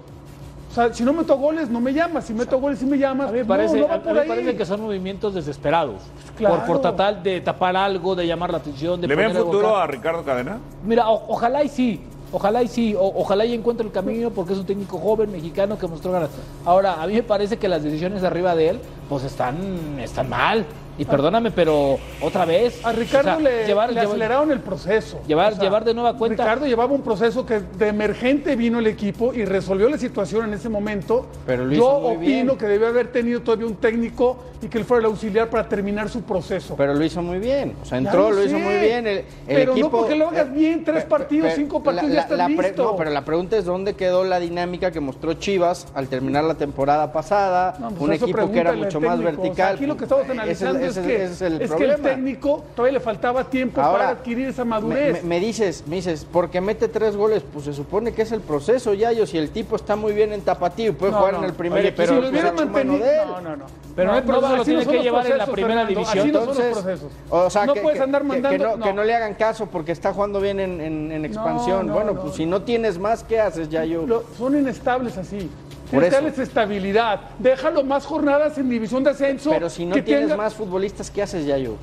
O 0.70 0.74
sea, 0.74 0.92
si 0.92 1.02
no 1.02 1.12
meto 1.14 1.36
goles, 1.38 1.70
no 1.70 1.80
me 1.80 1.94
llamas. 1.94 2.26
Si 2.26 2.34
meto 2.34 2.60
goles, 2.60 2.78
sí 2.78 2.84
me 2.86 2.98
llamas. 2.98 3.30
A 3.30 3.32
mí 3.32 3.38
me 3.38 3.44
parece, 3.44 3.80
no 3.80 3.88
va 3.88 3.94
a- 3.94 3.98
mí 3.98 4.12
me 4.12 4.22
parece 4.24 4.54
que 4.56 4.66
son 4.66 4.82
movimientos 4.82 5.34
desesperados. 5.34 6.02
Claro. 6.36 6.56
Por, 6.56 6.66
por 6.66 6.80
tratar 6.82 7.22
de 7.22 7.40
tapar 7.40 7.74
algo, 7.74 8.14
de 8.14 8.26
llamar 8.26 8.50
la 8.50 8.58
atención, 8.58 9.00
de 9.00 9.08
¿Le 9.08 9.16
ven 9.16 9.32
futuro 9.34 9.74
a 9.76 9.86
Ricardo 9.86 10.22
Cadena? 10.24 10.58
Mira, 10.84 11.08
o- 11.08 11.24
ojalá 11.32 11.64
y 11.64 11.68
sí. 11.68 12.02
Ojalá 12.30 12.62
y 12.62 12.68
sí, 12.68 12.94
o- 12.94 13.12
ojalá 13.16 13.46
y 13.46 13.54
encuentre 13.54 13.86
el 13.86 13.90
camino 13.92 14.28
porque 14.28 14.52
es 14.52 14.58
un 14.58 14.66
técnico 14.66 14.98
joven 14.98 15.32
mexicano 15.32 15.78
que 15.78 15.86
mostró 15.86 16.12
ganas. 16.12 16.28
Ahora, 16.66 17.02
a 17.02 17.06
mí 17.06 17.14
me 17.14 17.22
parece 17.22 17.56
que 17.56 17.66
las 17.68 17.82
decisiones 17.82 18.22
arriba 18.22 18.54
de 18.54 18.68
él, 18.68 18.80
pues 19.08 19.24
están, 19.24 19.56
están 19.98 20.28
mal. 20.28 20.66
Y 20.98 21.04
perdóname, 21.04 21.52
pero 21.52 21.96
otra 22.20 22.44
vez. 22.44 22.84
A 22.84 22.90
Ricardo 22.92 23.36
o 23.36 23.40
sea, 23.40 23.50
le, 23.50 23.66
llevar- 23.66 23.88
le 23.90 23.94
llevar- 24.00 24.06
aceleraron 24.08 24.50
el 24.50 24.60
proceso. 24.60 25.20
Llevar- 25.28 25.56
llevar 25.58 25.84
de 25.84 25.94
nueva 25.94 26.16
cuenta- 26.16 26.42
Ricardo 26.42 26.66
llevaba 26.66 26.92
un 26.92 27.02
proceso 27.02 27.46
que 27.46 27.60
de 27.60 27.88
emergente 27.88 28.56
vino 28.56 28.80
el 28.80 28.86
equipo 28.88 29.32
y 29.32 29.44
resolvió 29.44 29.88
la 29.88 29.96
situación 29.96 30.46
en 30.46 30.54
ese 30.54 30.68
momento. 30.68 31.26
Pero 31.46 31.70
Yo 31.70 31.88
opino 31.88 32.18
bien. 32.20 32.58
que 32.58 32.66
debió 32.66 32.88
haber 32.88 33.12
tenido 33.12 33.40
todavía 33.42 33.66
un 33.66 33.76
técnico 33.76 34.38
y 34.60 34.68
que 34.68 34.78
él 34.78 34.84
fuera 34.84 35.00
el 35.00 35.06
auxiliar 35.06 35.48
para 35.48 35.68
terminar 35.68 36.08
su 36.08 36.22
proceso. 36.22 36.74
Pero 36.76 36.94
lo 36.94 37.04
hizo 37.04 37.22
muy 37.22 37.38
bien. 37.38 37.76
O 37.80 37.84
sea, 37.84 37.98
entró, 37.98 38.30
lo 38.30 38.36
lo 38.36 38.44
hizo 38.44 38.58
muy 38.58 38.74
bien. 38.78 39.06
El, 39.06 39.18
el 39.18 39.24
Pero 39.46 39.66
no 39.72 39.78
equipo, 39.78 39.90
porque 39.90 40.16
lo 40.16 40.28
hagas 40.28 40.46
eh, 40.48 40.50
bien, 40.52 40.84
tres 40.84 41.04
partidos, 41.04 41.52
cinco 41.54 41.78
la- 41.78 41.84
partidos, 41.84 42.12
ya 42.14 42.20
estás 42.22 42.48
listo. 42.50 42.84
No, 42.84 42.96
pero 42.96 43.10
la 43.10 43.24
pregunta 43.24 43.56
es 43.56 43.64
dónde 43.64 43.94
quedó 43.94 44.24
la 44.24 44.40
dinámica 44.40 44.90
que 44.90 44.98
mostró 45.00 45.34
Chivas 45.34 45.86
al 45.94 46.08
terminar 46.08 46.42
la 46.44 46.54
temporada 46.54 47.12
pasada. 47.12 47.76
No, 47.78 47.90
pues 47.90 48.00
un 48.02 48.12
equipo 48.12 48.50
que 48.50 48.58
era 48.58 48.72
mucho 48.72 49.00
más 49.00 49.16
técnico. 49.16 49.30
O 49.30 49.44
sea, 49.44 49.44
vertical. 49.44 49.74
aquí 49.76 49.86
lo 49.86 49.96
que 49.96 50.04
estamos 50.04 50.24
es- 50.24 50.30
analizando 50.30 50.78
es, 50.86 50.98
que, 50.98 51.24
es 51.24 51.42
el 51.42 51.62
es 51.62 51.70
que 51.72 51.84
el 51.84 51.96
técnico 52.00 52.64
todavía 52.74 52.98
le 52.98 53.04
faltaba 53.04 53.44
tiempo 53.44 53.80
Ahora, 53.80 53.98
para 53.98 54.08
adquirir 54.10 54.48
esa 54.48 54.64
madurez. 54.64 55.22
me- 55.22 55.28
me 55.28 55.40
dices, 55.40 55.84
me 55.86 55.96
dices, 55.96 56.26
porque 56.30 56.60
mete 56.60 56.88
tres 56.88 57.16
goles, 57.16 57.44
pues 57.52 57.64
se 57.64 57.72
supone 57.72 58.12
que 58.12 58.22
es 58.22 58.32
el 58.32 58.40
proceso, 58.40 58.92
ya 58.94 59.12
yo, 59.12 59.24
si 59.26 59.38
el 59.38 59.50
tipo 59.50 59.76
está 59.76 59.94
muy 59.94 60.12
bien 60.12 60.32
en 60.32 60.40
tapatío 60.40 60.90
y 60.90 60.92
puede 60.92 61.12
No, 61.12 61.18
jugar 61.18 61.34
no. 61.34 61.38
en 61.40 61.44
el 61.46 61.52
primer 61.54 61.78
Oye, 61.80 61.88
equipo, 61.90 62.02
pero 62.02 62.08
si 62.08 62.14
lo 62.16 62.20
pues, 62.22 62.32
hubiera 62.32 62.52
mantenido. 62.52 63.06
No, 63.26 63.40
no, 63.40 63.56
no. 63.56 63.64
Pero 63.98 64.12
no, 64.12 64.18
el 64.18 64.22
proceso 64.24 64.48
lo 64.56 64.62
así 64.62 64.70
tiene 64.70 64.84
son 64.84 64.92
que 64.92 65.02
llevar 65.02 65.26
en 65.26 65.30
la 65.38 65.44
procesos, 65.44 65.54
primera 65.54 65.86
Fernando, 65.86 66.00
división. 66.00 66.18
Así 66.24 66.32
no 66.32 66.38
son 66.38 66.46
los 66.48 66.56
Entonces, 66.58 66.82
procesos. 66.84 67.12
O 67.30 67.50
sea, 67.50 67.66
no 67.66 67.74
que, 67.74 67.80
puedes 67.80 67.98
que- 67.98 68.04
andar 68.04 68.22
mandando. 68.24 68.70
que, 68.70 68.76
no, 68.78 68.84
que 68.84 68.92
no 68.92 69.02
le 69.04 69.14
hagan 69.14 69.34
caso 69.34 69.66
porque 69.66 69.90
está 69.92 70.12
jugando 70.12 70.40
bien 70.40 70.60
en, 70.60 70.80
en- 70.80 71.10
en 71.12 71.24
expansión. 71.24 71.88
no, 71.88 71.94
bueno, 71.94 72.12
no. 72.12 72.20
pues 72.22 72.34
si 72.36 72.46
no 72.46 72.62
tienes 72.62 72.96
más, 72.98 73.24
¿qué 73.24 73.40
haces 73.40 73.68
ya 73.68 73.84
yo? 73.84 74.06
Lo- 74.06 74.22
son 74.38 74.56
inestables 74.56 75.18
así. 75.18 75.50
Por 75.90 76.02
Tienes 76.06 76.32
eso. 76.32 76.42
estabilidad. 76.42 77.20
Déjalo 77.40 77.82
más 77.82 78.06
jornadas 78.06 78.56
en 78.58 78.68
división 78.68 79.02
de 79.02 79.10
ascenso. 79.10 79.50
Pero 79.50 79.68
si 79.68 79.84
no 79.84 79.96
que 79.96 80.02
tienes 80.02 80.26
tenga- 80.28 80.36
más 80.36 80.54
futbolistas, 80.54 81.10
¿qué 81.10 81.22
haces 81.22 81.44
ya 81.44 81.58
yo? 81.58 81.74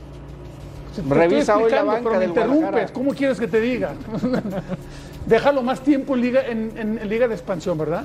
Te 0.95 1.01
estoy 1.01 1.17
Revisa 1.17 1.57
hoy 1.57 1.69
la 1.69 1.83
banca 1.83 1.99
pero 2.03 2.11
me 2.13 2.19
del 2.19 2.29
interrumpes. 2.29 2.61
Guadalajara. 2.61 2.93
¿Cómo 2.93 3.11
quieres 3.13 3.37
que 3.37 3.47
te 3.49 3.59
diga? 3.59 3.93
Déjalo 5.25 5.63
más 5.63 5.81
tiempo 5.81 6.13
en 6.15 6.21
liga, 6.21 6.45
en, 6.45 6.71
en- 6.77 6.99
en 6.99 7.09
liga 7.09 7.27
de 7.27 7.33
expansión, 7.33 7.77
¿verdad? 7.77 8.03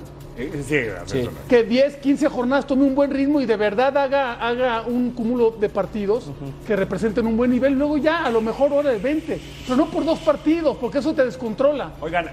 Sí, 1.07 1.23
no. 1.25 1.31
Que 1.49 1.65
10, 1.65 1.97
15 1.97 2.29
jornadas 2.29 2.67
tome 2.67 2.85
un 2.85 2.95
buen 2.95 3.11
ritmo 3.11 3.43
y 3.43 3.47
de 3.47 3.57
verdad 3.57 3.95
haga, 3.99 4.35
haga 4.35 4.83
un 4.87 5.11
cúmulo 5.11 5.51
de 5.51 5.69
partidos 5.69 6.31
que 6.67 6.77
representen 6.77 7.27
un 7.27 7.37
buen 7.37 7.51
nivel. 7.51 7.75
Luego 7.75 7.99
ya, 7.99 8.25
a 8.25 8.31
lo 8.31 8.41
mejor 8.41 8.73
hora 8.73 8.91
de 8.91 8.99
20. 8.99 9.39
Pero 9.65 9.77
no 9.77 9.91
por 9.91 10.05
dos 10.05 10.19
partidos, 10.21 10.79
porque 10.79 10.99
eso 10.99 11.13
te 11.15 11.25
descontrola. 11.27 11.91
Oigan, 12.01 12.27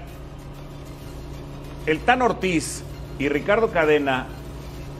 el 1.86 1.98
Tan 2.00 2.22
Ortiz 2.22 2.82
y 3.18 3.28
Ricardo 3.28 3.70
Cadena 3.70 4.26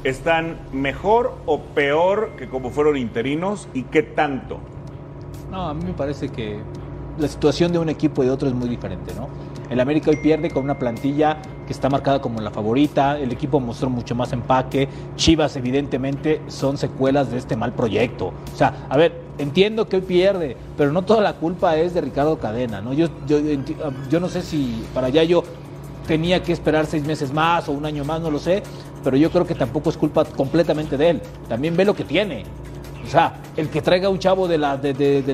están 0.05 0.59
mejor 0.73 1.35
o 1.47 1.61
peor 1.61 2.33
que 2.39 2.49
como 2.49 2.71
fueron 2.71 2.97
interinos 2.97 3.69
y 3.75 3.85
qué 3.85 4.03
tanto. 4.03 4.59
No, 5.51 5.69
a 5.69 5.75
mí 5.75 5.85
me 5.85 5.93
parece 5.95 6.29
que 6.29 6.59
la 7.19 7.27
situación 7.29 7.73
de 7.73 7.79
un 7.79 7.89
equipo 7.89 8.23
y 8.23 8.27
de 8.27 8.33
otro 8.33 8.49
es 8.49 8.55
muy 8.55 8.69
diferente, 8.69 9.13
¿no? 9.15 9.29
El 9.71 9.81
América 9.81 10.11
hoy 10.11 10.17
pierde 10.17 10.51
con 10.51 10.65
una 10.65 10.79
plantilla 10.79 11.39
que 11.67 11.73
está 11.73 11.91
marcada 11.91 12.21
como 12.21 12.41
la 12.41 12.51
favorita, 12.51 13.19
el 13.19 13.31
equipo 13.31 13.61
mostró 13.61 13.91
mucho 13.91 14.15
más 14.15 14.33
empaque, 14.33 14.89
Chivas 15.17 15.55
evidentemente 15.57 16.41
son 16.49 16.79
secuelas 16.79 17.31
de 17.31 17.37
este 17.37 17.57
mal 17.57 17.75
proyecto. 17.75 18.33
O 18.53 18.57
sea, 18.57 18.87
a 18.89 18.97
ver, 18.97 19.21
entiendo 19.37 19.87
que 19.87 19.97
hoy 19.97 20.03
pierde, 20.03 20.57
pero 20.77 20.93
no 20.93 21.03
toda 21.03 21.21
la 21.21 21.35
culpa 21.35 21.77
es 21.77 21.93
de 21.93 22.01
Ricardo 22.01 22.39
Cadena, 22.39 22.81
¿no? 22.81 22.95
Yo, 22.95 23.09
yo, 23.27 24.21
no 24.21 24.29
sé 24.29 24.41
si 24.41 24.83
para 24.95 25.09
allá 25.09 25.23
yo 25.25 25.45
tenía 26.07 26.43
que 26.43 26.53
esperar 26.53 26.87
seis 26.87 27.05
meses 27.05 27.35
más 27.35 27.69
o 27.69 27.73
un 27.73 27.85
año 27.85 28.03
más, 28.05 28.23
no 28.23 28.31
lo 28.31 28.39
sé, 28.39 28.63
pero 29.05 29.19
yo 29.19 29.31
creo 29.31 29.47
que 29.47 29.55
tampoco 29.55 29.91
es 29.91 29.99
culpa 29.99 30.25
completamente 30.25 30.97
de 30.97 31.11
él. 31.11 31.23
También 31.49 31.77
ve 31.77 31.85
lo 31.85 31.95
que 31.95 32.05
tiene. 32.05 32.45
O 33.09 33.11
sea, 33.11 33.41
el 33.57 33.71
que 33.71 33.81
traiga 33.81 34.11
un 34.11 34.19
chavo 34.19 34.47
del 34.47 34.63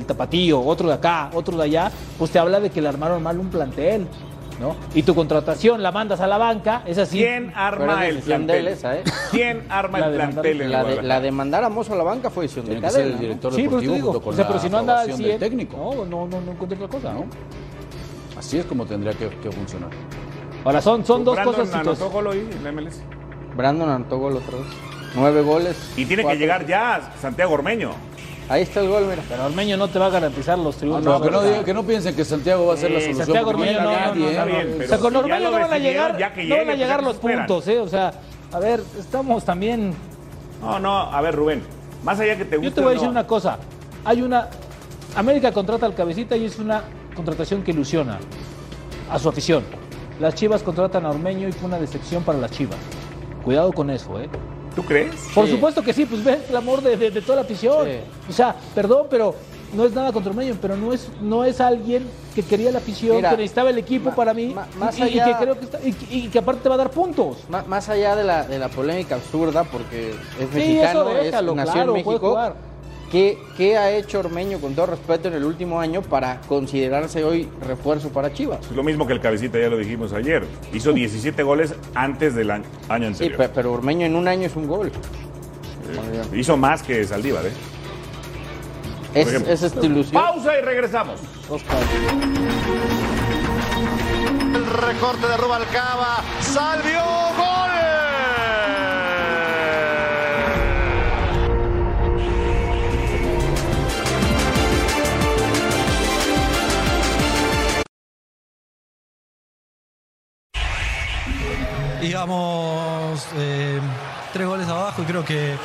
tapatío, 0.05 0.61
otro 0.61 0.87
de 0.87 0.93
acá, 0.93 1.29
otro 1.33 1.57
de 1.57 1.63
allá, 1.63 1.91
pues 2.17 2.31
te 2.31 2.39
habla 2.39 2.61
de 2.61 2.69
que 2.69 2.81
le 2.81 2.87
armaron 2.87 3.21
mal 3.21 3.37
un 3.37 3.49
plantel, 3.49 4.07
¿no? 4.59 4.75
Y 4.93 5.03
tu 5.03 5.13
contratación 5.15 5.83
la 5.83 5.91
mandas 5.91 6.21
a 6.21 6.27
la 6.27 6.37
banca, 6.37 6.81
es 6.85 6.97
así. 6.97 7.17
¿Quién 7.19 7.51
arma 7.55 8.07
el 8.07 8.19
plantel? 8.19 8.67
esa, 8.69 8.97
¿eh? 8.97 9.03
¿Quién 9.31 9.63
arma 9.69 9.99
La 9.99 10.07
el 10.07 10.15
plantel 10.15 10.61
en 10.61 10.71
La 10.71 10.83
de, 10.83 11.01
la 11.01 11.19
de 11.21 11.31
mandar 11.31 11.63
a 11.63 11.69
Mozo 11.69 11.93
a 11.93 11.97
la 11.97 12.03
banca 12.03 12.29
fue 12.29 12.43
decisión 12.43 12.65
de 12.65 12.75
que 12.75 12.81
cadena. 12.81 13.03
el 13.05 13.13
¿no? 13.13 13.19
director 13.19 13.53
Sí, 13.53 13.57
pero 13.63 13.69
te 13.69 13.85
deportivo 13.85 13.93
digo, 13.95 14.05
junto 14.13 14.21
con 14.21 14.33
o 14.33 14.35
sea, 14.35 14.43
la 14.45 14.49
pero 14.49 14.59
si 14.61 14.69
no 14.69 14.77
anda 14.77 14.93
al 14.93 14.99
aprobación 15.01 15.27
del 15.29 15.39
100, 15.39 15.49
técnico. 15.49 15.77
no, 15.77 16.05
no, 16.05 16.27
no, 16.27 16.41
no 16.41 16.51
encontré 16.51 16.77
otra 16.77 16.87
cosa, 16.87 17.13
¿no? 17.13 17.25
Así 18.37 18.57
es 18.57 18.65
como 18.65 18.85
tendría 18.85 19.13
que, 19.13 19.29
que 19.29 19.51
funcionar. 19.51 19.89
Ahora 20.63 20.81
son, 20.81 21.05
son 21.05 21.23
dos 21.23 21.35
Brandon 21.35 21.55
cosas. 21.55 21.73
anotó 21.75 21.95
situaciones. 21.95 22.13
gol 22.13 22.27
hoy 22.27 22.49
en 22.57 22.63
la 22.63 22.71
MLS. 22.71 23.01
Brandon 23.55 23.89
anotó 23.89 24.17
gol 24.17 24.37
otra 24.37 24.57
vez. 24.57 24.67
Nueve 25.15 25.41
goles. 25.41 25.93
Y 25.95 26.05
tiene 26.05 26.23
que 26.23 26.23
cuatro- 26.23 26.39
llegar 26.39 26.65
ya 26.65 27.13
Santiago 27.21 27.53
Ormeño. 27.53 27.91
Ahí 28.47 28.61
está 28.61 28.79
el 28.81 28.89
gol, 28.89 29.05
mira. 29.09 29.23
Pero 29.27 29.45
Ormeño 29.45 29.75
no 29.77 29.87
te 29.87 29.97
va 29.97 30.05
a 30.05 30.09
garantizar 30.09 30.57
los 30.59 30.75
No, 30.75 30.79
triunfos. 30.79 31.03
no, 31.03 31.21
que, 31.21 31.31
no 31.31 31.39
¿verdad? 31.39 31.51
digan- 31.51 31.65
que 31.65 31.73
no 31.73 31.83
piensen 31.83 32.15
que 32.15 32.23
Santiago 32.23 32.67
va 32.67 32.75
a 32.75 32.77
ser 32.77 32.91
la 32.91 32.99
solución. 32.99 33.25
Santiago 33.25 33.49
Ormeño 33.49 33.73
no 33.73 33.83
no, 33.83 33.91
no, 33.91 33.99
nadie, 33.99 34.21
no, 34.21 34.27
¿eh? 34.27 34.31
Está 34.31 34.45
bien, 34.45 34.67
O 34.73 34.77
pero 34.77 34.89
sea, 34.89 34.97
con 34.99 35.11
si 35.13 35.17
Ormeño 35.17 35.39
no 35.39 35.51
van 35.51 35.73
a 35.73 35.77
llegar, 35.79 36.17
ya 36.19 36.33
que 36.33 36.43
no 36.43 36.49
llegue, 36.49 36.65
van 36.65 36.69
a 36.69 36.75
llegar 36.75 36.95
¿a 36.95 36.99
qué 36.99 37.05
los 37.05 37.15
esperan? 37.15 37.47
puntos, 37.47 37.67
¿eh? 37.67 37.79
O 37.79 37.87
sea, 37.87 38.13
a 38.51 38.59
ver, 38.59 38.83
estamos 38.99 39.43
también. 39.43 39.93
No, 40.61 40.79
no, 40.79 40.95
a 41.11 41.21
ver, 41.21 41.35
Rubén. 41.35 41.63
Más 42.03 42.19
allá 42.19 42.37
que 42.37 42.45
te 42.45 42.57
guste 42.57 42.69
Yo 42.69 42.75
te 42.75 42.81
voy 42.81 42.89
a 42.89 42.91
o 42.91 42.93
decir 42.93 43.05
no, 43.07 43.11
una 43.11 43.25
cosa. 43.27 43.57
Hay 44.03 44.21
una. 44.21 44.47
América 45.15 45.51
contrata 45.51 45.85
al 45.87 45.95
cabecita 45.95 46.35
y 46.37 46.45
es 46.45 46.59
una 46.59 46.83
contratación 47.15 47.63
que 47.63 47.71
ilusiona 47.71 48.19
a 49.09 49.17
su 49.17 49.27
afición. 49.29 49.63
Las 50.19 50.35
Chivas 50.35 50.61
contratan 50.61 51.05
a 51.05 51.09
Ormeño 51.09 51.47
y 51.47 51.51
fue 51.51 51.67
una 51.67 51.79
decepción 51.79 52.21
para 52.23 52.37
las 52.37 52.51
Chivas. 52.51 52.77
Cuidado 53.43 53.71
con 53.73 53.89
eso, 53.89 54.19
¿eh? 54.19 54.29
¿Tú 54.75 54.83
crees? 54.83 55.15
Por 55.33 55.45
Sí. 55.45 55.51
supuesto 55.51 55.81
que 55.81 55.93
sí, 55.93 56.05
pues 56.05 56.23
ve 56.23 56.39
el 56.49 56.55
amor 56.55 56.81
de, 56.81 56.97
de- 56.97 57.11
de 57.11 57.21
toda 57.21 57.37
la 57.37 57.41
afición. 57.43 57.85
Sí. 57.87 57.97
O 58.29 58.33
sea, 58.33 58.55
perdón, 58.73 59.07
pero 59.09 59.33
no 59.73 59.85
es 59.85 59.93
nada 59.93 60.11
contra 60.11 60.31
Ormeño, 60.31 60.55
pero 60.61 60.75
no 60.75 60.91
es, 60.93 61.07
no 61.21 61.43
es 61.45 61.59
alguien 61.61 62.05
que 62.35 62.43
quería 62.43 62.71
la 62.71 62.79
afición, 62.79 63.15
Mira, 63.17 63.29
que 63.31 63.37
necesitaba 63.37 63.69
el 63.69 63.77
equipo 63.77 64.09
ma- 64.09 64.15
para 64.15 64.33
mí 64.33 64.47
ma- 64.53 64.67
más 64.77 64.97
y, 64.99 65.03
y 65.03 65.19
allá- 65.19 65.25
que 65.37 65.43
creo 65.43 65.57
que 65.59 65.65
está- 65.65 65.79
y, 65.81 65.95
y 66.09 66.27
que 66.27 66.39
aparte 66.39 66.61
te 66.61 66.69
va 66.69 66.75
a 66.75 66.77
dar 66.77 66.91
puntos. 66.91 67.37
Má- 67.49 67.63
Más 67.65 67.87
allá 67.89 68.15
de 68.17 68.23
la, 68.25 68.43
de 68.43 68.59
la 68.59 68.67
polémica 68.69 69.15
absurda, 69.15 69.63
porque 69.63 70.09
es 70.11 70.15
Sí, 70.51 70.55
mexicano, 70.55 71.09
eso 71.09 71.23
déjalo, 71.23 71.51
es, 71.51 71.55
nació 71.57 71.73
claro, 71.73 71.95
en 71.95 72.03
puede 72.03 72.19
México. 72.19 72.33
¿Qué, 73.15 73.37
¿Qué 73.55 73.77
ha 73.77 73.91
hecho 73.95 74.19
Ormeño, 74.19 74.59
con 74.59 74.75
todo 74.75 74.87
respeto, 74.87 75.29
en 75.29 75.35
el 75.35 75.45
último 75.45 75.79
año 75.79 76.01
para 76.01 76.41
considerarse 76.49 77.23
hoy 77.23 77.47
refuerzo 77.65 78.09
para 78.09 78.33
Chivas? 78.33 78.59
Es 78.69 78.75
lo 78.75 78.83
mismo 78.83 79.07
que 79.07 79.13
el 79.13 79.21
cabecita, 79.21 79.57
ya 79.57 79.69
lo 79.69 79.77
dijimos 79.77 80.11
ayer. 80.11 80.43
Hizo 80.73 80.91
17 80.91 81.41
goles 81.41 81.73
antes 81.93 82.35
del 82.35 82.51
año, 82.51 82.65
año 82.89 83.03
Sí, 83.05 83.23
anterior. 83.23 83.37
pe- 83.37 83.49
pero 83.55 83.71
Ormeño 83.71 84.05
en 84.05 84.17
un 84.17 84.27
año 84.27 84.47
es 84.47 84.55
un 84.57 84.67
gol. 84.67 84.87
Eh, 84.91 86.37
hizo 86.37 86.57
más 86.57 86.83
que 86.83 87.05
Saldívar, 87.05 87.45
¿eh? 87.45 87.51
Es, 89.13 89.63
es 89.63 89.71
tu 89.71 89.85
ilusión. 89.85 90.21
Pausa 90.21 90.59
y 90.59 90.61
regresamos. 90.61 91.21
El 94.53 94.65
recorte 94.65 95.25
de 95.25 95.37
Rubalcaba. 95.37 96.17
Salvio. 96.41 96.99
Gol. 97.37 97.64
Íbamos 112.05 113.25
eh, 113.37 113.79
tres 114.33 114.47
goles 114.47 114.67
abajo 114.67 115.01
y 115.01 115.05
creo 115.05 115.25
que 115.25 115.55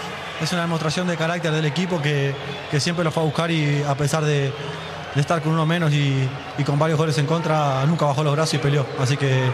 es 0.40 0.52
una 0.52 0.62
demostración 0.62 1.06
de 1.06 1.16
carácter 1.16 1.52
del 1.52 1.66
equipo 1.66 2.00
que, 2.00 2.34
que 2.70 2.80
siempre 2.80 3.04
lo 3.04 3.10
fue 3.10 3.22
a 3.22 3.26
buscar 3.26 3.50
y 3.50 3.82
a 3.82 3.94
pesar 3.94 4.24
de, 4.24 4.52
estar 5.16 5.42
con 5.42 5.52
uno 5.52 5.66
menos 5.66 5.92
y, 5.92 6.28
y 6.56 6.64
con 6.64 6.78
varios 6.78 6.98
goles 6.98 7.18
en 7.18 7.26
contra, 7.26 7.84
nunca 7.86 8.06
bajó 8.06 8.22
los 8.22 8.32
brazos 8.32 8.54
y 8.54 8.58
peleó. 8.58 8.86
Así 8.98 9.16
que 9.16 9.50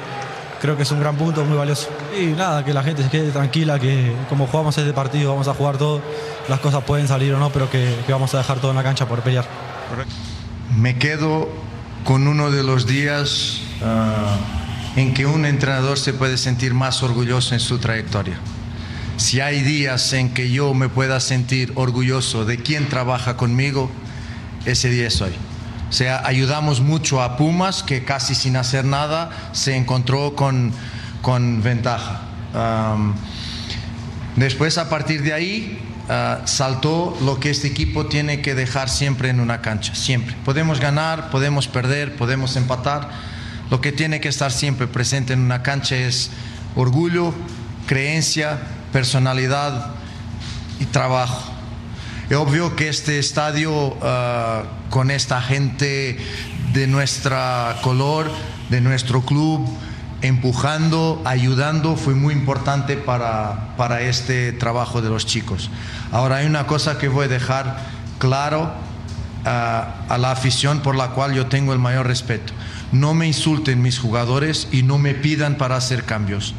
creo 0.60 0.76
que 0.76 0.82
es 0.82 0.90
un 0.90 1.00
gran 1.00 1.16
punto, 1.16 1.44
muy 1.44 1.56
valioso. 1.56 1.88
Y 2.18 2.26
nada, 2.26 2.64
que 2.64 2.72
la 2.72 2.82
gente 2.82 3.02
se 3.02 3.08
quede 3.08 3.30
tranquila, 3.30 3.78
que 3.78 4.12
como 4.28 4.46
jugamos 4.46 4.76
este 4.78 4.92
partido, 4.92 5.30
vamos 5.30 5.48
a 5.48 5.54
jugar 5.54 5.78
todo, 5.78 6.00
las 6.48 6.60
cosas 6.60 6.84
pueden 6.84 7.08
salir 7.08 7.32
o 7.34 7.38
no, 7.38 7.50
pero 7.50 7.70
que, 7.70 7.96
que 8.06 8.12
vamos 8.12 8.34
a 8.34 8.38
dejar 8.38 8.58
todo 8.58 8.70
en 8.70 8.76
la 8.76 8.82
cancha 8.82 9.06
por 9.06 9.20
pelear. 9.20 9.44
Me 10.76 10.98
quedo 10.98 11.48
con 12.04 12.28
uno 12.28 12.50
de 12.50 12.62
los 12.62 12.86
días 12.86 13.60
ah, 13.82 14.36
en 14.96 15.14
que 15.14 15.26
un 15.26 15.44
entrenador 15.44 15.98
se 15.98 16.12
puede 16.12 16.38
sentir 16.38 16.74
más 16.74 17.02
orgulloso 17.02 17.54
en 17.54 17.60
su 17.60 17.78
trayectoria. 17.78 18.38
Si 19.18 19.40
hay 19.40 19.62
días 19.62 20.12
en 20.12 20.34
que 20.34 20.50
yo 20.50 20.74
me 20.74 20.88
pueda 20.88 21.20
sentir 21.20 21.72
orgulloso 21.74 22.44
de 22.44 22.58
quien 22.58 22.88
trabaja 22.88 23.36
conmigo, 23.36 23.90
ese 24.64 24.90
día 24.90 25.06
es 25.06 25.20
hoy. 25.20 25.32
O 25.88 25.92
sea, 25.92 26.26
ayudamos 26.26 26.80
mucho 26.80 27.22
a 27.22 27.36
Pumas, 27.36 27.82
que 27.82 28.04
casi 28.04 28.34
sin 28.34 28.56
hacer 28.56 28.84
nada 28.84 29.30
se 29.52 29.76
encontró 29.76 30.34
con, 30.34 30.72
con 31.22 31.62
ventaja. 31.62 32.22
Después, 34.34 34.78
a 34.78 34.90
partir 34.90 35.22
de 35.22 35.32
ahí, 35.32 35.78
uh, 36.08 36.46
saltó 36.46 37.16
lo 37.22 37.40
que 37.40 37.50
este 37.50 37.68
equipo 37.68 38.06
tiene 38.06 38.42
que 38.42 38.54
dejar 38.54 38.90
siempre 38.90 39.30
en 39.30 39.40
una 39.40 39.62
cancha, 39.62 39.94
siempre. 39.94 40.36
Podemos 40.44 40.80
ganar, 40.80 41.30
podemos 41.30 41.68
perder, 41.68 42.16
podemos 42.16 42.56
empatar. 42.56 43.08
Lo 43.70 43.80
que 43.80 43.92
tiene 43.92 44.20
que 44.20 44.28
estar 44.28 44.52
siempre 44.52 44.86
presente 44.86 45.32
en 45.32 45.40
una 45.40 45.62
cancha 45.62 45.96
es 45.96 46.30
orgullo, 46.76 47.34
creencia, 47.86 48.58
personalidad 48.92 49.94
y 50.78 50.84
trabajo. 50.84 51.52
Es 52.30 52.36
obvio 52.36 52.76
que 52.76 52.88
este 52.88 53.18
estadio 53.18 53.72
uh, 53.72 54.00
con 54.90 55.10
esta 55.10 55.40
gente 55.40 56.18
de 56.72 56.86
nuestra 56.86 57.76
color, 57.82 58.30
de 58.70 58.80
nuestro 58.80 59.22
club, 59.22 59.66
empujando, 60.22 61.22
ayudando, 61.24 61.96
fue 61.96 62.14
muy 62.14 62.34
importante 62.34 62.96
para, 62.96 63.76
para 63.76 64.02
este 64.02 64.52
trabajo 64.52 65.02
de 65.02 65.08
los 65.08 65.26
chicos. 65.26 65.70
Ahora 66.12 66.36
hay 66.36 66.46
una 66.46 66.66
cosa 66.66 66.98
que 66.98 67.08
voy 67.08 67.26
a 67.26 67.28
dejar 67.28 67.78
claro 68.18 68.62
uh, 69.44 69.48
a 69.48 70.18
la 70.18 70.30
afición 70.30 70.80
por 70.80 70.94
la 70.96 71.10
cual 71.10 71.34
yo 71.34 71.46
tengo 71.46 71.72
el 71.72 71.78
mayor 71.78 72.06
respeto. 72.06 72.52
No 72.92 73.14
me 73.14 73.26
insulten 73.26 73.82
mis 73.82 73.98
jugadores 73.98 74.68
y 74.72 74.82
no 74.82 74.98
me 74.98 75.14
pidan 75.14 75.58
para 75.58 75.76
hacer 75.76 76.04
cambios, 76.04 76.54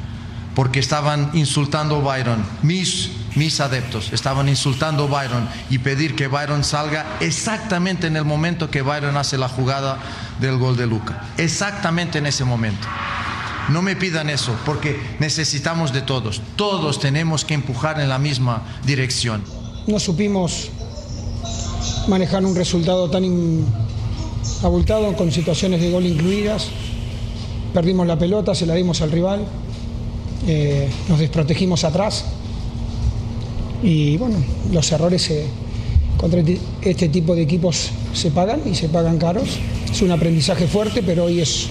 porque 0.55 0.79
estaban 0.79 1.31
insultando 1.33 1.97
a 1.97 2.01
Byron. 2.01 2.43
Mis 2.63 3.11
mis 3.37 3.59
adeptos 3.59 4.11
estaban 4.13 4.49
insultando 4.49 5.03
a 5.03 5.07
Byron 5.07 5.47
y 5.69 5.77
pedir 5.77 6.15
que 6.15 6.27
Byron 6.27 6.63
salga 6.63 7.17
exactamente 7.19 8.07
en 8.07 8.15
el 8.17 8.25
momento 8.25 8.71
que 8.71 8.81
Byron 8.81 9.15
hace 9.15 9.37
la 9.37 9.47
jugada 9.47 9.99
del 10.41 10.57
gol 10.57 10.75
de 10.75 10.87
Luca. 10.87 11.23
Exactamente 11.37 12.17
en 12.17 12.25
ese 12.25 12.43
momento. 12.45 12.87
No 13.69 13.83
me 13.83 13.95
pidan 13.95 14.31
eso, 14.31 14.55
porque 14.65 14.99
necesitamos 15.19 15.93
de 15.93 16.01
todos. 16.01 16.41
Todos 16.55 16.99
tenemos 16.99 17.45
que 17.45 17.53
empujar 17.53 17.99
en 17.99 18.09
la 18.09 18.17
misma 18.17 18.63
dirección. 18.85 19.43
No 19.85 19.99
supimos 19.99 20.71
manejar 22.07 22.43
un 22.43 22.55
resultado 22.55 23.07
tan 23.09 23.23
abultado 24.63 25.13
con 25.15 25.31
situaciones 25.31 25.81
de 25.81 25.91
gol 25.91 26.05
incluidas. 26.05 26.67
Perdimos 27.73 28.07
la 28.07 28.17
pelota, 28.17 28.55
se 28.55 28.65
la 28.65 28.73
dimos 28.73 29.01
al 29.01 29.11
rival, 29.11 29.45
eh, 30.47 30.89
nos 31.09 31.19
desprotegimos 31.19 31.83
atrás 31.83 32.25
y 33.83 34.17
bueno, 34.17 34.37
los 34.71 34.91
errores 34.91 35.31
contra 36.17 36.39
este, 36.39 36.59
este 36.81 37.09
tipo 37.09 37.35
de 37.35 37.43
equipos 37.43 37.91
se 38.13 38.31
pagan 38.31 38.61
y 38.65 38.73
se 38.73 38.89
pagan 38.89 39.17
caros. 39.17 39.57
Es 39.91 40.01
un 40.01 40.11
aprendizaje 40.11 40.67
fuerte, 40.67 41.03
pero 41.03 41.25
hoy 41.25 41.41
es 41.41 41.69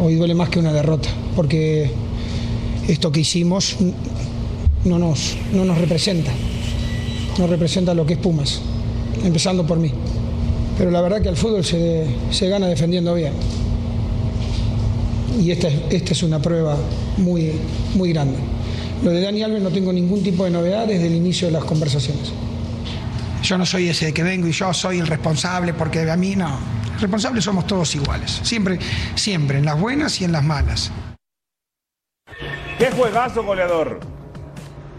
hoy 0.00 0.14
duele 0.14 0.34
más 0.34 0.48
que 0.48 0.58
una 0.58 0.72
derrota, 0.72 1.08
porque 1.36 1.90
esto 2.88 3.12
que 3.12 3.20
hicimos 3.20 3.76
no 4.84 4.98
nos, 4.98 5.36
no 5.52 5.64
nos 5.64 5.78
representa, 5.78 6.32
no 7.38 7.46
representa 7.46 7.94
lo 7.94 8.04
que 8.06 8.14
es 8.14 8.18
Pumas, 8.18 8.60
empezando 9.24 9.66
por 9.66 9.78
mí. 9.78 9.92
Pero 10.82 10.90
la 10.90 11.00
verdad 11.00 11.22
que 11.22 11.28
al 11.28 11.36
fútbol 11.36 11.64
se, 11.64 12.04
se 12.32 12.48
gana 12.48 12.66
defendiendo 12.66 13.14
bien. 13.14 13.32
Y 15.40 15.52
esta, 15.52 15.68
esta 15.68 16.12
es 16.12 16.24
una 16.24 16.42
prueba 16.42 16.76
muy, 17.18 17.52
muy 17.94 18.12
grande. 18.12 18.36
Lo 19.04 19.12
de 19.12 19.20
Dani 19.20 19.44
Alves 19.44 19.62
no 19.62 19.70
tengo 19.70 19.92
ningún 19.92 20.24
tipo 20.24 20.44
de 20.44 20.50
novedad 20.50 20.88
desde 20.88 21.06
el 21.06 21.14
inicio 21.14 21.46
de 21.46 21.52
las 21.52 21.62
conversaciones. 21.62 22.32
Yo 23.44 23.56
no 23.56 23.64
soy 23.64 23.90
ese 23.90 24.06
de 24.06 24.12
que 24.12 24.24
vengo 24.24 24.48
y 24.48 24.50
yo 24.50 24.74
soy 24.74 24.98
el 24.98 25.06
responsable 25.06 25.72
porque 25.72 26.10
a 26.10 26.16
mí 26.16 26.34
no. 26.34 26.58
Responsables 27.00 27.44
somos 27.44 27.64
todos 27.68 27.94
iguales. 27.94 28.40
Siempre, 28.42 28.80
siempre, 29.14 29.58
en 29.58 29.66
las 29.66 29.78
buenas 29.80 30.20
y 30.20 30.24
en 30.24 30.32
las 30.32 30.42
malas. 30.42 30.90
¿Qué 32.80 32.90
juegazo, 32.90 33.44
goleador? 33.44 34.00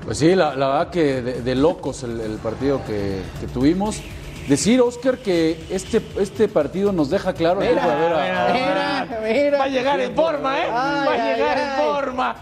Pues 0.05 0.17
sí, 0.17 0.33
la, 0.33 0.55
la 0.55 0.67
verdad 0.69 0.91
que 0.91 1.21
de, 1.21 1.41
de 1.41 1.55
locos 1.55 2.03
el, 2.03 2.21
el 2.21 2.37
partido 2.37 2.81
que, 2.85 3.21
que, 3.41 3.47
tuvimos. 3.47 4.01
Decir, 4.47 4.81
Oscar, 4.81 5.17
que 5.19 5.57
este, 5.69 6.01
este 6.19 6.47
partido 6.47 6.91
nos 6.91 7.09
deja 7.09 7.33
claro 7.33 7.61
mira, 7.61 7.71
mira, 7.73 8.49
mira, 8.51 9.07
mira, 9.23 9.57
Va 9.57 9.63
a 9.63 9.69
llegar 9.69 9.99
en 10.01 10.13
forma, 10.13 10.59
¿eh? 10.59 10.63
Ay, 10.65 11.07
Va 11.07 11.13
a 11.13 11.35
llegar 11.35 11.57
ay, 11.57 11.63
en 11.63 11.93
forma. 11.93 12.35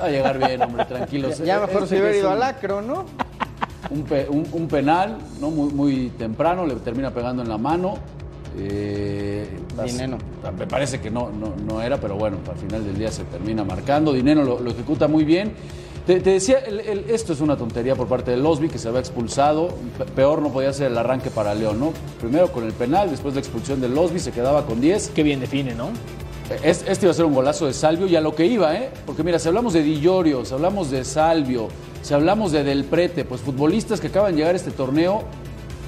Va 0.00 0.04
a 0.04 0.08
llegar 0.08 0.38
bien, 0.38 0.62
hombre, 0.62 0.84
tranquilos. 0.86 1.38
Ya, 1.38 1.44
ya 1.44 1.66
mejor 1.66 1.86
se 1.86 2.00
hubiera 2.00 2.16
ido 2.16 2.30
al 2.30 2.42
acro, 2.42 2.80
¿no? 2.80 3.04
Un, 3.90 4.04
pe, 4.04 4.26
un, 4.28 4.46
un, 4.52 4.68
penal, 4.68 5.18
¿no? 5.40 5.50
Muy, 5.50 5.72
muy 5.72 6.08
temprano, 6.18 6.66
le 6.66 6.76
termina 6.76 7.10
pegando 7.10 7.42
en 7.42 7.48
la 7.48 7.58
mano. 7.58 7.98
Eh, 8.56 9.48
Dineno. 9.84 10.18
Me 10.58 10.66
parece 10.66 11.00
que 11.00 11.10
no, 11.10 11.30
no, 11.30 11.54
no, 11.56 11.82
era, 11.82 11.98
pero 11.98 12.16
bueno, 12.16 12.38
al 12.50 12.56
final 12.56 12.84
del 12.84 12.96
día 12.96 13.10
se 13.10 13.24
termina 13.24 13.64
marcando. 13.64 14.12
Dinero 14.12 14.42
lo, 14.42 14.60
lo 14.60 14.70
ejecuta 14.70 15.08
muy 15.08 15.24
bien. 15.24 15.54
Te, 16.06 16.20
te 16.20 16.30
decía, 16.30 16.58
el, 16.58 16.80
el, 16.80 17.10
esto 17.10 17.32
es 17.32 17.40
una 17.40 17.56
tontería 17.56 17.94
por 17.94 18.08
parte 18.08 18.32
de 18.32 18.36
Losby, 18.36 18.68
que 18.68 18.78
se 18.78 18.88
había 18.88 19.00
expulsado. 19.00 19.68
Peor 20.16 20.42
no 20.42 20.48
podía 20.50 20.72
ser 20.72 20.90
el 20.90 20.98
arranque 20.98 21.30
para 21.30 21.54
León, 21.54 21.78
¿no? 21.78 21.92
Primero 22.20 22.50
con 22.50 22.64
el 22.64 22.72
penal, 22.72 23.10
después 23.10 23.34
la 23.34 23.40
expulsión 23.40 23.80
de 23.80 23.88
Losby, 23.88 24.18
se 24.18 24.32
quedaba 24.32 24.66
con 24.66 24.80
10. 24.80 25.12
Qué 25.14 25.22
bien 25.22 25.38
define, 25.40 25.74
¿no? 25.74 25.90
Este 26.64 27.06
iba 27.06 27.12
a 27.12 27.14
ser 27.14 27.24
un 27.24 27.34
golazo 27.34 27.66
de 27.66 27.72
Salvio 27.72 28.06
y 28.06 28.16
a 28.16 28.20
lo 28.20 28.34
que 28.34 28.44
iba, 28.44 28.74
¿eh? 28.74 28.90
Porque 29.06 29.22
mira, 29.22 29.38
si 29.38 29.48
hablamos 29.48 29.72
de 29.72 29.82
Di 29.82 30.00
Llorio, 30.00 30.44
si 30.44 30.52
hablamos 30.52 30.90
de 30.90 31.04
Salvio, 31.04 31.68
si 32.02 32.14
hablamos 32.14 32.52
de 32.52 32.64
Del 32.64 32.84
Prete, 32.84 33.24
pues 33.24 33.40
futbolistas 33.40 34.00
que 34.00 34.08
acaban 34.08 34.32
de 34.32 34.38
llegar 34.38 34.54
a 34.54 34.56
este 34.56 34.72
torneo 34.72 35.22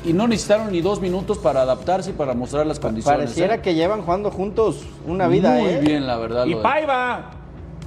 y 0.05 0.13
no 0.13 0.29
necesitaron 0.29 0.71
ni 0.71 0.81
dos 0.81 1.01
minutos 1.01 1.39
para 1.39 1.63
adaptarse 1.63 2.11
y 2.11 2.13
para 2.13 2.35
mostrar 2.35 2.67
las 2.67 2.79
condiciones. 2.79 3.21
Pareciera 3.21 3.57
¿eh? 3.57 3.61
que 3.63 3.75
llevan 3.75 4.03
jugando 4.03 4.31
juntos 4.31 4.81
una 5.07 5.29
vida, 5.29 5.55
Muy 5.55 5.71
¿eh? 5.71 5.81
bien, 5.81 6.07
la 6.07 6.17
verdad. 6.19 6.47
Y 6.47 6.55
Paiva, 6.55 7.31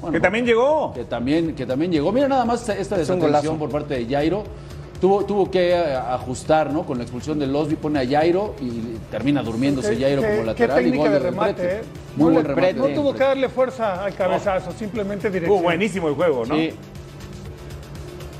bueno, 0.01 0.13
que 0.13 0.19
también 0.19 0.45
llegó. 0.45 0.93
Que 0.93 1.03
también, 1.05 1.55
que 1.55 1.65
también 1.65 1.91
llegó. 1.91 2.11
Mira 2.11 2.27
nada 2.27 2.45
más 2.45 2.67
esta 2.69 2.97
desatención 2.97 3.57
por 3.57 3.69
parte 3.69 3.95
de 3.95 4.05
Jairo. 4.05 4.43
Tuvo, 4.99 5.25
tuvo 5.25 5.51
que 5.51 5.75
ajustar, 5.75 6.73
¿no? 6.73 6.83
Con 6.83 6.97
la 6.97 7.03
expulsión 7.03 7.37
de 7.37 7.45
Losby, 7.45 7.75
pone 7.75 7.99
a 7.99 8.07
Jairo 8.07 8.55
y 8.59 8.97
termina 9.11 9.43
durmiéndose 9.43 9.95
¿Qué, 9.95 10.03
Jairo 10.03 10.23
qué, 10.23 10.29
como 10.29 10.43
lateral. 10.43 10.77
Qué 10.77 10.83
técnica 10.83 10.95
y 10.95 10.97
gol 10.97 11.11
de 11.11 11.19
de 11.19 11.29
remate. 11.29 11.63
¿eh? 11.63 11.81
Muy 12.15 12.27
no 12.27 12.33
buen 12.33 12.45
remate. 12.45 12.73
No 12.73 12.87
tuvo 12.87 13.13
que 13.13 13.23
darle 13.23 13.47
fuerza 13.47 14.03
al 14.03 14.15
cabezazo, 14.15 14.71
simplemente 14.71 15.29
dirección. 15.29 15.53
Estuvo 15.53 15.63
buenísimo 15.63 16.07
el 16.07 16.15
juego, 16.15 16.45
¿no? 16.47 16.55
Sí. 16.55 16.73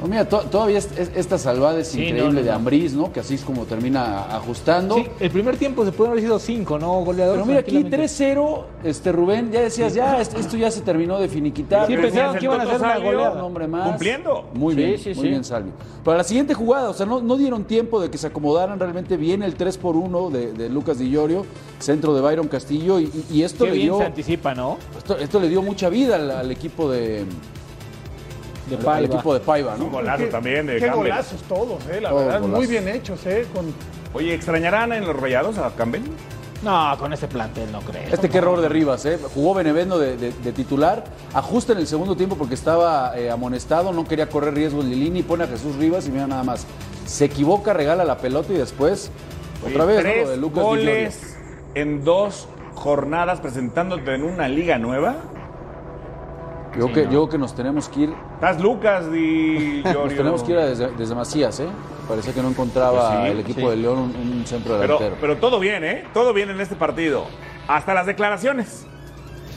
No, 0.01 0.07
mira, 0.07 0.29
to 0.29 0.41
todavía 0.41 0.77
es, 0.77 0.89
es, 0.97 1.11
esta 1.15 1.37
salvada 1.37 1.79
es 1.79 1.87
sí, 1.87 2.03
increíble 2.03 2.29
no, 2.29 2.39
no, 2.39 2.43
de 2.43 2.51
Ambriz, 2.51 2.93
¿no? 2.93 3.11
Que 3.11 3.21
así 3.21 3.33
es 3.33 3.43
como 3.43 3.63
termina 3.63 4.25
ajustando. 4.35 4.95
Sí, 4.95 5.07
el 5.19 5.31
primer 5.31 5.57
tiempo 5.57 5.83
se 5.85 5.91
pueden 5.91 6.11
haber 6.11 6.23
sido 6.23 6.37
cinco, 6.39 6.77
¿no? 6.77 7.03
Goleador. 7.03 7.35
Pero 7.35 7.45
mira, 7.45 7.59
aquí 7.59 7.83
3-0, 7.83 8.63
este 8.83 9.11
Rubén, 9.11 9.51
ya 9.51 9.61
decías, 9.61 9.93
sí. 9.93 9.97
ya, 9.97 10.21
esto 10.21 10.55
ya 10.55 10.69
se 10.69 10.81
terminó 10.81 11.19
de 11.19 11.27
finiquitar. 11.27 11.87
Sí, 11.87 11.97
pensaban 11.97 12.37
que 12.37 12.45
iban 12.45 12.61
a 12.61 12.63
hacer 12.63 12.79
una 12.79 12.97
goleada. 12.99 13.31
Un 13.33 13.41
hombre 13.41 13.67
más. 13.67 13.89
Cumpliendo. 13.89 14.45
Muy 14.53 14.75
bien, 14.75 14.99
sí, 14.99 15.13
muy 15.15 15.29
bien, 15.29 15.43
Salvi. 15.43 15.71
Para 16.03 16.19
la 16.19 16.23
siguiente 16.23 16.53
jugada, 16.53 16.89
o 16.89 16.93
sea, 16.93 17.05
no, 17.05 17.21
no, 17.21 17.35
dieron 17.35 17.63
tiempo 17.63 17.99
de 17.99 18.09
que 18.09 18.17
se 18.17 18.27
acomodaran 18.27 18.79
realmente 18.79 19.17
bien 19.17 19.41
el 19.43 19.55
3 19.55 19.77
por 19.77 19.95
1 19.95 20.29
de, 20.29 20.53
de 20.53 20.69
Lucas 20.69 20.99
Di 20.99 21.09
Llorio, 21.09 21.45
centro 21.79 22.13
de 22.13 22.21
Byron 22.21 22.47
Castillo, 22.47 22.99
y, 22.99 23.11
y 23.31 23.43
esto 23.43 23.65
Qué 23.65 23.71
le 23.71 23.75
bien 23.77 23.87
dio. 23.87 23.97
se 23.97 24.05
anticipa, 24.05 24.53
¿no? 24.53 24.77
Esto, 24.97 25.17
esto 25.17 25.39
le 25.39 25.49
dio 25.49 25.61
mucha 25.61 25.89
vida 25.89 26.15
al, 26.15 26.31
al 26.31 26.51
equipo 26.51 26.89
de 26.89 27.25
de 28.69 28.77
Paiva. 28.77 28.99
El 28.99 29.05
equipo 29.05 29.33
de 29.33 29.39
Paiva, 29.39 29.75
¿no? 29.77 29.85
Un 29.85 29.91
golazo 29.91 30.23
¿Qué, 30.25 30.29
también 30.29 30.65
de 30.67 30.73
Qué 30.75 30.87
Campbell. 30.87 30.97
golazos 31.09 31.41
todos, 31.43 31.85
eh, 31.89 32.01
la 32.01 32.09
Todos 32.09 32.25
verdad, 32.25 32.41
golazos. 32.41 32.57
muy 32.57 32.67
bien 32.67 32.87
hechos, 32.87 33.25
eh. 33.25 33.45
Con... 33.53 33.73
Oye, 34.13 34.33
¿extrañarán 34.33 34.93
en 34.93 35.05
los 35.05 35.15
rayados 35.15 35.57
a 35.57 35.69
Campbell? 35.75 36.01
No, 36.63 36.95
con 36.97 37.13
este 37.13 37.27
plantel 37.27 37.71
no 37.71 37.81
creo. 37.81 38.01
Este 38.11 38.29
qué 38.29 38.39
error 38.39 38.59
de 38.59 38.67
Rivas, 38.67 39.05
¿eh? 39.05 39.19
Jugó 39.35 39.53
Benevendo 39.53 39.99
de, 39.99 40.17
de, 40.17 40.31
de, 40.31 40.51
titular, 40.51 41.03
ajusta 41.33 41.73
en 41.73 41.79
el 41.79 41.85
segundo 41.87 42.15
tiempo 42.15 42.35
porque 42.35 42.55
estaba 42.55 43.15
eh, 43.17 43.29
amonestado, 43.29 43.93
no 43.93 44.05
quería 44.05 44.27
correr 44.27 44.55
riesgos 44.55 44.83
Lilini, 44.83 45.21
pone 45.21 45.43
a 45.43 45.47
Jesús 45.47 45.75
Rivas 45.75 46.07
y 46.07 46.11
mira 46.11 46.25
nada 46.25 46.43
más. 46.43 46.65
Se 47.05 47.25
equivoca, 47.25 47.73
regala 47.73 48.03
la 48.05 48.17
pelota 48.17 48.51
y 48.53 48.57
después, 48.57 49.11
Oye, 49.63 49.73
otra 49.73 49.85
vez, 49.85 49.99
tres 50.01 50.25
¿no? 50.25 50.29
de 50.31 50.37
Lucas 50.37 50.63
goles 50.63 51.37
en 51.75 52.03
dos 52.03 52.47
jornadas 52.73 53.39
presentándote 53.39 54.15
en 54.15 54.23
una 54.23 54.47
liga 54.49 54.79
nueva. 54.79 55.15
Yo, 56.77 56.87
Sí, 56.87 56.93
que, 56.93 57.05
no. 57.05 57.11
yo 57.11 57.29
que 57.29 57.37
nos 57.37 57.55
tenemos 57.55 57.89
que 57.89 58.01
ir. 58.01 58.13
Estás 58.35 58.59
Lucas, 58.61 59.11
di 59.11 59.81
Nos 59.83 60.13
tenemos 60.15 60.43
que 60.43 60.51
ir 60.51 60.57
a 60.59 60.65
desde, 60.67 60.91
desde 60.91 61.15
Macías, 61.15 61.59
¿eh? 61.59 61.67
Parece 62.07 62.31
que 62.33 62.41
no 62.41 62.49
encontraba 62.49 63.23
sí, 63.25 63.31
el 63.31 63.39
equipo 63.39 63.61
sí. 63.61 63.67
de 63.67 63.75
León 63.77 63.97
un, 63.99 64.15
un 64.39 64.45
centro 64.45 64.77
Pero, 64.79 64.93
delantero. 64.99 65.15
pero 65.19 65.37
todo 65.37 65.59
bien, 65.59 65.83
¿eh? 65.83 66.05
Todo 66.13 66.33
bien 66.33 66.49
en 66.49 66.61
este 66.61 66.75
partido. 66.75 67.25
Hasta 67.67 67.93
las 67.93 68.05
declaraciones. 68.05 68.85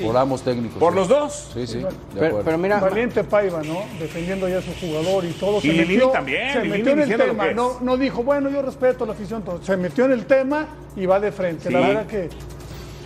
Por 0.03 0.17
ambos 0.17 0.41
técnicos. 0.41 0.79
Por 0.79 0.95
sí. 0.95 0.99
los 0.99 1.09
dos. 1.09 1.51
Sí, 1.53 1.67
sí. 1.67 1.79
de 1.79 1.87
Pero, 2.15 2.27
acuerdo. 2.29 2.45
pero 2.47 2.57
mira, 2.59 2.81
Valiente 2.81 3.23
Paiva, 3.23 3.63
¿no? 3.63 3.83
Defendiendo 4.01 4.49
ya 4.49 4.59
a 4.59 4.63
su 4.63 4.73
jugador 4.81 5.27
y 5.27 5.33
todo. 5.33 5.59
Y 5.63 5.73
Lilini 5.73 6.11
también, 6.11 6.53
Se 6.55 6.61
Lilini 6.63 6.79
metió 6.79 6.93
en 6.95 7.01
el 7.01 7.17
tema. 7.19 7.53
No, 7.53 7.81
no 7.83 7.97
dijo, 7.99 8.23
bueno, 8.23 8.49
yo 8.49 8.63
respeto 8.63 9.05
a 9.05 9.07
la 9.09 9.13
afición. 9.13 9.43
todo. 9.43 9.63
Se 9.63 9.77
metió 9.77 10.07
en 10.07 10.13
el 10.13 10.25
tema 10.25 10.67
y 10.97 11.05
va 11.05 11.21
de 11.21 11.31
frente. 11.31 11.71
La 11.71 11.81
verdad 11.81 12.07
que, 12.07 12.31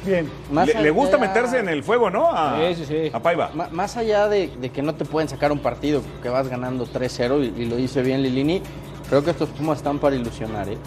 bien. 0.04 0.30
Más 0.52 0.66
Le, 0.68 0.82
le 0.82 0.90
gusta 0.90 1.16
allá- 1.16 1.26
meterse 1.26 1.58
en 1.58 1.68
el 1.68 1.82
fuego, 1.82 2.10
¿no? 2.10 2.30
A, 2.30 2.58
Sí, 2.74 2.84
sí, 2.84 2.86
sí. 2.86 3.10
a 3.12 3.20
Paiva. 3.20 3.50
Más 3.70 3.96
allá 3.96 4.28
de, 4.28 4.48
de 4.48 4.70
que 4.70 4.82
no 4.82 4.94
te 4.94 5.04
pueden 5.04 5.28
sacar 5.28 5.52
un 5.52 5.58
partido, 5.60 6.02
que 6.22 6.28
vas 6.28 6.48
ganando 6.48 6.86
3-0 6.86 7.42
y, 7.56 7.62
y 7.62 7.66
lo 7.66 7.76
dice 7.76 8.02
bien 8.02 8.22
Lilini, 8.22 8.62
creo 9.08 9.22
que 9.24 9.30
estos 9.30 9.48
Pumas 9.50 9.78
están 9.78 9.98
para 9.98 10.16
ilusionar, 10.16 10.68
¿eh? 10.68 10.78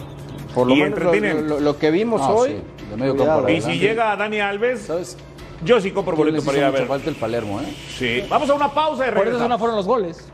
Por 0.54 0.66
lo 0.66 0.74
Y 0.74 0.82
menos 0.82 0.98
lo, 0.98 1.12
entretienen. 1.14 1.48
lo- 1.48 1.60
lo 1.60 1.78
que 1.78 1.90
vimos 1.90 2.20
Ah, 2.22 2.32
hoy. 2.32 2.48
sí, 2.50 2.86
de 2.90 2.96
medio 2.96 3.16
cuidado, 3.16 3.38
campo 3.44 3.52
Y 3.52 3.60
si 3.60 3.78
llega 3.78 4.16
Dani 4.16 4.40
Alves, 4.40 4.82
¿Sabes? 4.82 5.16
yo 5.64 5.80
sí 5.80 5.90
compro 5.90 6.16
boleto 6.16 6.42
para 6.42 6.58
ir 6.58 6.64
a 6.64 6.70
ver. 6.70 6.86
falta 6.86 7.10
el 7.10 7.16
Palermo, 7.16 7.60
¿eh? 7.60 7.64
Sí. 7.96 8.24
Vamos 8.28 8.48
a 8.50 8.54
una 8.54 8.72
pausa 8.72 9.06
y 9.06 9.10
Por 9.10 9.18
esa 9.18 9.24
regresamos. 9.24 9.42
zona 9.42 9.58
fueron 9.58 9.76
los 9.76 9.86
goles. 9.86 10.28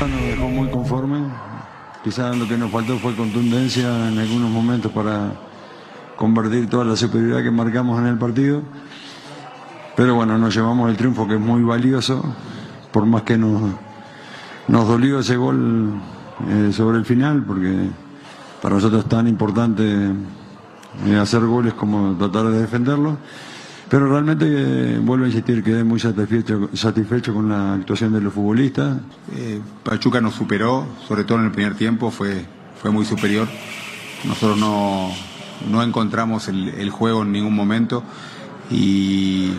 Nos 0.00 0.22
dejó 0.22 0.48
muy 0.48 0.70
conforme. 0.70 1.18
Quizás 2.02 2.34
lo 2.34 2.48
que 2.48 2.56
nos 2.56 2.70
faltó 2.70 2.98
fue 2.98 3.14
contundencia 3.14 4.08
en 4.08 4.18
algunos 4.18 4.50
momentos 4.50 4.90
para 4.92 5.32
convertir 6.16 6.70
toda 6.70 6.86
la 6.86 6.96
superioridad 6.96 7.42
que 7.42 7.50
marcamos 7.50 7.98
en 8.00 8.06
el 8.06 8.16
partido. 8.16 8.62
Pero 9.96 10.14
bueno, 10.14 10.38
nos 10.38 10.54
llevamos 10.54 10.88
el 10.88 10.96
triunfo 10.96 11.28
que 11.28 11.34
es 11.34 11.40
muy 11.40 11.62
valioso, 11.62 12.24
por 12.90 13.04
más 13.04 13.22
que 13.22 13.36
nos, 13.36 13.60
nos 14.68 14.88
dolió 14.88 15.20
ese 15.20 15.36
gol 15.36 15.92
eh, 16.48 16.72
sobre 16.72 16.96
el 16.96 17.04
final, 17.04 17.44
porque 17.44 17.90
para 18.62 18.76
nosotros 18.76 19.02
es 19.02 19.08
tan 19.08 19.28
importante 19.28 20.12
eh, 21.04 21.16
hacer 21.16 21.44
goles 21.44 21.74
como 21.74 22.16
tratar 22.16 22.46
de 22.46 22.62
defenderlos. 22.62 23.18
Pero 23.90 24.08
realmente, 24.08 24.46
eh, 24.46 24.98
vuelvo 25.00 25.24
a 25.24 25.26
insistir, 25.28 25.64
quedé 25.64 25.82
muy 25.82 25.98
satisfecho, 25.98 26.70
satisfecho 26.74 27.34
con 27.34 27.48
la 27.48 27.74
actuación 27.74 28.12
de 28.12 28.20
los 28.20 28.32
futbolistas. 28.32 28.98
Eh, 29.34 29.60
Pachuca 29.82 30.20
nos 30.20 30.34
superó, 30.34 30.86
sobre 31.08 31.24
todo 31.24 31.40
en 31.40 31.46
el 31.46 31.50
primer 31.50 31.74
tiempo, 31.74 32.12
fue, 32.12 32.44
fue 32.80 32.92
muy 32.92 33.04
superior. 33.04 33.48
Nosotros 34.24 34.58
no, 34.58 35.10
no 35.68 35.82
encontramos 35.82 36.46
el, 36.46 36.88
juego 36.90 37.22
en 37.22 37.32
ningún 37.32 37.52
momento 37.52 38.04
y, 38.70 39.54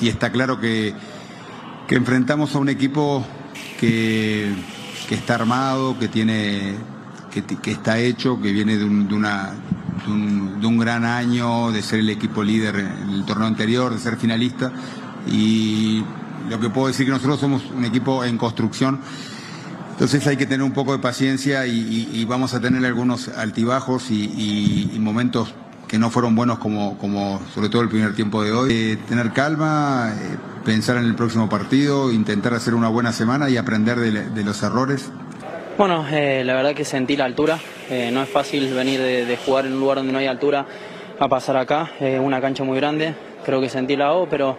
y 0.00 0.08
está 0.08 0.30
claro 0.30 0.60
que, 0.60 0.94
que 1.88 1.96
enfrentamos 1.96 2.54
a 2.54 2.60
un 2.60 2.68
equipo 2.68 3.26
que, 3.80 4.54
que 5.08 5.16
está 5.16 5.34
armado, 5.34 5.98
que 5.98 6.06
tiene 6.06 6.76
que, 7.32 7.42
que 7.42 7.72
está 7.72 7.98
hecho, 7.98 8.40
que 8.40 8.52
viene 8.52 8.76
de 8.76 8.84
una, 8.84 9.52
de, 10.60 10.66
un, 10.66 10.78
gran 10.78 11.04
año, 11.04 11.70
de 11.72 11.82
ser 11.82 12.00
el 12.00 12.10
equipo 12.10 12.42
líder 12.42 12.76
en 12.76 13.10
el 13.10 13.24
torneo 13.24 13.46
anterior, 13.46 13.92
de 13.92 13.98
ser 13.98 14.16
finalista. 14.16 14.72
Y 15.26 16.02
lo 16.48 16.58
que 16.60 16.70
puedo 16.70 16.88
decir 16.88 17.06
que 17.06 17.12
nosotros 17.12 17.38
somos 17.40 17.62
un 17.76 17.84
equipo 17.84 18.24
en 18.24 18.38
construcción. 18.38 19.00
Entonces 19.92 20.26
hay 20.26 20.36
que 20.36 20.46
tener 20.46 20.62
un 20.62 20.72
poco 20.72 20.92
de 20.92 20.98
paciencia 21.00 21.66
y, 21.66 22.24
vamos 22.28 22.54
a 22.54 22.60
tener 22.60 22.84
algunos 22.84 23.28
altibajos 23.28 24.10
y, 24.10 24.96
momentos 25.00 25.54
que 25.88 25.98
no 25.98 26.10
fueron 26.10 26.34
buenos 26.36 26.58
como, 26.58 26.98
como 26.98 27.40
sobre 27.54 27.70
todo 27.70 27.80
el 27.82 27.88
primer 27.88 28.14
tiempo 28.14 28.42
de 28.42 28.52
hoy. 28.52 28.72
Eh, 28.72 28.98
tener 29.08 29.32
calma, 29.32 30.12
eh, 30.14 30.36
pensar 30.62 30.98
en 30.98 31.04
el 31.04 31.14
próximo 31.14 31.48
partido, 31.48 32.12
intentar 32.12 32.52
hacer 32.52 32.74
una 32.74 32.88
buena 32.88 33.10
semana 33.10 33.48
y 33.48 33.56
aprender 33.56 33.98
de- 33.98 34.28
de 34.28 34.44
los 34.44 34.62
errores. 34.62 35.10
Bueno, 35.78 36.04
eh, 36.10 36.42
la 36.44 36.54
verdad 36.54 36.74
que 36.74 36.84
sentí 36.84 37.16
la 37.16 37.24
altura. 37.24 37.58
Eh, 37.90 38.10
no 38.12 38.22
es 38.22 38.28
fácil 38.28 38.72
venir 38.74 39.00
de, 39.00 39.24
de 39.24 39.36
jugar 39.36 39.66
en 39.66 39.72
un 39.72 39.80
lugar 39.80 39.98
donde 39.98 40.12
no 40.12 40.18
hay 40.18 40.26
altura 40.26 40.66
a 41.18 41.28
pasar 41.28 41.56
acá. 41.56 41.90
Eh, 42.00 42.18
una 42.18 42.40
cancha 42.40 42.64
muy 42.64 42.76
grande. 42.76 43.14
Creo 43.44 43.60
que 43.60 43.68
sentí 43.68 43.96
la 43.96 44.12
O, 44.12 44.28
pero 44.28 44.58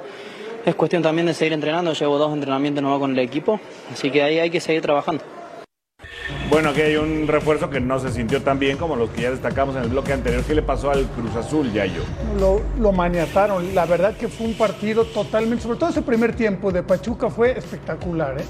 es 0.65 0.75
cuestión 0.75 1.03
también 1.03 1.27
de 1.27 1.33
seguir 1.33 1.53
entrenando. 1.53 1.93
Llevo 1.93 2.17
dos 2.17 2.33
entrenamientos 2.33 2.81
nuevos 2.81 2.99
con 2.99 3.11
el 3.11 3.19
equipo, 3.19 3.59
así 3.91 4.09
que 4.09 4.23
ahí 4.23 4.39
hay 4.39 4.49
que 4.49 4.59
seguir 4.59 4.81
trabajando. 4.81 5.23
Bueno, 6.49 6.69
aquí 6.69 6.81
hay 6.81 6.95
un 6.95 7.27
refuerzo 7.27 7.69
que 7.69 7.79
no 7.79 7.99
se 7.99 8.11
sintió 8.11 8.41
tan 8.41 8.57
bien 8.57 8.77
como 8.77 8.95
los 8.95 9.11
que 9.11 9.21
ya 9.21 9.29
destacamos 9.29 9.75
en 9.75 9.83
el 9.83 9.89
bloque 9.89 10.13
anterior. 10.13 10.43
¿Qué 10.43 10.55
le 10.55 10.63
pasó 10.63 10.89
al 10.89 11.05
Cruz 11.09 11.35
Azul, 11.35 11.71
Yayo? 11.71 12.01
Lo, 12.39 12.61
lo 12.79 12.91
maniataron. 12.91 13.75
La 13.75 13.85
verdad 13.85 14.17
que 14.17 14.27
fue 14.27 14.47
un 14.47 14.55
partido 14.55 15.05
totalmente, 15.05 15.63
sobre 15.63 15.77
todo 15.77 15.91
ese 15.91 16.01
primer 16.01 16.35
tiempo 16.35 16.71
de 16.71 16.81
Pachuca 16.81 17.29
fue 17.29 17.51
espectacular, 17.51 18.41
¿eh? 18.41 18.45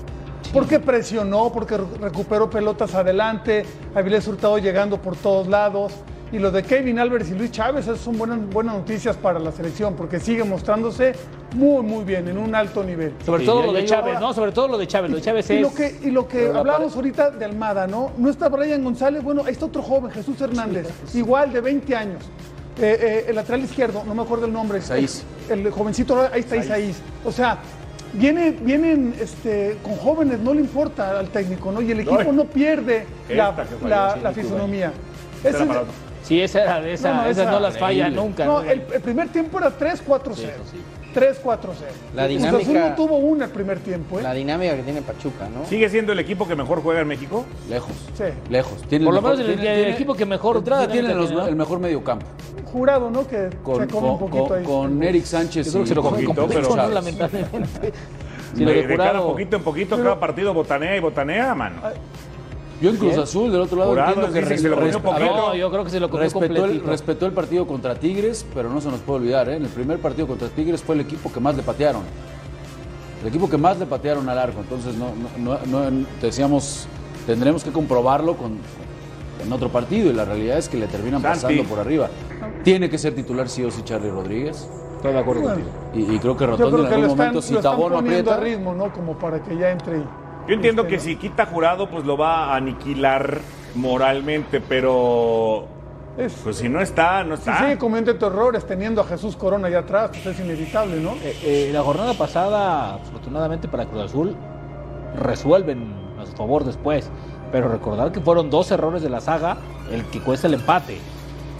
Porque 0.54 0.80
presionó, 0.80 1.52
porque 1.52 1.78
re- 1.78 1.84
recuperó 2.02 2.50
pelotas 2.50 2.96
adelante, 2.96 3.66
Avilés 3.94 4.28
Hurtado 4.28 4.58
llegando 4.58 5.00
por 5.02 5.16
todos 5.16 5.48
lados. 5.48 5.94
Y 6.32 6.38
lo 6.38 6.52
de 6.52 6.62
Kevin 6.62 7.00
Álvarez 7.00 7.30
y 7.32 7.34
Luis 7.34 7.50
Chávez, 7.52 7.86
esas 7.88 8.00
son 8.00 8.16
buenas, 8.16 8.38
buenas 8.52 8.76
noticias 8.76 9.18
para 9.18 9.40
la 9.40 9.52
selección, 9.52 9.96
porque 9.96 10.20
sigue 10.20 10.44
mostrándose 10.44 11.14
muy, 11.56 11.82
muy 11.84 12.04
bien, 12.04 12.28
en 12.28 12.38
un 12.38 12.54
alto 12.54 12.84
nivel. 12.84 13.14
Sobre 13.26 13.42
Sí, 13.42 13.46
todo 13.48 13.62
ya- 13.62 13.66
lo 13.66 13.74
de 13.74 13.86
Chávez, 13.86 14.20
¿no? 14.20 14.34
Sobre 14.34 14.52
todo 14.52 14.68
lo 14.68 14.78
de 14.78 14.86
Chávez. 14.88 15.10
Lo 15.10 15.18
de 15.18 15.24
Chávez 15.24 15.50
y 15.50 15.54
es. 15.56 15.62
lo 15.62 15.74
que, 15.74 16.00
y 16.04 16.12
lo 16.12 16.28
que 16.28 16.38
Pero 16.42 16.54
la 16.54 16.60
hablábamos 16.60 16.96
ahorita 16.96 17.32
de 17.32 17.46
Almada, 17.46 17.88
¿no? 17.88 18.12
No 18.18 18.30
está 18.30 18.48
Brian 18.48 18.84
González, 18.84 19.24
bueno, 19.24 19.42
ahí 19.44 19.54
está 19.54 19.66
otro 19.66 19.82
joven, 19.82 20.12
Jesús 20.12 20.40
Hernández, 20.40 20.88
igual 21.16 21.52
de 21.52 21.62
20 21.62 21.96
años. 21.96 22.24
Eh, 22.80 22.98
eh, 23.02 23.26
el 23.30 23.36
lateral 23.36 23.62
izquierdo, 23.62 24.04
no 24.06 24.14
me 24.14 24.22
acuerdo 24.22 24.46
el 24.46 24.54
nombre. 24.54 24.78
Isaís. 24.78 25.24
El, 25.50 25.66
el 25.66 25.72
jovencito, 25.72 26.28
ahí 26.32 26.42
está 26.42 26.58
Isaís. 26.58 26.98
O 27.26 27.32
sea, 27.32 27.58
viene, 28.14 28.52
vienen 28.52 29.14
este, 29.20 29.78
con 29.84 29.96
jóvenes, 29.96 30.40
no 30.40 30.54
le 30.54 30.62
importa 30.62 31.20
al 31.20 31.30
técnico, 31.30 31.72
¿no? 31.72 31.82
Y 31.82 31.92
el 31.92 32.02
equipo 32.02 32.32
no 32.32 32.46
pierde 32.46 33.06
la, 33.30 33.54
falló, 33.54 33.88
la- 33.88 34.14
sí, 34.16 34.20
la 34.24 34.30
Nico, 34.30 34.42
fisonomía. 34.42 34.92
Ese 35.44 35.66
Sí, 36.24 36.42
esa 36.42 36.62
era 36.64 36.82
de 36.82 36.94
esa, 36.94 37.14
no, 37.14 37.22
esas 37.24 37.38
esa- 37.38 37.52
no 37.52 37.60
las 37.60 37.78
falla 37.78 38.10
nunca. 38.10 38.46
No, 38.46 38.62
¿no? 38.62 38.70
el, 38.70 38.84
el 38.94 39.02
primer 39.02 39.30
tiempo 39.30 39.58
era 39.58 39.72
3-4-0. 39.72 40.36
3-4-0. 41.14 41.36
La 42.16 42.28
Cruz 42.28 42.44
Azul 42.44 42.60
dinámica- 42.60 42.90
no 42.90 42.96
tuvo 42.96 43.18
una 43.18 43.46
el 43.46 43.52
primer 43.52 43.80
tiempo, 43.80 44.20
¿eh? 44.20 44.24
La 44.24 44.34
dinámica 44.34 44.76
que 44.76 44.84
tiene 44.84 45.02
Pachuca, 45.02 45.48
¿no? 45.50 45.66
¿Sigue 45.66 45.90
siendo 45.90 46.14
el 46.14 46.20
equipo 46.20 46.48
que 46.48 46.56
mejor 46.56 46.82
juega 46.82 47.02
en 47.02 47.08
México? 47.08 47.46
Lejos. 47.70 47.92
Sí. 48.18 48.26
Lejos. 48.50 48.82
Tiene 48.88 49.06
Por 49.06 49.14
lo 49.16 49.22
menos 49.22 49.40
el- 49.40 49.46
tiene- 49.48 49.62
el 49.70 49.76
tiene- 49.76 49.92
equipo 49.92 50.14
que 50.16 50.26
mejor 50.26 50.54
de 50.56 50.60
entrada 50.60 50.88
dinámica 50.88 51.28
tiene 51.28 51.48
el 51.50 51.56
mejor 51.56 51.80
medio 51.80 52.04
campo. 52.04 52.26
Jurado, 52.66 53.10
¿no? 53.10 53.28
Que 53.28 53.50
Con, 53.64 53.82
se 53.82 53.88
come 53.88 54.10
un 54.10 54.18
con- 54.18 54.30
poquito 54.30 54.48
con- 54.48 54.58
ahí. 54.58 54.64
con 54.64 55.04
Eric 55.04 55.26
Sánchez 55.26 55.66
Yo 55.66 55.72
creo 55.72 55.84
que 55.84 55.90
se 55.90 55.96
lo 55.96 56.02
come 56.04 56.24
Poquito, 56.24 56.48
pero 56.48 56.88
lamentablemente. 56.90 57.94
Si 58.54 58.66
de, 58.66 58.66
lo 58.82 58.88
de 58.88 58.98
cada 58.98 59.22
poquito 59.22 59.56
en 59.58 59.64
poquito, 59.64 59.98
cada 59.98 60.20
partido 60.20 60.54
botanea 60.54 60.96
y 60.96 61.00
botanea, 61.00 61.54
mano. 61.56 61.82
Yo 62.82 62.90
en 62.92 62.96
Cruz. 62.98 63.18
Azul, 63.18 63.52
del 63.52 63.62
otro 63.62 63.78
lado, 63.78 63.90
Jurado 63.92 64.10
entiendo 64.26 64.34
que 64.48 64.58
se 64.58 64.70
lo 64.70 64.76
comió 64.78 64.92
resp- 64.94 65.02
poquito. 65.02 65.36
No, 65.36 65.56
yo 65.56 65.70
creo 65.72 65.84
que 65.84 65.90
se 65.90 66.00
lo 66.00 66.10
comió 66.10 66.24
respetó 66.24 66.66
el, 66.66 66.82
respetó 66.86 67.26
el 67.26 67.34
partido 67.34 67.68
contra 67.68 67.96
Tigres, 67.96 68.46
pero 68.54 68.70
no 68.70 68.80
se 68.80 68.90
nos 68.90 69.02
puede 69.02 69.20
olvidar, 69.20 69.50
¿eh? 69.50 69.58
en 69.58 69.64
el 69.64 69.70
primer 69.70 70.00
partido 70.00 70.28
contra 70.28 70.48
Tigres 70.48 70.82
fue 70.82 70.96
el 70.96 71.02
equipo 71.02 71.32
que 71.32 71.40
más 71.42 71.56
le 71.58 71.64
patearon. 71.64 72.04
El 73.22 73.28
equipo 73.28 73.50
que 73.50 73.58
más 73.58 73.78
le 73.78 73.86
patearon 73.86 74.30
al 74.30 74.38
arco. 74.40 74.62
Entonces, 74.62 74.96
no, 74.96 75.12
no, 75.38 75.58
no- 75.66 75.92
no- 75.92 76.06
decíamos, 76.22 76.88
tendremos 77.28 77.66
que 77.66 77.72
comprobarlo 77.72 78.38
con, 78.38 78.58
en 79.46 79.52
otro 79.52 79.68
partido 79.70 80.10
y 80.10 80.14
la 80.14 80.24
realidad 80.24 80.58
es 80.58 80.70
que 80.70 80.78
le 80.78 80.88
terminan 80.88 81.22
Santi. 81.22 81.42
pasando 81.42 81.64
por 81.64 81.80
arriba. 81.80 82.08
Tiene 82.64 82.90
que 82.90 82.98
ser 82.98 83.14
titular 83.14 83.50
sí 83.50 83.64
o 83.66 83.72
sí 83.72 83.82
Charlie 83.84 84.10
Rodríguez. 84.10 84.70
Estoy 84.96 85.14
de 85.14 85.20
acuerdo 85.20 85.42
Bueno. 85.44 85.62
Y, 85.94 86.16
y 86.16 86.20
creo 86.20 86.36
que 86.38 86.46
Rotondi 86.46 86.82
en 86.88 86.94
algún 86.94 87.08
momento, 87.10 87.42
si 87.42 87.54
lo 87.54 87.60
están 87.60 87.74
Tabó 87.74 87.90
no 87.90 87.96
poniendo 87.98 88.32
a 88.32 88.36
aprieta, 88.36 88.58
ritmo, 88.58 88.74
¿no? 88.74 88.92
Como 88.94 89.18
para 89.18 89.42
que 89.42 89.58
ya 89.58 89.72
entre. 89.72 90.02
Yo 90.48 90.56
entiendo 90.56 90.88
que 90.88 91.00
si 91.00 91.16
quita 91.16 91.46
jurado, 91.46 91.90
pues 91.90 92.06
lo 92.06 92.18
va 92.18 92.54
a 92.54 92.56
aniquilar 92.56 93.40
moralmente, 93.76 94.60
pero 94.62 95.68
Es- 96.18 96.34
pues 96.44 96.58
si 96.58 96.68
no 96.70 96.82
está, 96.82 97.24
no 97.24 97.36
Si 97.38 97.42
está. 97.50 97.60
sigue 97.60 97.78
cometiendo 97.78 98.28
errores 98.28 98.66
teniendo 98.66 99.02
a 99.02 99.06
Jesús 99.06 99.36
Corona 99.36 99.68
allá 99.68 99.80
atrás, 99.80 100.10
pues 100.12 100.26
es 100.26 100.40
inevitable, 100.40 101.00
¿no? 101.00 101.12
Eh, 101.24 101.38
eh, 101.44 101.70
la 101.72 101.82
jornada 101.84 102.14
pasada, 102.16 102.96
afortunadamente 102.96 103.68
para 103.68 103.86
Cruz 103.86 104.04
Azul, 104.06 104.36
resuelven 105.16 105.94
a 106.20 106.26
su 106.26 106.34
favor 106.34 106.64
después. 106.64 107.10
Pero 107.52 107.68
recordar 107.70 108.12
que 108.12 108.20
fueron 108.20 108.50
dos 108.50 108.70
errores 108.72 109.02
de 109.02 109.10
la 109.10 109.22
saga 109.22 109.58
el 109.92 110.04
que 110.06 110.20
cuesta 110.20 110.48
el 110.48 110.56
empate 110.56 110.98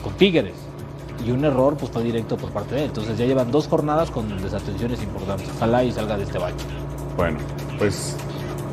con 0.04 0.14
Tigres. 0.14 0.54
Y 1.26 1.32
un 1.32 1.44
error 1.46 1.76
pues 1.78 1.92
fue 1.92 2.04
directo 2.04 2.38
por 2.38 2.52
parte 2.52 2.76
de 2.76 2.82
él. 2.82 2.88
Entonces 2.88 3.18
ya 3.18 3.26
llevan 3.26 3.52
dos 3.52 3.68
jornadas 3.68 4.10
con 4.12 4.28
desatenciones 4.42 5.02
importantes. 5.04 5.50
Ojalá 5.56 5.84
y 5.84 5.92
salga 5.92 6.16
de 6.18 6.24
este 6.24 6.38
bache. 6.38 6.66
Bueno, 7.18 7.40
pues 7.78 8.16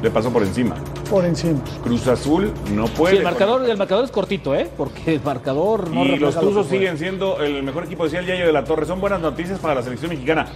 le 0.02 0.10
pasó 0.10 0.30
por 0.32 0.42
encima. 0.42 0.74
Por 1.10 1.24
encima. 1.24 1.60
Cruz 1.82 2.06
Azul 2.06 2.52
no 2.74 2.86
puede. 2.86 3.12
Sí, 3.12 3.18
el 3.18 3.24
marcador, 3.24 3.68
el 3.68 3.76
marcador 3.76 4.04
es 4.04 4.10
cortito, 4.10 4.54
¿eh? 4.54 4.68
Porque 4.76 5.14
el 5.14 5.22
marcador 5.22 5.90
no 5.90 6.04
y 6.04 6.16
los 6.18 6.38
Tuzos 6.38 6.66
siguen 6.66 6.98
siendo 6.98 7.40
el 7.42 7.62
mejor 7.62 7.84
equipo, 7.84 8.04
decía 8.04 8.20
el 8.20 8.26
Yayo 8.26 8.46
de 8.46 8.52
la 8.52 8.64
Torre. 8.64 8.86
Son 8.86 9.00
buenas 9.00 9.20
noticias 9.20 9.58
para 9.58 9.74
la 9.74 9.82
selección 9.82 10.10
mexicana, 10.10 10.46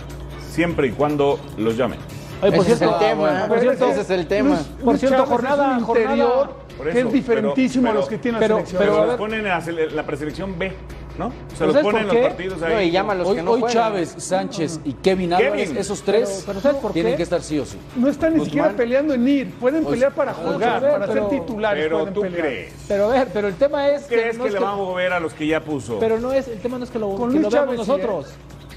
siempre 0.51 0.88
y 0.88 0.91
cuando 0.91 1.38
los 1.57 1.76
llamen. 1.76 1.99
Oye, 2.43 2.53
por 2.53 2.61
Ese 2.64 2.72
es 2.72 2.78
cierto, 2.78 2.95
el 2.99 3.01
tema, 3.11 3.45
por 3.49 3.61
cierto, 3.61 3.84
ese 3.91 4.01
es 4.01 4.11
el 4.11 4.26
tema. 4.26 4.59
Por 4.82 4.97
cierto, 4.99 5.16
Chávez 5.18 5.30
jornada- 5.30 5.76
es 5.76 5.88
interior 5.88 6.55
que 6.91 7.01
es 7.01 7.12
diferentísimo 7.12 7.82
pero- 7.84 7.93
a 7.99 8.01
los 8.01 8.09
que 8.09 8.18
tiene 8.18 8.38
pero- 8.38 8.55
la 8.57 8.61
selección. 8.66 8.80
Pero, 8.82 8.93
pero 8.95 9.03
a 9.03 9.07
ver- 9.07 9.18
ponen 9.18 9.97
la 9.97 10.07
preselección 10.07 10.59
B, 10.59 10.72
¿no? 11.20 11.30
Se 11.50 11.58
¿Pero 11.58 11.72
los 11.72 11.82
ponen 11.82 12.06
los 12.08 12.16
partidos 12.16 12.58
No, 12.60 12.66
ahí. 12.66 12.88
y 12.88 12.90
llama 12.90 13.12
a 13.12 13.16
los 13.16 13.28
Hoy, 13.28 13.36
que 13.36 13.42
no 13.42 13.50
hoy 13.52 13.60
juegan. 13.60 13.76
Chávez, 13.76 14.14
Sánchez 14.18 14.80
y 14.84 14.92
Kevin 14.94 15.32
Álvarez, 15.34 15.68
Kevin. 15.68 15.76
esos 15.80 16.02
tres 16.02 16.28
Pero- 16.30 16.46
pero 16.46 16.60
¿sabes 16.60 16.78
por 16.80 16.92
tienen 16.92 17.12
qué? 17.12 17.16
que 17.18 17.22
estar 17.22 17.42
sí 17.42 17.58
o 17.58 17.64
sí. 17.64 17.76
No 17.96 18.08
están 18.08 18.32
ni 18.32 18.38
Guzmán. 18.40 18.46
siquiera 18.50 18.76
peleando 18.76 19.14
en 19.14 19.28
ir. 19.28 19.50
Pueden 19.54 19.84
Pues, 19.84 19.94
pelear 19.94 20.12
para 20.14 20.34
jugar, 20.34 20.80
ver, 20.80 20.90
para 20.92 21.06
pero- 21.06 21.28
ser 21.30 21.40
titulares. 21.40 21.84
Pero 21.84 21.98
pueden 21.98 22.14
tú 22.14 22.20
pelear. 22.22 22.40
crees. 22.46 22.72
Pero 22.88 23.04
a 23.04 23.08
ver, 23.08 23.28
pero 23.32 23.48
el 23.48 23.54
tema 23.54 23.88
es 23.88 24.02
¿Crees 24.08 24.36
no 24.36 24.42
que 24.44 24.48
es 24.48 24.54
le 24.54 24.60
vamos 24.60 24.80
a 24.80 24.90
mover 24.90 25.12
a 25.12 25.20
los 25.20 25.32
que 25.34 25.46
ya 25.46 25.60
puso? 25.62 25.98
Pero 26.00 26.18
no 26.18 26.32
es, 26.32 26.48
el 26.48 26.58
tema 26.58 26.78
no 26.78 26.84
es 26.84 26.90
que 26.90 26.98
lo, 26.98 27.10
Con 27.14 27.28
que 27.30 27.38
Luis 27.38 27.42
lo 27.42 27.50
veamos 27.50 27.74
Chávez 27.76 27.86
sí, 27.86 27.90
nosotros. 27.92 28.26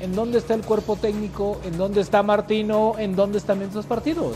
¿En 0.02 0.14
dónde 0.16 0.38
está 0.38 0.54
el 0.54 0.62
cuerpo 0.62 0.96
técnico? 0.98 1.60
¿En 1.66 1.78
dónde 1.78 2.02
está 2.02 2.22
Martino? 2.24 2.96
¿En 2.98 3.16
dónde 3.16 3.38
están 3.38 3.62
estos 3.62 3.86
partidos? 3.86 4.36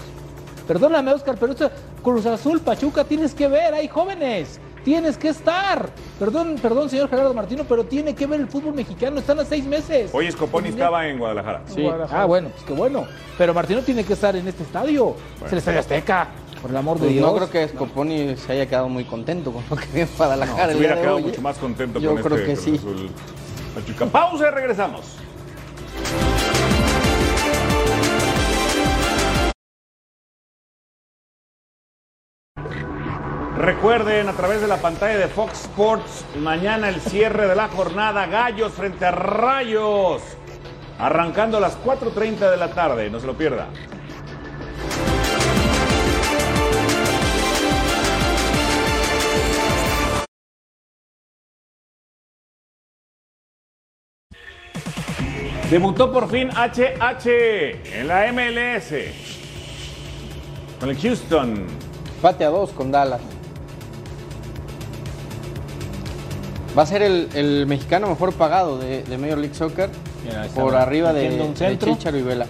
Perdóname, 0.67 1.13
Oscar, 1.13 1.35
pero 1.39 1.51
esto, 1.53 1.69
Cruz 2.03 2.25
Azul, 2.25 2.59
Pachuca, 2.61 3.03
tienes 3.03 3.33
que 3.33 3.47
ver, 3.47 3.73
hay 3.73 3.87
jóvenes. 3.87 4.59
Tienes 4.83 5.17
que 5.17 5.29
estar. 5.29 5.89
Perdón, 6.19 6.55
perdón, 6.61 6.89
señor 6.89 7.09
Gerardo 7.09 7.33
Martino, 7.33 7.63
pero 7.67 7.83
tiene 7.83 8.15
que 8.15 8.25
ver 8.25 8.39
el 8.39 8.47
fútbol 8.47 8.73
mexicano. 8.73 9.19
Están 9.19 9.39
a 9.39 9.45
seis 9.45 9.65
meses. 9.65 10.09
Hoy 10.13 10.31
Scoponi 10.31 10.69
estaba 10.69 11.07
en 11.07 11.19
Guadalajara. 11.19 11.61
Sí. 11.67 11.85
Ah, 12.09 12.25
bueno, 12.25 12.49
pues 12.49 12.63
qué 12.63 12.73
bueno. 12.73 13.05
Pero 13.37 13.53
Martino 13.53 13.81
tiene 13.81 14.03
que 14.03 14.13
estar 14.13 14.35
en 14.35 14.47
este 14.47 14.63
estadio. 14.63 15.15
Es 15.45 15.51
el 15.51 15.57
Estadio 15.59 15.79
Azteca, 15.79 16.27
por 16.61 16.71
el 16.71 16.77
amor 16.77 16.97
de 16.97 17.03
Pues 17.05 17.13
Dios. 17.13 17.25
no 17.25 17.35
creo 17.35 17.49
que 17.49 17.67
Scoponi 17.67 18.35
se 18.37 18.51
haya 18.53 18.65
quedado 18.65 18.89
muy 18.89 19.03
contento 19.03 19.51
con 19.51 19.63
lo 19.69 19.75
que 19.75 19.87
ve 19.93 20.01
en 20.01 20.09
Guadalajara. 20.17 20.65
Se 20.65 20.71
el 20.71 20.77
hubiera 20.77 20.95
quedado 20.95 21.15
hoy, 21.17 21.21
¿eh? 21.21 21.25
mucho 21.25 21.41
más 21.41 21.57
contento 21.57 21.99
Yo 21.99 22.13
con 22.13 22.23
creo 22.23 22.37
este 22.37 22.47
que 22.47 22.55
sí. 22.55 22.79
Pausa 24.11 24.47
y 24.47 24.51
regresamos. 24.51 25.17
Recuerden 33.57 34.29
a 34.29 34.33
través 34.33 34.61
de 34.61 34.67
la 34.67 34.77
pantalla 34.77 35.17
de 35.17 35.27
Fox 35.27 35.63
Sports, 35.63 36.25
mañana 36.39 36.89
el 36.89 37.01
cierre 37.01 37.47
de 37.47 37.55
la 37.55 37.67
jornada 37.67 38.27
Gallos 38.27 38.71
frente 38.73 39.03
a 39.03 39.09
Rayos. 39.09 40.21
Arrancando 40.99 41.57
a 41.57 41.59
las 41.59 41.75
4.30 41.83 42.51
de 42.51 42.57
la 42.57 42.69
tarde, 42.69 43.09
no 43.09 43.19
se 43.19 43.25
lo 43.25 43.33
pierda. 43.33 43.67
Debutó 55.71 56.13
por 56.13 56.29
fin 56.29 56.49
HH 56.51 57.99
en 57.99 58.07
la 58.07 58.31
MLS 58.31 58.93
con 60.79 60.89
el 60.89 60.97
Houston. 61.01 61.65
Empate 62.17 62.45
a 62.45 62.49
dos 62.49 62.69
con 62.71 62.91
Dallas. 62.91 63.36
Va 66.77 66.83
a 66.83 66.85
ser 66.85 67.01
el, 67.01 67.29
el 67.33 67.65
mexicano 67.65 68.07
mejor 68.07 68.33
pagado 68.33 68.77
de, 68.77 69.03
de 69.03 69.17
Major 69.17 69.39
League 69.39 69.55
Soccer 69.55 69.89
Mira, 70.23 70.45
por 70.53 70.75
arriba 70.75 71.11
de, 71.11 71.41
un. 71.41 71.53
Chicharo 71.55 72.17
y 72.17 72.21
Vela. 72.21 72.45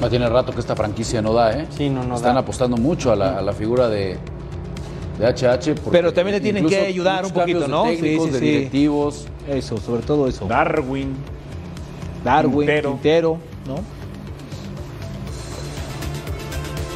Ya 0.00 0.08
tiene 0.08 0.28
rato 0.28 0.52
que 0.52 0.60
esta 0.60 0.76
franquicia 0.76 1.20
no 1.20 1.32
da, 1.32 1.52
¿eh? 1.58 1.66
Sí, 1.70 1.90
no, 1.90 2.04
no 2.04 2.14
Están 2.14 2.34
da. 2.34 2.40
apostando 2.40 2.76
mucho 2.76 3.10
a 3.12 3.16
la, 3.16 3.38
a 3.38 3.42
la 3.42 3.52
figura 3.52 3.88
de, 3.88 4.16
de 5.18 5.26
HH. 5.26 5.74
Pero 5.90 6.12
también 6.14 6.36
le 6.36 6.40
tienen 6.40 6.66
que 6.66 6.78
ayudar 6.78 7.24
un 7.26 7.32
poquito, 7.32 7.60
de 7.60 7.68
¿no? 7.68 7.82
técnicos, 7.82 8.26
Sí, 8.28 8.32
sí, 8.32 8.38
de 8.38 8.40
directivos. 8.40 9.26
Eso, 9.48 9.76
sobre 9.78 10.02
todo 10.02 10.28
eso. 10.28 10.46
Darwin. 10.46 11.16
Darwin, 12.24 12.58
Quintero. 12.58 12.90
Quintero, 12.92 13.38
¿no? 13.66 13.80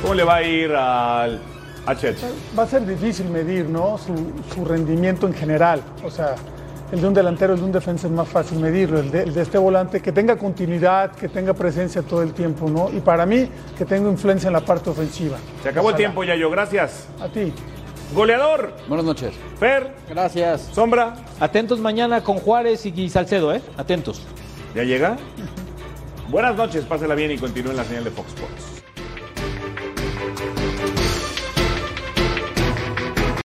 ¿Cómo 0.00 0.14
le 0.14 0.24
va 0.24 0.36
a 0.36 0.42
ir 0.42 0.70
al 0.72 1.40
HH? 1.86 2.56
Va 2.58 2.62
a 2.62 2.66
ser 2.66 2.86
difícil 2.86 3.28
medir 3.28 3.68
¿no? 3.68 3.98
su, 3.98 4.14
su 4.54 4.64
rendimiento 4.64 5.26
en 5.26 5.34
general. 5.34 5.82
O 6.04 6.10
sea, 6.10 6.34
el 6.92 7.00
de 7.00 7.08
un 7.08 7.14
delantero, 7.14 7.54
el 7.54 7.60
de 7.60 7.64
un 7.64 7.72
defensa 7.72 8.06
es 8.06 8.12
más 8.12 8.28
fácil 8.28 8.58
medirlo. 8.58 9.00
El 9.00 9.10
de, 9.10 9.22
el 9.22 9.34
de 9.34 9.42
este 9.42 9.58
volante, 9.58 10.00
que 10.00 10.12
tenga 10.12 10.36
continuidad, 10.36 11.12
que 11.12 11.28
tenga 11.28 11.54
presencia 11.54 12.02
todo 12.02 12.22
el 12.22 12.32
tiempo. 12.32 12.68
¿no? 12.68 12.90
Y 12.90 13.00
para 13.00 13.24
mí, 13.26 13.48
que 13.76 13.84
tenga 13.84 14.10
influencia 14.10 14.48
en 14.48 14.52
la 14.52 14.60
parte 14.60 14.90
ofensiva. 14.90 15.38
Se 15.62 15.70
acabó 15.70 15.90
el 15.90 15.96
tiempo, 15.96 16.22
Yayo. 16.22 16.50
Gracias. 16.50 17.06
A 17.20 17.28
ti. 17.28 17.52
Goleador. 18.14 18.74
Buenas 18.88 19.06
noches. 19.06 19.34
Fer. 19.58 19.94
Gracias. 20.08 20.68
Sombra. 20.72 21.14
Atentos 21.40 21.80
mañana 21.80 22.22
con 22.22 22.36
Juárez 22.36 22.84
y 22.84 23.08
Salcedo, 23.08 23.54
¿eh? 23.54 23.62
Atentos. 23.78 24.20
¿Ya 24.74 24.84
llega? 24.84 25.16
Buenas 26.28 26.56
noches, 26.56 26.84
pásela 26.84 27.14
bien 27.14 27.30
y 27.30 27.38
continúe 27.38 27.70
en 27.70 27.76
la 27.76 27.84
señal 27.84 28.04
de 28.04 28.10
Fox 28.10 28.28
Sports. 28.28 28.81